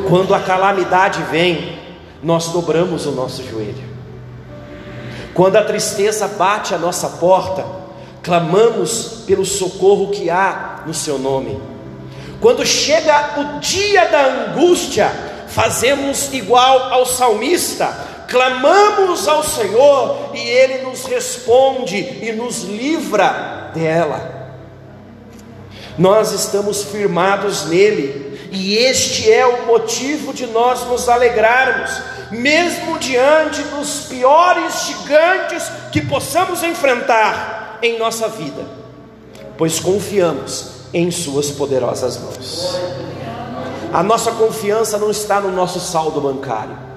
Quando 0.09 0.35
a 0.35 0.41
calamidade 0.41 1.23
vem, 1.31 1.79
nós 2.25 2.49
dobramos 2.49 3.07
o 3.07 3.13
nosso 3.13 3.45
joelho. 3.49 3.85
Quando 5.33 5.55
a 5.59 5.65
tristeza 5.65 6.27
bate 6.27 6.75
a 6.75 6.79
nossa 6.79 7.09
porta, 7.09 7.65
clamamos 8.21 9.23
pelo 9.29 9.45
socorro 9.45 10.11
que 10.11 10.29
há 10.29 10.83
no 10.89 10.93
seu 10.93 11.21
nome. 11.21 11.63
Quando 12.41 12.67
chega 12.67 13.39
o 13.39 13.61
dia 13.61 14.07
da 14.07 14.27
angústia, 14.27 15.09
fazemos 15.47 16.35
igual 16.35 16.93
ao 16.93 17.07
salmista, 17.07 18.14
clamamos 18.35 19.29
ao 19.29 19.45
Senhor 19.45 20.31
e 20.35 20.41
Ele 20.41 20.83
nos 20.83 21.05
responde 21.05 21.97
e 21.97 22.33
nos 22.33 22.65
livra 22.65 23.71
dela. 23.73 24.59
Nós 25.97 26.33
estamos 26.33 26.83
firmados 26.83 27.67
nele, 27.67 28.51
e 28.51 28.77
este 28.77 29.31
é 29.33 29.47
o 29.47 29.67
motivo 29.67 30.35
de 30.35 30.49
nós 30.49 30.83
nos 30.83 31.09
alegrarmos, 31.09 31.93
mesmo 32.33 32.99
diante 32.99 33.63
dos 33.63 34.07
piores 34.09 34.87
gigantes 34.87 35.71
que 35.93 36.01
possamos 36.01 36.65
enfrentar 36.65 37.79
em 37.81 37.97
nossa 38.01 38.27
vida, 38.27 38.65
pois 39.57 39.79
confiamos 39.79 40.73
em 40.93 41.09
Suas 41.13 41.53
poderosas 41.53 42.19
mãos. 42.19 42.81
A 43.93 44.03
nossa 44.03 44.33
confiança 44.33 44.99
não 44.99 45.13
está 45.13 45.41
no 45.41 45.53
nosso 45.53 45.79
saldo 45.79 46.21
bancário. 46.21 46.94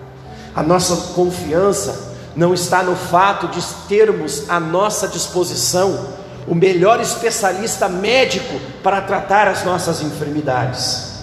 A 0.58 0.64
nossa 0.64 1.14
confiança 1.14 2.16
não 2.36 2.52
está 2.52 2.82
no 2.82 2.96
fato 2.96 3.48
de 3.48 3.62
termos 3.88 4.50
à 4.50 4.60
nossa 4.60 5.08
disposição 5.08 6.18
o 6.48 6.56
melhor 6.56 7.00
especialista 7.00 7.88
médico 7.88 8.60
para 8.82 9.02
tratar 9.02 9.48
as 9.48 9.64
nossas 9.64 10.02
enfermidades. 10.02 11.14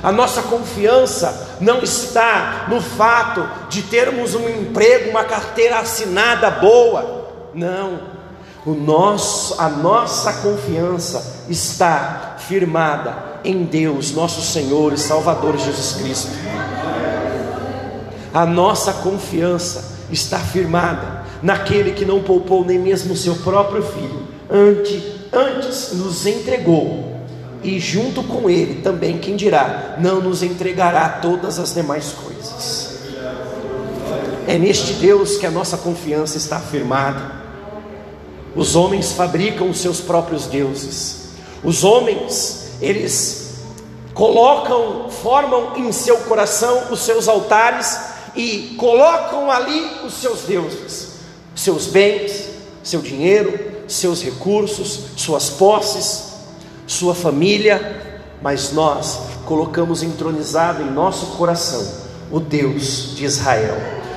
A 0.00 0.12
nossa 0.12 0.42
confiança 0.42 1.56
não 1.60 1.80
está 1.80 2.66
no 2.68 2.80
fato 2.80 3.44
de 3.68 3.82
termos 3.82 4.36
um 4.36 4.48
emprego, 4.48 5.10
uma 5.10 5.24
carteira 5.24 5.80
assinada 5.80 6.48
boa. 6.48 7.32
Não. 7.52 7.98
O 8.64 8.74
nosso, 8.74 9.60
a 9.60 9.68
nossa 9.68 10.34
confiança 10.34 11.44
está 11.48 12.36
firmada 12.38 13.40
em 13.42 13.64
Deus, 13.64 14.12
nosso 14.12 14.40
Senhor 14.40 14.92
e 14.92 14.98
Salvador 14.98 15.58
Jesus 15.58 15.94
Cristo. 16.00 16.30
A 18.34 18.44
nossa 18.44 18.92
confiança 18.92 19.92
está 20.10 20.40
firmada 20.40 21.22
naquele 21.40 21.92
que 21.92 22.04
não 22.04 22.20
poupou 22.20 22.64
nem 22.64 22.80
mesmo 22.80 23.16
seu 23.16 23.36
próprio 23.36 23.80
filho, 23.80 24.26
antes, 24.50 25.04
antes 25.32 25.92
nos 25.92 26.26
entregou, 26.26 27.14
e 27.62 27.78
junto 27.78 28.24
com 28.24 28.50
ele 28.50 28.82
também, 28.82 29.18
quem 29.18 29.36
dirá, 29.36 29.94
não 29.98 30.20
nos 30.20 30.42
entregará 30.42 31.08
todas 31.08 31.60
as 31.60 31.72
demais 31.72 32.12
coisas. 32.12 32.98
É 34.48 34.58
neste 34.58 34.94
Deus 34.94 35.36
que 35.36 35.46
a 35.46 35.50
nossa 35.50 35.76
confiança 35.76 36.36
está 36.36 36.58
firmada. 36.58 37.44
Os 38.56 38.74
homens 38.74 39.12
fabricam 39.12 39.70
os 39.70 39.78
seus 39.78 40.00
próprios 40.00 40.46
deuses. 40.46 41.28
Os 41.62 41.84
homens 41.84 42.72
eles 42.80 43.54
colocam, 44.12 45.08
formam 45.08 45.76
em 45.76 45.92
seu 45.92 46.18
coração 46.18 46.88
os 46.90 47.00
seus 47.00 47.28
altares 47.28 48.13
e 48.36 48.74
colocam 48.78 49.50
ali 49.50 50.00
os 50.04 50.14
seus 50.14 50.42
deuses, 50.42 51.14
seus 51.54 51.86
bens, 51.86 52.50
seu 52.82 53.00
dinheiro, 53.00 53.58
seus 53.86 54.22
recursos, 54.22 55.00
suas 55.16 55.50
posses, 55.50 56.34
sua 56.86 57.14
família, 57.14 58.22
mas 58.42 58.72
nós 58.72 59.20
colocamos 59.46 60.02
entronizado 60.02 60.82
em 60.82 60.90
nosso 60.90 61.26
coração 61.36 62.04
o 62.30 62.40
Deus 62.40 63.14
de 63.14 63.24
Israel, 63.24 63.76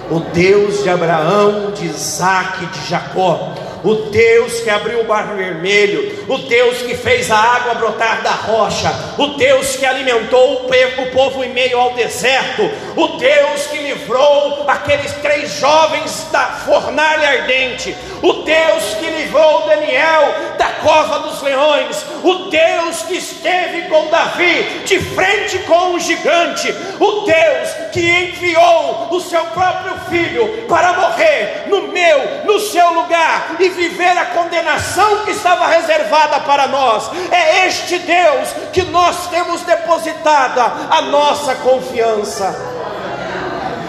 o 0.10 0.20
Deus 0.20 0.84
de 0.84 0.90
Abraão, 0.90 1.72
de 1.72 1.86
Isaac, 1.86 2.66
de 2.66 2.90
Jacó, 2.90 3.54
o 3.88 3.96
Deus 4.10 4.60
que 4.60 4.70
abriu 4.70 5.00
o 5.00 5.08
mar 5.08 5.34
vermelho, 5.34 6.26
o 6.28 6.38
Deus 6.40 6.80
que 6.80 6.94
fez 6.94 7.32
a 7.32 7.38
água 7.38 7.76
brotar 7.76 8.22
da 8.22 8.32
rocha, 8.32 8.94
o 9.18 9.28
Deus 9.38 9.78
que 9.78 9.86
alimentou 9.86 10.66
o 10.66 11.12
povo 11.12 11.42
em 11.42 11.54
meio 11.54 11.80
ao 11.80 11.94
deserto, 11.94 12.70
o 12.98 13.08
Deus 13.18 13.68
que 13.68 13.78
livrou 13.78 14.66
aqueles 14.68 15.14
três 15.22 15.52
jovens 15.54 16.28
da 16.34 16.48
fornalha 16.66 17.30
ardente, 17.30 17.96
o 18.22 18.34
Deus 18.44 18.96
que 19.00 19.06
livrou 19.06 19.66
Daniel 19.68 20.36
da 20.58 20.68
cova 20.82 21.20
dos 21.20 21.42
leões, 21.42 22.06
o 22.24 22.50
Deus 22.50 23.04
que 23.04 23.16
esteve 23.16 23.84
com 23.84 24.10
Davi 24.10 24.82
de 24.84 25.00
frente 25.00 25.60
com 25.60 25.94
o 25.94 26.00
gigante, 26.00 26.76
o 27.00 27.22
Deus 27.22 27.47
que 27.92 28.00
enviou 28.00 29.08
o 29.12 29.20
seu 29.20 29.44
próprio 29.48 29.96
filho 30.10 30.66
para 30.68 30.94
morrer 30.94 31.66
no 31.68 31.88
meu, 31.90 32.46
no 32.46 32.60
seu 32.60 32.94
lugar 32.94 33.56
e 33.60 33.70
viver 33.70 34.18
a 34.18 34.26
condenação 34.28 35.26
que 35.26 35.32
estava 35.32 35.68
reservada 35.68 36.40
para 36.42 36.68
nós. 36.68 37.10
É 37.32 37.68
este 37.68 38.00
Deus 38.00 38.50
que 38.72 38.84
nós 38.84 39.28
temos 39.28 39.62
depositada 39.62 40.64
a 40.90 41.02
nossa 41.04 41.56
confiança. 41.56 42.77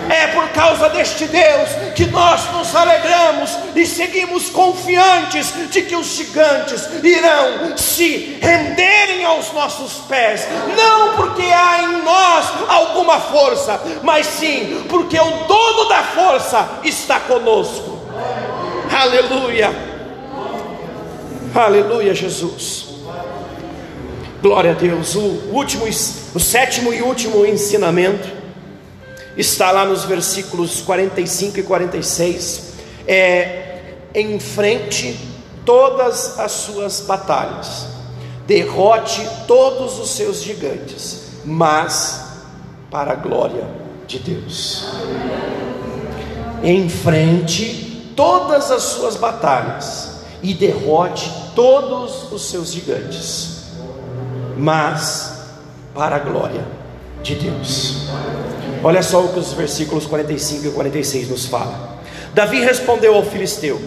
É 0.08 0.28
por 0.28 0.48
causa 0.50 0.88
deste 0.88 1.26
Deus 1.26 1.68
que 1.94 2.06
nós 2.06 2.50
nos 2.52 2.74
alegramos 2.74 3.58
e 3.76 3.86
seguimos 3.86 4.48
confiantes 4.48 5.52
de 5.70 5.82
que 5.82 5.94
os 5.94 6.06
gigantes 6.06 6.88
irão 7.02 7.76
se 7.76 8.38
renderem 8.40 9.24
aos 9.24 9.52
nossos 9.52 10.04
pés, 10.08 10.46
não 10.76 11.14
porque 11.14 11.42
há 11.42 11.82
em 11.82 12.02
nós 12.02 12.46
alguma 12.68 13.20
força, 13.20 13.80
mas 14.02 14.26
sim 14.26 14.84
porque 14.88 15.18
o 15.18 15.30
dono 15.46 15.88
da 15.88 16.02
força 16.02 16.68
está 16.84 17.20
conosco. 17.20 17.98
Aleluia. 18.90 19.70
Aleluia, 21.54 22.14
Jesus. 22.14 22.86
Glória 24.40 24.70
a 24.70 24.74
Deus. 24.74 25.14
O 25.14 25.50
último, 25.52 25.86
o 25.86 26.40
sétimo 26.40 26.94
e 26.94 27.02
último 27.02 27.44
ensinamento 27.44 28.37
está 29.38 29.70
lá 29.70 29.84
nos 29.84 30.04
versículos 30.04 30.80
45 30.80 31.60
e 31.60 31.62
46. 31.62 32.72
É 33.06 33.94
enfrente 34.14 35.16
todas 35.64 36.38
as 36.38 36.52
suas 36.52 37.00
batalhas, 37.00 37.86
derrote 38.46 39.26
todos 39.46 39.98
os 40.00 40.10
seus 40.10 40.42
gigantes, 40.42 41.22
mas 41.44 42.24
para 42.90 43.12
a 43.12 43.14
glória 43.14 43.64
de 44.06 44.18
Deus. 44.18 44.86
Enfrente 46.62 48.12
todas 48.16 48.72
as 48.72 48.82
suas 48.82 49.14
batalhas 49.14 50.18
e 50.42 50.52
derrote 50.52 51.30
todos 51.54 52.32
os 52.32 52.50
seus 52.50 52.72
gigantes, 52.72 53.64
mas 54.56 55.42
para 55.94 56.16
a 56.16 56.18
glória 56.18 56.66
de 57.22 57.36
Deus. 57.36 58.08
Olha 58.82 59.02
só 59.02 59.20
o 59.20 59.32
que 59.32 59.40
os 59.40 59.52
versículos 59.52 60.06
45 60.06 60.66
e 60.68 60.70
46 60.70 61.28
nos 61.28 61.46
falam. 61.46 61.98
Davi 62.32 62.60
respondeu 62.60 63.14
ao 63.14 63.24
filisteu: 63.24 63.80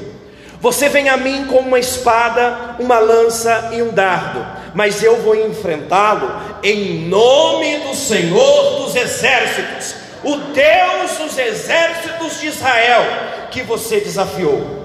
Você 0.60 0.90
vem 0.90 1.08
a 1.08 1.16
mim 1.16 1.46
com 1.46 1.60
uma 1.60 1.80
espada, 1.80 2.76
uma 2.80 3.00
lança 3.00 3.70
e 3.74 3.82
um 3.82 3.90
dardo, 3.92 4.46
mas 4.74 5.02
eu 5.02 5.22
vou 5.22 5.36
enfrentá-lo 5.36 6.30
em 6.62 7.08
nome 7.08 7.78
do 7.80 7.96
Senhor 7.96 8.82
dos 8.82 8.96
exércitos, 8.96 9.96
o 10.24 10.36
Deus 10.36 11.18
dos 11.18 11.38
exércitos 11.38 12.42
de 12.42 12.48
Israel, 12.48 13.04
que 13.50 13.62
você 13.62 14.02
desafiou. 14.02 14.82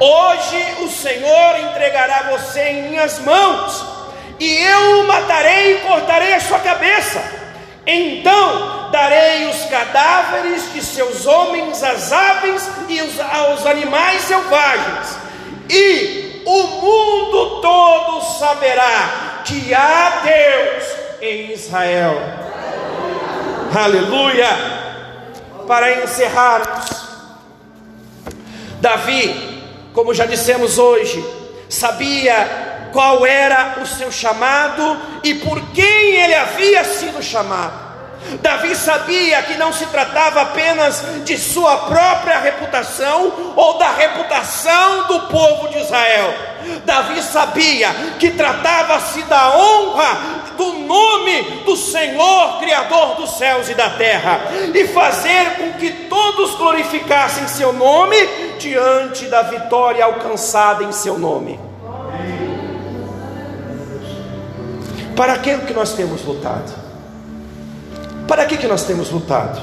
Hoje 0.00 0.82
o 0.82 0.88
Senhor 0.88 1.60
entregará 1.70 2.30
você 2.32 2.60
em 2.60 2.88
minhas 2.90 3.20
mãos, 3.20 3.84
e 4.40 4.56
eu 4.56 5.00
o 5.00 5.06
matarei 5.06 5.76
e 5.76 5.80
cortarei 5.80 6.34
a 6.34 6.40
sua 6.40 6.58
cabeça. 6.58 7.45
Então 7.86 8.90
darei 8.90 9.46
os 9.46 9.64
cadáveres 9.66 10.72
de 10.72 10.82
seus 10.82 11.26
homens 11.26 11.82
às 11.82 12.12
aves 12.12 12.68
e 12.88 12.98
aos 13.00 13.64
animais 13.66 14.22
selvagens, 14.22 15.16
e 15.70 16.42
o 16.44 16.62
mundo 16.66 17.60
todo 17.60 18.38
saberá 18.38 19.42
que 19.44 19.72
há 19.72 20.22
Deus 20.24 20.84
em 21.20 21.52
Israel. 21.52 22.14
Aleluia! 23.74 24.48
Para 25.66 26.02
encerrarmos, 26.02 26.86
Davi 28.80 29.56
como 29.96 30.12
já 30.12 30.26
dissemos 30.26 30.76
hoje, 30.76 31.24
sabia 31.70 32.75
qual 32.96 33.26
era 33.26 33.74
o 33.82 33.86
seu 33.86 34.10
chamado 34.10 34.98
e 35.22 35.34
por 35.34 35.60
quem 35.72 36.14
ele 36.16 36.34
havia 36.34 36.82
sido 36.82 37.22
chamado. 37.22 37.84
Davi 38.40 38.74
sabia 38.74 39.42
que 39.42 39.58
não 39.58 39.70
se 39.70 39.84
tratava 39.88 40.40
apenas 40.40 41.04
de 41.22 41.36
sua 41.36 41.76
própria 41.76 42.38
reputação 42.38 43.52
ou 43.54 43.76
da 43.76 43.90
reputação 43.90 45.08
do 45.08 45.20
povo 45.28 45.68
de 45.68 45.78
Israel. 45.78 46.34
Davi 46.86 47.22
sabia 47.22 47.90
que 48.18 48.30
tratava-se 48.30 49.20
da 49.24 49.54
honra 49.54 50.18
do 50.56 50.72
nome 50.78 51.42
do 51.66 51.76
Senhor, 51.76 52.58
Criador 52.60 53.16
dos 53.16 53.36
céus 53.36 53.68
e 53.68 53.74
da 53.74 53.90
terra, 53.90 54.40
e 54.74 54.88
fazer 54.88 55.56
com 55.58 55.72
que 55.74 55.90
todos 56.08 56.54
glorificassem 56.54 57.46
seu 57.46 57.74
nome 57.74 58.16
diante 58.58 59.26
da 59.26 59.42
vitória 59.42 60.02
alcançada 60.02 60.82
em 60.82 60.92
seu 60.92 61.18
nome. 61.18 61.65
Para 65.16 65.38
que 65.38 65.56
que 65.58 65.72
nós 65.72 65.94
temos 65.94 66.22
lutado? 66.22 66.72
Para 68.28 68.44
que 68.44 68.58
que 68.58 68.66
nós 68.66 68.84
temos 68.84 69.10
lutado? 69.10 69.58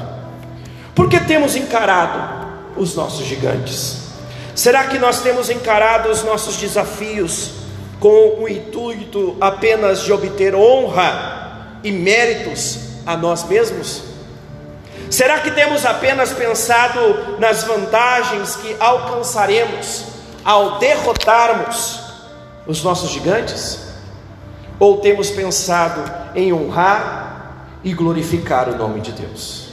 Porque 0.95 1.19
temos 1.19 1.55
encarado 1.55 2.47
os 2.75 2.95
nossos 2.95 3.25
gigantes. 3.25 3.99
Será 4.55 4.85
que 4.85 4.97
nós 4.97 5.21
temos 5.21 5.51
encarado 5.51 6.09
os 6.09 6.23
nossos 6.23 6.57
desafios 6.57 7.51
com 7.99 8.41
o 8.41 8.49
intuito 8.49 9.37
apenas 9.39 10.01
de 10.01 10.11
obter 10.11 10.55
honra 10.55 11.79
e 11.83 11.91
méritos 11.91 12.79
a 13.05 13.15
nós 13.15 13.43
mesmos? 13.43 14.01
Será 15.11 15.39
que 15.39 15.51
temos 15.51 15.85
apenas 15.85 16.31
pensado 16.31 17.37
nas 17.37 17.63
vantagens 17.63 18.55
que 18.55 18.75
alcançaremos 18.79 20.05
ao 20.43 20.79
derrotarmos 20.79 21.99
os 22.65 22.83
nossos 22.83 23.11
gigantes? 23.11 23.82
Ou 24.79 24.97
temos 24.97 25.29
pensado 25.29 26.01
em 26.35 26.51
honrar 26.51 27.67
e 27.83 27.93
glorificar 27.93 28.69
o 28.69 28.75
nome 28.75 29.01
de 29.01 29.11
Deus? 29.11 29.69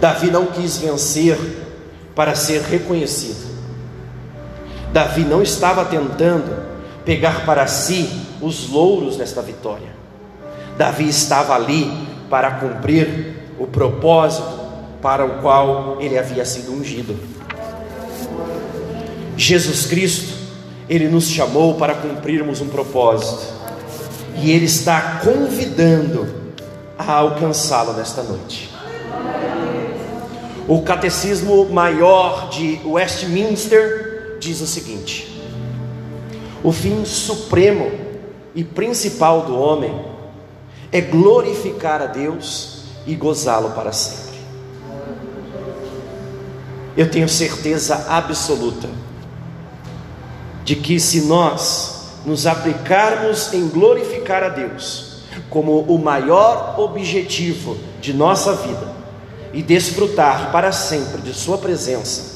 Davi 0.00 0.30
não 0.30 0.46
quis 0.46 0.78
vencer 0.78 1.38
para 2.14 2.34
ser 2.34 2.62
reconhecido. 2.62 3.52
Davi 4.92 5.22
não 5.22 5.42
estava 5.42 5.84
tentando 5.84 6.54
pegar 7.04 7.46
para 7.46 7.66
si 7.66 8.10
os 8.40 8.68
louros 8.68 9.16
desta 9.16 9.40
vitória. 9.40 9.90
Davi 10.76 11.08
estava 11.08 11.54
ali 11.54 11.90
para 12.28 12.50
cumprir 12.52 13.36
o 13.58 13.66
propósito 13.66 14.60
para 15.00 15.24
o 15.24 15.40
qual 15.40 15.98
ele 16.00 16.18
havia 16.18 16.44
sido 16.44 16.72
ungido. 16.72 17.16
Jesus 19.36 19.86
Cristo, 19.86 20.41
ele 20.92 21.08
nos 21.08 21.26
chamou 21.30 21.76
para 21.76 21.94
cumprirmos 21.94 22.60
um 22.60 22.68
propósito, 22.68 23.50
e 24.36 24.50
ele 24.50 24.66
está 24.66 25.20
convidando 25.24 26.28
a 26.98 27.12
alcançá-lo 27.12 27.94
nesta 27.94 28.22
noite. 28.22 28.70
O 30.68 30.82
catecismo 30.82 31.64
maior 31.70 32.50
de 32.50 32.78
Westminster 32.84 34.36
diz 34.38 34.60
o 34.60 34.66
seguinte: 34.66 35.42
o 36.62 36.70
fim 36.70 37.06
supremo 37.06 37.90
e 38.54 38.62
principal 38.62 39.46
do 39.46 39.58
homem 39.58 39.98
é 40.92 41.00
glorificar 41.00 42.02
a 42.02 42.06
Deus 42.06 42.82
e 43.06 43.14
gozá-lo 43.14 43.70
para 43.70 43.92
sempre. 43.92 44.38
Eu 46.94 47.10
tenho 47.10 47.30
certeza 47.30 48.08
absoluta 48.10 49.01
de 50.64 50.76
que 50.76 50.98
se 51.00 51.22
nós 51.22 52.02
nos 52.24 52.46
aplicarmos 52.46 53.52
em 53.52 53.68
glorificar 53.68 54.42
a 54.44 54.48
Deus 54.48 55.12
como 55.50 55.80
o 55.80 55.98
maior 55.98 56.78
objetivo 56.78 57.76
de 58.00 58.12
nossa 58.12 58.54
vida 58.54 58.92
e 59.52 59.62
desfrutar 59.62 60.50
para 60.52 60.72
sempre 60.72 61.20
de 61.20 61.34
Sua 61.34 61.58
presença, 61.58 62.32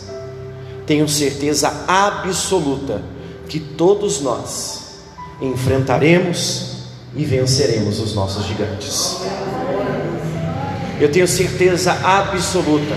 tenho 0.87 1.09
certeza 1.09 1.85
absoluta 1.87 3.03
que 3.49 3.59
todos 3.59 4.21
nós 4.21 5.01
enfrentaremos 5.41 6.77
e 7.15 7.25
venceremos 7.25 7.99
os 7.99 8.15
nossos 8.15 8.45
gigantes. 8.47 9.21
Eu 11.01 11.11
tenho 11.11 11.29
certeza 11.29 11.93
absoluta, 11.93 12.97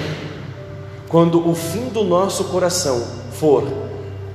quando 1.08 1.48
o 1.48 1.56
fim 1.56 1.90
do 1.90 2.04
nosso 2.04 2.46
coração 2.46 3.04
for 3.32 3.89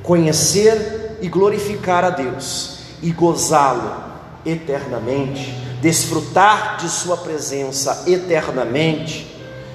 conhecer 0.05 1.19
e 1.21 1.29
glorificar 1.29 2.05
a 2.05 2.11
Deus 2.11 2.77
e 3.03 3.11
gozá-lo 3.11 4.05
eternamente, 4.47 5.53
desfrutar 5.81 6.77
de 6.77 6.89
Sua 6.89 7.17
presença 7.17 8.05
eternamente, 8.07 9.27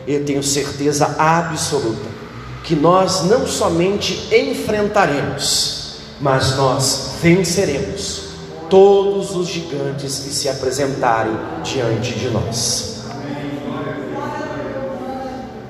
eu 0.08 0.24
tenho 0.24 0.44
certeza 0.44 1.16
absoluta 1.18 2.08
que 2.64 2.76
nós 2.76 3.24
não 3.24 3.48
somente 3.48 4.34
enfrentaremos, 4.34 5.98
mas 6.22 6.56
nós 6.56 7.14
venceremos 7.22 8.30
todos 8.70 9.36
os 9.36 9.48
gigantes 9.48 10.20
que 10.20 10.30
se 10.30 10.48
apresentarem 10.48 11.36
diante 11.64 12.14
de 12.14 12.30
nós. 12.30 13.00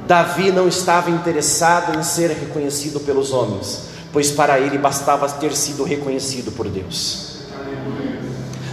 Davi 0.06 0.52
não 0.52 0.68
estava 0.68 1.10
interessado 1.10 1.98
em 1.98 2.04
ser 2.04 2.32
reconhecido 2.32 3.00
pelos 3.00 3.32
homens, 3.32 3.89
pois 4.12 4.32
para 4.32 4.60
ele 4.60 4.78
bastava 4.78 5.28
ter 5.30 5.56
sido 5.56 5.84
reconhecido 5.84 6.52
por 6.52 6.68
Deus. 6.68 7.40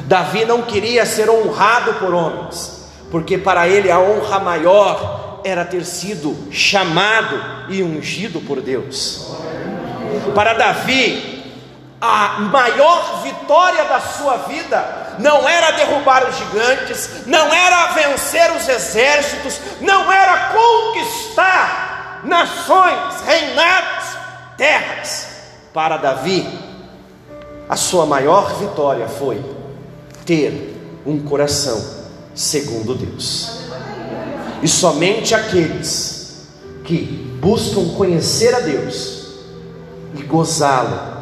Davi 0.05 0.45
não 0.45 0.62
queria 0.62 1.05
ser 1.05 1.28
honrado 1.28 1.95
por 1.95 2.14
homens, 2.14 2.84
porque 3.11 3.37
para 3.37 3.66
ele 3.66 3.91
a 3.91 3.99
honra 3.99 4.39
maior 4.39 5.41
era 5.45 5.64
ter 5.64 5.84
sido 5.84 6.37
chamado 6.51 7.41
e 7.68 7.82
ungido 7.82 8.41
por 8.41 8.61
Deus. 8.61 9.32
Para 10.34 10.55
Davi, 10.55 11.37
a 12.01 12.41
maior 12.41 13.22
vitória 13.22 13.84
da 13.84 14.01
sua 14.01 14.37
vida 14.49 15.16
não 15.18 15.49
era 15.49 15.72
derrubar 15.72 16.28
os 16.28 16.37
gigantes, 16.37 17.26
não 17.26 17.53
era 17.53 17.87
vencer 17.89 18.51
os 18.53 18.68
exércitos, 18.68 19.61
não 19.80 20.12
era 20.12 20.53
conquistar 20.53 22.20
nações, 22.24 23.22
reinados, 23.24 23.95
terras. 24.57 25.34
Para 25.72 25.96
Davi, 25.96 26.46
a 27.68 27.76
sua 27.76 28.07
maior 28.07 28.59
vitória 28.59 29.09
foi 29.09 29.44
ter 30.24 30.74
um 31.04 31.20
coração 31.20 31.82
segundo 32.34 32.94
Deus. 32.94 33.61
E 34.62 34.68
somente 34.68 35.34
aqueles 35.34 36.46
que 36.84 37.02
buscam 37.40 37.94
conhecer 37.94 38.54
a 38.54 38.61
Deus 38.61 39.26
e 40.14 40.22
gozá-lo 40.22 41.16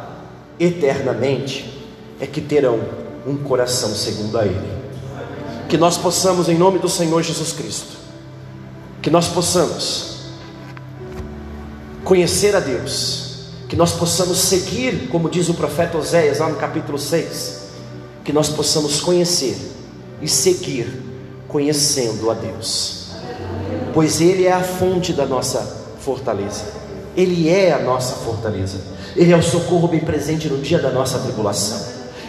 eternamente 0.59 1.83
é 2.19 2.25
que 2.25 2.39
terão 2.39 2.79
um 3.27 3.35
coração 3.37 3.89
segundo 3.89 4.37
a 4.37 4.45
Ele. 4.45 4.75
Que 5.67 5.77
nós 5.77 5.97
possamos, 5.97 6.47
em 6.47 6.57
nome 6.57 6.79
do 6.79 6.87
Senhor 6.87 7.21
Jesus 7.21 7.51
Cristo, 7.51 7.97
que 9.01 9.09
nós 9.09 9.27
possamos 9.27 10.15
conhecer 12.03 12.55
a 12.55 12.59
Deus, 12.59 13.24
que 13.67 13.75
nós 13.75 13.93
possamos 13.93 14.37
seguir, 14.37 15.07
como 15.09 15.29
diz 15.29 15.49
o 15.49 15.53
profeta 15.53 15.97
Oséias 15.97 16.39
lá 16.39 16.49
no 16.49 16.55
capítulo 16.55 16.99
6, 16.99 17.63
que 18.23 18.31
nós 18.31 18.49
possamos 18.49 19.01
conhecer 19.01 19.57
e 20.21 20.27
seguir 20.27 20.87
conhecendo 21.47 22.29
a 22.29 22.33
Deus, 22.33 23.07
pois 23.93 24.21
Ele 24.21 24.45
é 24.45 24.51
a 24.51 24.61
fonte 24.61 25.13
da 25.13 25.25
nossa 25.25 25.85
fortaleza, 25.99 26.63
Ele 27.15 27.49
é 27.49 27.71
a 27.71 27.79
nossa 27.79 28.15
fortaleza, 28.15 28.79
Ele 29.15 29.31
é 29.31 29.37
o 29.37 29.43
socorro 29.43 29.87
bem 29.87 30.01
presente 30.01 30.47
no 30.47 30.59
dia 30.59 30.79
da 30.79 30.91
nossa 30.91 31.19
tribulação, 31.19 31.79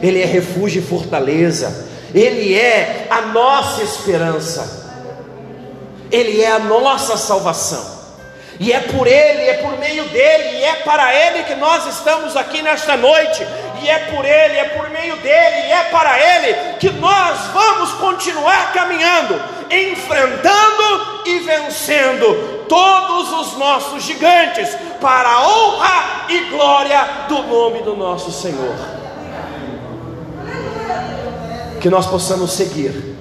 Ele 0.02 0.20
é 0.20 0.24
refúgio 0.24 0.80
e 0.80 0.84
fortaleza, 0.84 1.86
Ele 2.14 2.54
é 2.54 3.08
a 3.10 3.22
nossa 3.22 3.82
esperança, 3.82 4.86
Ele 6.10 6.40
é 6.40 6.50
a 6.50 6.58
nossa 6.58 7.16
salvação. 7.16 7.95
E 8.58 8.72
é 8.72 8.80
por 8.80 9.06
Ele, 9.06 9.42
é 9.42 9.54
por 9.54 9.78
meio 9.78 10.04
dele, 10.04 10.58
e 10.58 10.64
é 10.64 10.74
para 10.76 11.14
Ele 11.14 11.42
que 11.44 11.54
nós 11.54 11.86
estamos 11.86 12.36
aqui 12.36 12.62
nesta 12.62 12.96
noite, 12.96 13.46
e 13.82 13.88
é 13.88 13.98
por 13.98 14.24
Ele, 14.24 14.56
é 14.56 14.64
por 14.64 14.88
meio 14.88 15.16
dele, 15.16 15.68
e 15.68 15.72
é 15.72 15.82
para 15.90 16.18
Ele 16.18 16.76
que 16.78 16.90
nós 16.90 17.38
vamos 17.52 17.92
continuar 17.92 18.72
caminhando, 18.72 19.40
enfrentando 19.70 21.22
e 21.26 21.38
vencendo 21.40 22.64
todos 22.66 23.32
os 23.32 23.58
nossos 23.58 24.02
gigantes, 24.04 24.70
para 25.00 25.28
a 25.28 25.48
honra 25.48 26.26
e 26.30 26.40
glória 26.50 27.26
do 27.28 27.42
nome 27.42 27.82
do 27.82 27.94
nosso 27.94 28.32
Senhor. 28.32 28.74
Que 31.80 31.90
nós 31.90 32.06
possamos 32.06 32.52
seguir 32.52 33.14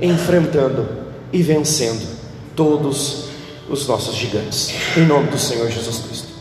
enfrentando 0.00 0.88
e 1.30 1.42
vencendo 1.42 2.18
todos 2.56 3.27
os 3.68 3.86
nossos 3.86 4.14
gigantes, 4.16 4.72
em 4.96 5.06
nome 5.06 5.30
do 5.30 5.38
Senhor 5.38 5.70
Jesus 5.70 6.00
Cristo. 6.00 6.37